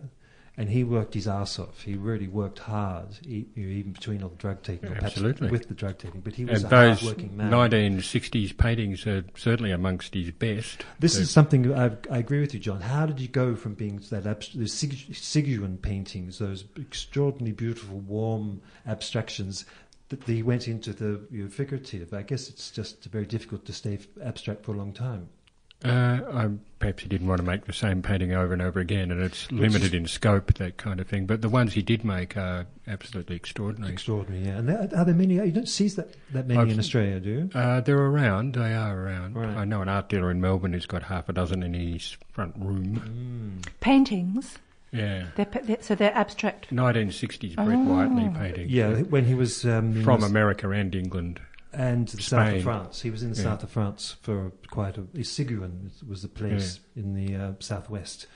and 0.56 0.68
he 0.68 0.84
worked 0.84 1.14
his 1.14 1.26
ass 1.26 1.58
off. 1.58 1.82
He 1.82 1.94
really 1.94 2.28
worked 2.28 2.58
hard, 2.58 3.18
even 3.26 3.92
between 3.92 4.22
all 4.22 4.28
the 4.28 4.36
drug 4.36 4.62
taking, 4.62 4.90
or 4.90 4.94
perhaps 4.94 5.14
Absolutely. 5.16 5.50
with 5.50 5.68
the 5.68 5.74
drug 5.74 5.96
taking. 5.98 6.20
But 6.20 6.34
he 6.34 6.44
was 6.44 6.62
And 6.62 6.72
a 6.72 6.76
those 6.76 7.00
hard-working 7.00 7.36
man. 7.36 7.50
1960s 7.50 8.56
paintings 8.58 9.06
are 9.06 9.24
certainly 9.34 9.70
amongst 9.70 10.12
his 10.12 10.30
best. 10.30 10.84
This 10.98 11.16
is 11.16 11.30
something 11.30 11.72
I, 11.72 11.92
I 12.10 12.18
agree 12.18 12.40
with 12.40 12.52
you, 12.52 12.60
John. 12.60 12.82
How 12.82 13.06
did 13.06 13.18
you 13.18 13.28
go 13.28 13.56
from 13.56 13.74
being 13.74 14.02
that 14.10 14.24
abst- 14.24 14.52
the 14.58 14.68
Sig- 14.68 15.80
paintings, 15.82 16.38
those 16.38 16.64
extraordinarily 16.78 17.52
beautiful, 17.52 17.98
warm 18.00 18.60
abstractions, 18.86 19.64
that 20.10 20.22
he 20.24 20.42
went 20.42 20.68
into 20.68 20.92
the 20.92 21.26
you 21.30 21.44
know, 21.44 21.48
figurative? 21.48 22.12
I 22.12 22.22
guess 22.22 22.50
it's 22.50 22.70
just 22.70 23.04
very 23.04 23.24
difficult 23.26 23.64
to 23.64 23.72
stay 23.72 23.98
abstract 24.22 24.64
for 24.66 24.74
a 24.74 24.76
long 24.76 24.92
time. 24.92 25.28
Uh, 25.84 26.20
I, 26.32 26.48
perhaps 26.78 27.02
he 27.02 27.08
didn't 27.08 27.26
want 27.28 27.40
to 27.40 27.46
make 27.46 27.64
the 27.66 27.72
same 27.72 28.02
painting 28.02 28.32
over 28.32 28.52
and 28.52 28.62
over 28.62 28.80
again, 28.80 29.10
and 29.10 29.22
it's 29.22 29.50
limited 29.52 29.94
in 29.94 30.06
scope, 30.06 30.52
that 30.54 30.76
kind 30.76 31.00
of 31.00 31.06
thing. 31.06 31.26
But 31.26 31.42
the 31.42 31.48
ones 31.48 31.72
he 31.72 31.82
did 31.82 32.04
make 32.04 32.36
are 32.36 32.66
absolutely 32.86 33.36
extraordinary. 33.36 33.92
Extraordinary, 33.92 34.44
yeah. 34.46 34.58
And 34.58 34.68
there, 34.68 34.88
are 34.96 35.04
there 35.04 35.14
many? 35.14 35.34
You 35.34 35.50
don't 35.52 35.68
see 35.68 35.88
that 35.88 36.14
that 36.32 36.46
many 36.46 36.60
I've- 36.60 36.70
in 36.70 36.78
Australia, 36.78 37.20
do 37.20 37.30
you? 37.30 37.50
Uh, 37.54 37.80
they're 37.80 37.98
around. 37.98 38.54
They 38.54 38.74
are 38.74 38.96
around. 38.98 39.34
Right. 39.36 39.56
I 39.56 39.64
know 39.64 39.82
an 39.82 39.88
art 39.88 40.08
dealer 40.08 40.30
in 40.30 40.40
Melbourne 40.40 40.72
who's 40.72 40.86
got 40.86 41.02
half 41.04 41.28
a 41.28 41.32
dozen 41.32 41.62
in 41.62 41.74
his 41.74 42.16
front 42.32 42.54
room. 42.58 43.60
Paintings. 43.80 44.58
Yeah. 44.92 45.26
They're, 45.36 45.46
they're, 45.62 45.78
so 45.80 45.94
they're 45.94 46.14
abstract. 46.14 46.68
1960s 46.70 47.54
Brett 47.56 47.68
Oh. 47.78 47.82
Whiteley 47.84 48.28
paintings. 48.38 48.70
Yeah, 48.70 48.90
when 49.02 49.24
he 49.24 49.34
was 49.34 49.64
um, 49.64 50.02
From 50.04 50.20
the- 50.20 50.26
America 50.26 50.68
and 50.70 50.94
England. 50.94 51.40
And 51.72 52.08
the 52.08 52.22
south 52.22 52.54
of 52.54 52.62
France. 52.62 53.00
He 53.02 53.10
was 53.10 53.22
in 53.22 53.30
the 53.30 53.36
Yeah. 53.36 53.42
south 53.44 53.62
of 53.62 53.70
France 53.70 54.16
for 54.22 54.52
quite 54.70 54.98
a. 54.98 55.02
Siguin 55.02 55.90
was 56.06 56.22
the 56.22 56.28
place 56.28 56.80
in 56.96 57.14
the 57.14 57.36
uh, 57.36 57.52
southwest 57.60 58.26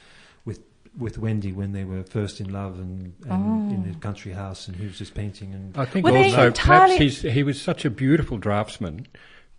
with 0.44 0.60
with 0.98 1.18
Wendy 1.18 1.52
when 1.52 1.72
they 1.72 1.84
were 1.84 2.02
first 2.04 2.40
in 2.40 2.50
love 2.52 2.78
and, 2.78 3.12
and 3.28 3.70
in 3.72 3.92
the 3.92 3.98
country 3.98 4.32
house, 4.32 4.66
and 4.68 4.76
he 4.76 4.86
was 4.86 4.96
just 4.98 5.14
painting 5.14 5.52
and 5.52 5.76
I 5.76 5.84
think 5.84 6.06
Were 6.06 6.16
also 6.16 6.50
perhaps 6.50 6.58
entirely- 6.60 6.98
he's, 6.98 7.20
he 7.20 7.42
was 7.42 7.60
such 7.60 7.84
a 7.84 7.90
beautiful 7.90 8.38
draftsman 8.38 9.06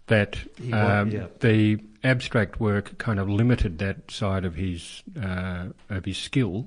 that 0.07 0.37
He 0.59 0.71
was, 0.71 0.89
um, 0.89 1.11
yeah. 1.11 1.27
the 1.41 1.77
abstract 2.03 2.59
work 2.59 2.97
kind 2.97 3.19
of 3.19 3.29
limited 3.29 3.77
that 3.79 4.09
side 4.09 4.45
of 4.45 4.55
his 4.55 5.03
uh, 5.21 5.67
of 5.89 6.05
his 6.05 6.17
skill. 6.17 6.65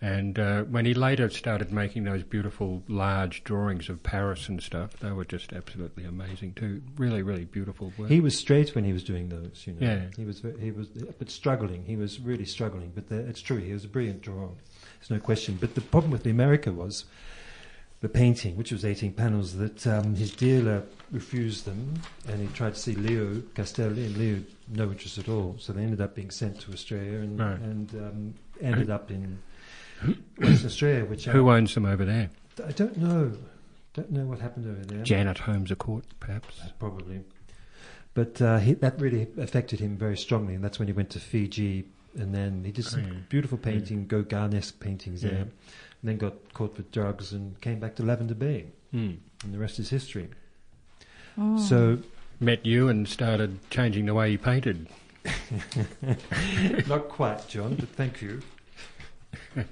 And 0.00 0.38
uh, 0.38 0.62
when 0.62 0.84
he 0.86 0.94
later 0.94 1.28
started 1.28 1.72
making 1.72 2.04
those 2.04 2.22
beautiful 2.22 2.84
large 2.86 3.42
drawings 3.42 3.88
of 3.88 4.00
Paris 4.04 4.48
and 4.48 4.62
stuff, 4.62 4.96
they 5.00 5.10
were 5.10 5.24
just 5.24 5.52
absolutely 5.52 6.04
amazing 6.04 6.52
too. 6.54 6.82
Really, 6.96 7.22
really 7.22 7.46
beautiful 7.46 7.92
work. 7.98 8.08
he 8.08 8.20
was 8.20 8.38
straight 8.38 8.76
when 8.76 8.84
he 8.84 8.92
was 8.92 9.02
doing 9.02 9.28
those. 9.28 9.64
You 9.66 9.72
know, 9.72 9.78
Yeah. 9.86 10.02
he 10.16 10.24
was 10.24 10.40
he 10.60 10.70
was 10.70 10.86
but 11.18 11.30
struggling. 11.30 11.84
He 11.84 11.96
was 11.96 12.20
really 12.20 12.44
struggling. 12.44 12.92
But 12.94 13.08
the, 13.08 13.16
it's 13.28 13.40
true, 13.42 13.56
he 13.56 13.72
was 13.72 13.84
a 13.84 13.88
brilliant 13.88 14.22
drawer. 14.22 14.50
There's 15.00 15.10
no 15.10 15.18
question. 15.18 15.58
But 15.60 15.74
the 15.74 15.80
problem 15.80 16.12
with 16.12 16.22
the 16.22 16.30
America 16.30 16.70
was 16.70 17.04
the 18.00 18.08
painting, 18.08 18.56
which 18.56 18.70
was 18.70 18.84
18 18.84 19.12
panels, 19.14 19.56
that 19.56 19.84
um, 19.84 20.14
his 20.14 20.30
dealer 20.30 20.84
refused 21.10 21.64
them, 21.64 21.94
and 22.28 22.40
he 22.40 22.46
tried 22.54 22.74
to 22.74 22.80
see 22.80 22.94
Leo 22.94 23.42
Castelli, 23.56 24.04
and 24.06 24.16
Leo 24.16 24.40
no 24.68 24.84
interest 24.92 25.18
at 25.18 25.28
all. 25.28 25.56
So 25.58 25.72
they 25.72 25.82
ended 25.82 26.00
up 26.00 26.14
being 26.14 26.30
sent 26.30 26.60
to 26.60 26.72
Australia 26.72 27.18
and 27.18 27.40
Right. 27.40 27.58
and 27.58 27.94
um, 27.96 28.34
ended 28.60 28.90
up 28.90 29.10
in 29.10 29.38
Western 30.38 30.66
Australia, 30.66 31.04
which 31.04 31.24
Who 31.26 31.48
I, 31.48 31.56
owns 31.56 31.74
them 31.74 31.84
over 31.86 32.04
there? 32.04 32.30
I 32.66 32.72
don't 32.72 32.96
know. 32.96 33.32
Don't 33.94 34.10
know 34.12 34.24
what 34.26 34.38
happened 34.40 34.66
over 34.66 34.84
there. 34.84 35.02
Janet 35.04 35.38
Holmes 35.38 35.70
à 35.70 35.78
Court, 35.78 36.04
perhaps. 36.20 36.60
Probably. 36.78 37.20
But 38.14 38.40
uh, 38.42 38.58
he, 38.58 38.74
that 38.74 39.00
really 39.00 39.26
affected 39.38 39.80
him 39.80 39.96
very 39.96 40.16
strongly, 40.16 40.54
and 40.54 40.62
that's 40.64 40.78
when 40.78 40.88
he 40.88 40.92
went 40.94 41.10
to 41.10 41.20
Fiji, 41.20 41.84
and 42.16 42.34
then 42.34 42.64
he 42.64 42.72
did 42.72 42.84
some 42.84 43.04
Oh, 43.04 43.08
yeah. 43.08 43.18
beautiful 43.28 43.58
painting, 43.58 44.06
Gauguin-esque 44.06 44.78
paintings 44.80 45.22
Yeah. 45.24 45.30
there, 45.30 45.40
and 45.42 45.50
then 46.04 46.16
got 46.16 46.34
caught 46.54 46.76
with 46.76 46.90
drugs 46.92 47.32
and 47.32 47.60
came 47.60 47.78
back 47.80 47.96
to 47.96 48.02
Lavender 48.04 48.34
Bay, 48.34 48.66
Hmm. 48.92 49.14
and 49.44 49.54
the 49.54 49.58
rest 49.58 49.78
is 49.78 49.90
history. 49.90 50.28
Mm. 51.38 51.58
So, 51.60 51.98
Met 52.40 52.64
you 52.64 52.88
and 52.88 53.08
started 53.08 53.58
changing 53.70 54.06
the 54.06 54.14
way 54.14 54.30
he 54.30 54.36
painted. 54.38 54.86
not 56.86 57.08
quite, 57.08 57.48
John, 57.48 57.74
but 57.74 57.88
thank 57.90 58.22
you. 58.22 58.40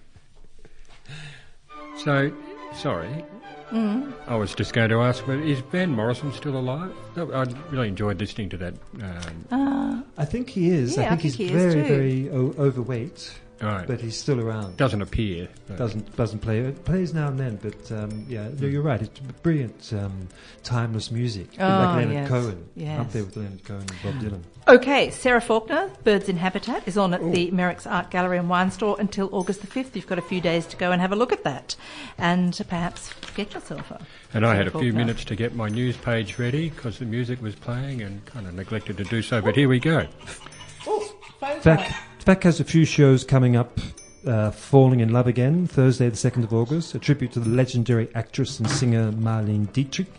So, 2.06 2.30
sorry. 2.72 3.24
Mm. 3.72 4.12
I 4.28 4.36
was 4.36 4.54
just 4.54 4.72
going 4.72 4.90
to 4.90 5.00
ask, 5.00 5.26
but 5.26 5.40
is 5.40 5.58
Van 5.72 5.90
Morrison 5.90 6.32
still 6.32 6.56
alive? 6.56 6.92
I 7.16 7.44
really 7.72 7.88
enjoyed 7.88 8.20
listening 8.20 8.48
to 8.50 8.56
that. 8.58 8.74
Um, 9.02 9.44
Uh, 9.50 10.02
I 10.16 10.24
think 10.24 10.48
he 10.50 10.70
is. 10.70 10.96
Yeah, 10.96 11.02
I 11.02 11.06
I 11.06 11.08
think 11.16 11.20
think 11.22 11.34
he's 11.34 11.48
he 11.50 11.54
is 11.56 11.74
very, 11.74 11.82
too. 11.82 11.88
very 11.88 12.30
o- 12.30 12.54
overweight, 12.64 13.32
right. 13.60 13.86
but 13.86 14.00
he's 14.00 14.16
still 14.16 14.40
around. 14.40 14.76
Doesn't 14.76 15.02
appear. 15.02 15.48
but- 15.66 15.78
Doesn't 15.78 16.14
doesn't 16.16 16.40
play. 16.40 16.60
It 16.60 16.84
plays 16.84 17.14
now 17.14 17.28
and 17.28 17.38
then, 17.38 17.56
but 17.62 17.92
um, 17.92 18.26
yeah, 18.28 18.48
no, 18.58 18.66
you're 18.66 18.82
right. 18.82 19.00
It's 19.02 19.18
brilliant, 19.42 19.92
um, 19.92 20.28
timeless 20.62 21.10
music, 21.10 21.48
Oh, 21.58 21.66
like 21.66 21.96
Leonard 21.96 22.12
yes, 22.14 22.28
Cohen, 22.28 22.68
yes. 22.74 23.00
up 23.00 23.12
there 23.12 23.24
with 23.24 23.36
Leonard 23.36 23.64
Cohen 23.64 23.86
and 23.88 24.02
Bob 24.02 24.22
Dylan. 24.22 24.42
Okay, 24.68 25.10
Sarah 25.10 25.40
Faulkner, 25.40 25.90
Birds 26.02 26.28
in 26.28 26.36
Habitat, 26.36 26.86
is 26.88 26.98
on 26.98 27.14
at 27.14 27.20
the 27.32 27.50
Merricks 27.52 27.86
Art 27.90 28.10
Gallery 28.10 28.36
and 28.38 28.48
Wine 28.48 28.70
Store 28.72 28.96
until 28.98 29.28
August 29.32 29.60
the 29.60 29.66
5th. 29.68 29.94
You've 29.94 30.08
got 30.08 30.18
a 30.18 30.22
few 30.22 30.40
days 30.40 30.66
to 30.66 30.76
go 30.76 30.90
and 30.90 31.00
have 31.00 31.12
a 31.12 31.16
look 31.16 31.32
at 31.32 31.44
that 31.44 31.76
and 32.18 32.58
perhaps 32.68 33.12
get 33.36 33.54
yourself 33.54 33.90
a. 33.92 34.00
And 34.34 34.44
I 34.44 34.54
had 34.56 34.66
a 34.66 34.76
few 34.76 34.92
minutes 34.92 35.24
to 35.26 35.36
get 35.36 35.54
my 35.54 35.68
news 35.68 35.96
page 35.96 36.38
ready 36.38 36.70
because 36.70 36.98
the 36.98 37.04
music 37.04 37.40
was 37.40 37.54
playing 37.54 38.02
and 38.02 38.24
kind 38.26 38.46
of 38.48 38.54
neglected 38.54 38.96
to 38.98 39.04
do 39.04 39.22
so. 39.22 39.40
But 39.40 39.54
here 39.54 39.68
we 39.68 39.78
go. 39.78 40.06
Back, 41.62 41.94
Back 42.26 42.42
has 42.42 42.58
a 42.58 42.64
few 42.64 42.84
shows 42.84 43.22
coming 43.22 43.54
up. 43.54 43.78
Uh, 44.26 44.50
Falling 44.50 44.98
in 44.98 45.12
Love 45.12 45.28
Again, 45.28 45.68
Thursday, 45.68 46.08
the 46.08 46.16
2nd 46.16 46.42
of 46.42 46.52
August, 46.52 46.92
a 46.96 46.98
tribute 46.98 47.30
to 47.30 47.38
the 47.38 47.48
legendary 47.48 48.08
actress 48.16 48.58
and 48.58 48.68
singer 48.68 49.12
Marlene 49.12 49.72
Dietrich 49.72 50.10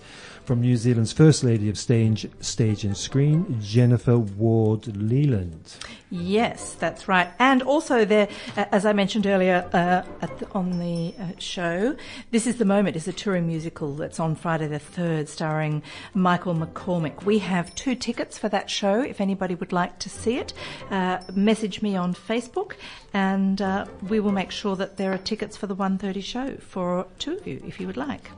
from 0.48 0.62
New 0.62 0.78
Zealand's 0.78 1.12
First 1.12 1.44
Lady 1.44 1.70
of 1.70 1.78
Stage, 1.78 2.26
stage 2.40 2.86
and 2.86 2.96
Screen, 2.96 3.60
Jennifer 3.62 4.18
Ward 4.18 4.84
Lealand. 4.84 5.78
Yes, 6.10 6.74
that's 6.76 7.10
right. 7.10 7.30
And 7.38 7.62
also, 7.62 8.06
there, 8.06 8.30
uh, 8.56 8.64
as 8.72 8.86
I 8.86 8.94
mentioned 8.94 9.28
earlier 9.28 9.70
uh, 9.74 10.04
the, 10.26 10.48
on 10.54 10.80
the 10.80 11.14
uh, 11.20 11.38
show, 11.38 11.98
This 12.32 12.48
is 12.48 12.56
the 12.56 12.66
Moment 12.66 12.96
is 12.96 13.10
a 13.10 13.14
touring 13.14 13.46
musical 13.46 13.94
that's 13.94 14.22
on 14.22 14.36
Friday 14.36 14.68
the 14.68 14.80
3rd, 14.80 15.28
starring 15.28 15.84
Michael 16.14 16.56
Cormick. 16.68 17.26
We 17.26 17.40
have 17.40 17.76
two 17.76 17.94
tickets 17.96 18.38
for 18.38 18.48
that 18.48 18.70
show 18.70 19.02
if 19.02 19.20
anybody 19.20 19.54
would 19.54 19.74
like 19.74 20.00
to 20.00 20.10
see 20.10 20.38
it. 20.38 20.54
Uh, 20.90 21.20
message 21.36 21.82
me 21.82 21.98
on 21.98 22.14
Facebook, 22.14 22.76
and 23.14 23.62
uh, 23.62 23.86
we 24.08 24.22
will 24.22 24.32
make 24.32 24.52
sure 24.52 24.78
that 24.78 24.96
there 24.96 25.12
are 25.12 25.18
tickets 25.18 25.58
for 25.58 25.68
the 25.68 25.76
1.30 25.76 26.24
show 26.24 26.56
for 26.56 27.06
two 27.20 27.34
of 27.34 27.46
you 27.46 27.62
if 27.68 27.82
you 27.82 27.88
would 27.88 27.98
like. 27.98 28.32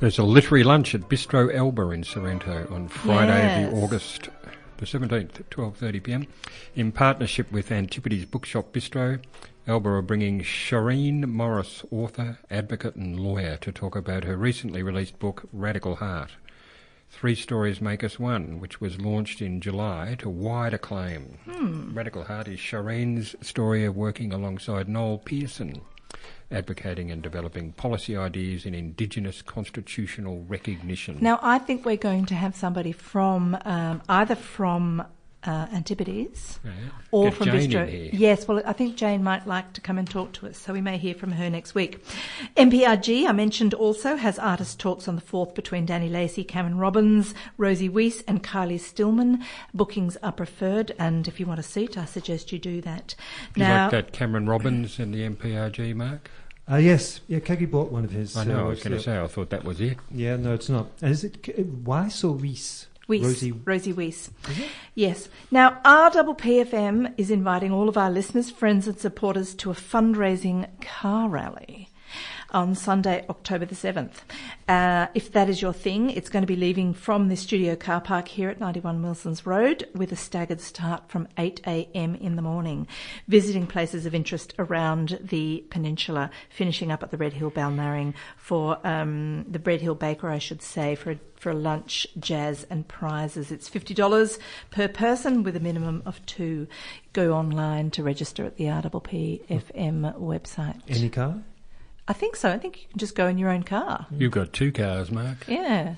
There's 0.00 0.18
a 0.18 0.24
literary 0.24 0.62
lunch 0.62 0.94
at 0.94 1.08
Bistro 1.08 1.52
Elba 1.54 1.90
in 1.90 2.04
Sorrento 2.04 2.66
on 2.70 2.88
Friday, 2.88 3.38
Yes. 3.42 3.70
the 3.72 3.76
August 3.78 4.28
the 4.76 4.84
17th 4.84 5.40
at 5.40 5.48
12:30 5.50 6.02
p.m. 6.02 6.26
in 6.74 6.92
partnership 6.92 7.50
with 7.50 7.72
Antipodes 7.72 8.26
Bookshop 8.26 8.74
Bistro. 8.74 9.20
Elba 9.66 9.88
are 9.88 10.02
bringing 10.02 10.42
Shireen 10.42 11.26
Morris, 11.26 11.82
author, 11.90 12.38
advocate, 12.50 12.94
and 12.94 13.18
lawyer, 13.18 13.56
to 13.56 13.72
talk 13.72 13.96
about 13.96 14.24
her 14.24 14.36
recently 14.36 14.82
released 14.82 15.18
book 15.18 15.48
Radical 15.50 15.96
Heart. 15.96 16.32
Three 17.08 17.34
Stories 17.34 17.80
Make 17.80 18.04
Us 18.04 18.18
One, 18.18 18.60
which 18.60 18.80
was 18.82 19.00
launched 19.00 19.40
in 19.40 19.62
July 19.62 20.14
to 20.18 20.28
wide 20.28 20.74
acclaim. 20.74 21.38
Hmm. 21.50 21.94
Radical 21.96 22.24
Heart 22.24 22.48
is 22.48 22.58
Shireen's 22.60 23.34
story 23.40 23.84
of 23.86 23.96
working 23.96 24.30
alongside 24.32 24.88
Noel 24.90 25.18
Pearson, 25.18 25.80
advocating 26.50 27.10
and 27.10 27.22
developing 27.22 27.72
policy 27.72 28.16
ideas 28.16 28.66
in 28.66 28.74
Indigenous 28.74 29.42
constitutional 29.42 30.44
recognition. 30.48 31.18
Now, 31.20 31.38
I 31.42 31.58
think 31.58 31.84
we're 31.84 31.96
going 31.96 32.26
to 32.26 32.34
have 32.34 32.54
somebody 32.54 32.92
from 32.92 33.58
um, 33.64 34.02
either 34.08 34.34
from 34.36 35.04
uh, 35.46 35.66
Antipodes 35.72 36.58
Yeah. 36.64 36.70
or 37.10 37.24
Get 37.24 37.34
from 37.34 37.46
Jane 37.46 37.54
in 37.56 37.70
Bistro. 37.70 37.88
here. 37.88 38.10
Yes, 38.12 38.48
well, 38.48 38.62
I 38.66 38.72
think 38.72 38.96
Jane 38.96 39.22
might 39.22 39.46
like 39.46 39.72
to 39.74 39.80
come 39.80 39.98
and 39.98 40.08
talk 40.08 40.32
to 40.34 40.48
us, 40.48 40.58
so 40.58 40.72
we 40.72 40.80
may 40.80 40.98
hear 40.98 41.14
from 41.14 41.32
her 41.32 41.48
next 41.50 41.74
week. 41.74 42.04
MPRG, 42.56 43.26
I 43.26 43.32
mentioned 43.32 43.74
also, 43.74 44.16
has 44.16 44.38
artist 44.38 44.78
talks 44.80 45.08
on 45.08 45.16
the 45.16 45.22
4th 45.22 45.54
between 45.54 45.86
Danny 45.86 46.08
Lacy, 46.08 46.44
Cameron 46.44 46.78
Robbins, 46.78 47.34
Rosie 47.58 47.88
Weiss, 47.88 48.22
and 48.22 48.42
Kylie 48.42 48.80
Stillman. 48.80 49.42
Bookings 49.74 50.16
are 50.22 50.32
preferred, 50.32 50.92
and 50.98 51.26
if 51.28 51.38
you 51.40 51.46
want 51.46 51.60
a 51.60 51.62
seat, 51.64 51.96
I 51.98 52.04
suggest 52.04 52.52
you 52.52 52.58
do 52.58 52.80
that. 52.82 53.14
Do 53.54 53.60
you 53.60 53.66
now, 53.66 53.84
like 53.84 53.90
that 53.92 54.12
Cameron 54.12 54.46
Robbins 54.48 54.98
and 54.98 55.12
the 55.12 55.22
MPRG, 55.28 55.94
Mark? 55.94 56.30
Uh, 56.68 56.76
yes, 56.76 57.20
yeah, 57.28 57.38
Kagi 57.38 57.70
bought 57.70 57.92
one 57.92 58.04
of 58.04 58.10
his. 58.10 58.36
I 58.36 58.42
know, 58.44 58.58
uh, 58.58 58.64
I 58.64 58.68
was 58.70 58.82
going 58.82 58.92
to 58.92 58.98
so- 58.98 59.04
say, 59.04 59.20
I 59.20 59.26
thought 59.28 59.50
that 59.50 59.62
was 59.64 59.80
it. 59.80 59.98
Yeah, 60.10 60.36
no, 60.36 60.52
it's 60.54 60.68
not. 60.68 60.88
And 61.00 61.12
is 61.12 61.22
it 61.22 61.42
K- 61.42 61.62
Weiss 61.62 62.24
or 62.24 62.34
Weiss? 62.34 62.86
Weiss, 63.08 63.22
Rosie- 63.22 63.52
Rosie 63.52 63.92
Weiss. 63.92 64.30
Yes. 64.94 65.28
Now, 65.50 65.80
RPPFM 65.84 67.14
is 67.16 67.30
inviting 67.30 67.72
all 67.72 67.88
of 67.88 67.96
our 67.96 68.10
listeners, 68.10 68.50
friends, 68.50 68.88
and 68.88 68.98
supporters 68.98 69.54
to 69.56 69.70
a 69.70 69.74
fundraising 69.74 70.68
car 70.80 71.28
rally 71.28 71.88
on 72.56 72.74
Sunday, 72.74 73.22
October 73.28 73.66
the 73.66 73.74
7th. 73.74 74.14
Uh, 74.66 75.08
if 75.12 75.30
that 75.32 75.50
is 75.50 75.60
your 75.60 75.74
thing, 75.74 76.08
it's 76.08 76.30
going 76.30 76.42
to 76.42 76.46
be 76.46 76.56
leaving 76.56 76.94
from 76.94 77.28
the 77.28 77.36
studio 77.36 77.76
car 77.76 78.00
park 78.00 78.28
here 78.28 78.48
at 78.48 78.58
91 78.58 79.02
Wilson's 79.02 79.44
Road 79.44 79.86
with 79.94 80.10
a 80.10 80.16
staggered 80.16 80.62
start 80.62 81.06
from 81.06 81.28
8am 81.36 82.18
in 82.18 82.34
the 82.34 82.40
morning, 82.40 82.88
visiting 83.28 83.66
places 83.66 84.06
of 84.06 84.14
interest 84.14 84.54
around 84.58 85.18
the 85.20 85.66
peninsula, 85.68 86.30
finishing 86.48 86.90
up 86.90 87.02
at 87.02 87.10
the 87.10 87.18
Red 87.18 87.34
Hill 87.34 87.50
Balnarring 87.50 88.14
for 88.38 88.78
um, 88.86 89.44
the 89.46 89.58
Red 89.58 89.82
Hill 89.82 89.94
Baker, 89.94 90.30
I 90.30 90.38
should 90.38 90.62
say, 90.62 90.94
for 90.94 91.10
a 91.10 91.20
for 91.36 91.52
lunch, 91.52 92.06
jazz, 92.18 92.66
and 92.70 92.88
prizes. 92.88 93.52
It's 93.52 93.68
$50 93.68 94.38
per 94.70 94.88
person 94.88 95.42
with 95.42 95.54
a 95.54 95.60
minimum 95.60 96.02
of 96.06 96.24
two. 96.24 96.66
Go 97.12 97.34
online 97.34 97.90
to 97.90 98.02
register 98.02 98.46
at 98.46 98.56
the 98.56 98.64
RPPFM 98.64 100.18
website. 100.18 100.80
Any 100.88 101.10
car? 101.10 101.42
I 102.08 102.12
think 102.12 102.36
so. 102.36 102.50
I 102.50 102.58
think 102.58 102.82
you 102.82 102.88
can 102.88 102.98
just 102.98 103.14
go 103.16 103.26
in 103.26 103.38
your 103.38 103.50
own 103.50 103.64
car. 103.64 104.06
You've 104.10 104.32
got 104.32 104.52
two 104.52 104.70
cars, 104.70 105.10
Mark. 105.10 105.46
Yeah. 105.48 105.96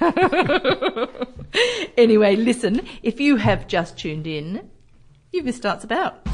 anyway, 1.96 2.36
listen, 2.36 2.86
if 3.02 3.20
you 3.20 3.36
have 3.36 3.66
just 3.66 3.98
tuned 3.98 4.26
in, 4.26 4.70
you've 5.32 5.44
missed 5.44 5.66
Arts 5.66 5.84
About. 5.84 6.26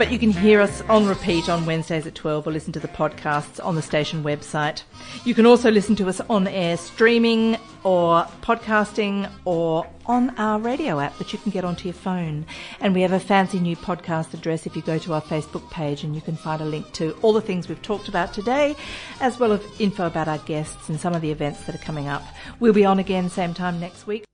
But 0.00 0.10
you 0.10 0.18
can 0.18 0.30
hear 0.30 0.62
us 0.62 0.80
on 0.88 1.06
repeat 1.06 1.50
on 1.50 1.66
Wednesdays 1.66 2.06
at 2.06 2.14
12 2.14 2.46
or 2.46 2.50
listen 2.50 2.72
to 2.72 2.80
the 2.80 2.88
podcasts 2.88 3.62
on 3.62 3.74
the 3.74 3.82
station 3.82 4.24
website. 4.24 4.82
You 5.26 5.34
can 5.34 5.44
also 5.44 5.70
listen 5.70 5.94
to 5.96 6.08
us 6.08 6.22
on 6.30 6.48
air 6.48 6.78
streaming 6.78 7.58
or 7.84 8.24
podcasting 8.40 9.30
or 9.44 9.86
on 10.06 10.30
our 10.38 10.58
radio 10.58 11.00
app 11.00 11.18
that 11.18 11.34
you 11.34 11.38
can 11.38 11.50
get 11.50 11.66
onto 11.66 11.84
your 11.84 11.92
phone. 11.92 12.46
And 12.80 12.94
we 12.94 13.02
have 13.02 13.12
a 13.12 13.20
fancy 13.20 13.60
new 13.60 13.76
podcast 13.76 14.32
address 14.32 14.66
if 14.66 14.74
you 14.74 14.80
go 14.80 14.96
to 14.96 15.12
our 15.12 15.20
Facebook 15.20 15.70
page 15.70 16.02
and 16.02 16.14
you 16.14 16.22
can 16.22 16.34
find 16.34 16.62
a 16.62 16.64
link 16.64 16.90
to 16.92 17.12
all 17.20 17.34
the 17.34 17.42
things 17.42 17.68
we've 17.68 17.82
talked 17.82 18.08
about 18.08 18.32
today, 18.32 18.76
as 19.20 19.38
well 19.38 19.52
as 19.52 19.60
info 19.78 20.06
about 20.06 20.28
our 20.28 20.38
guests 20.38 20.88
and 20.88 20.98
some 20.98 21.12
of 21.12 21.20
the 21.20 21.30
events 21.30 21.64
that 21.66 21.74
are 21.74 21.84
coming 21.84 22.08
up. 22.08 22.24
We'll 22.58 22.72
be 22.72 22.86
on 22.86 23.00
again 23.00 23.28
same 23.28 23.52
time 23.52 23.78
next 23.78 24.06
week. 24.06 24.24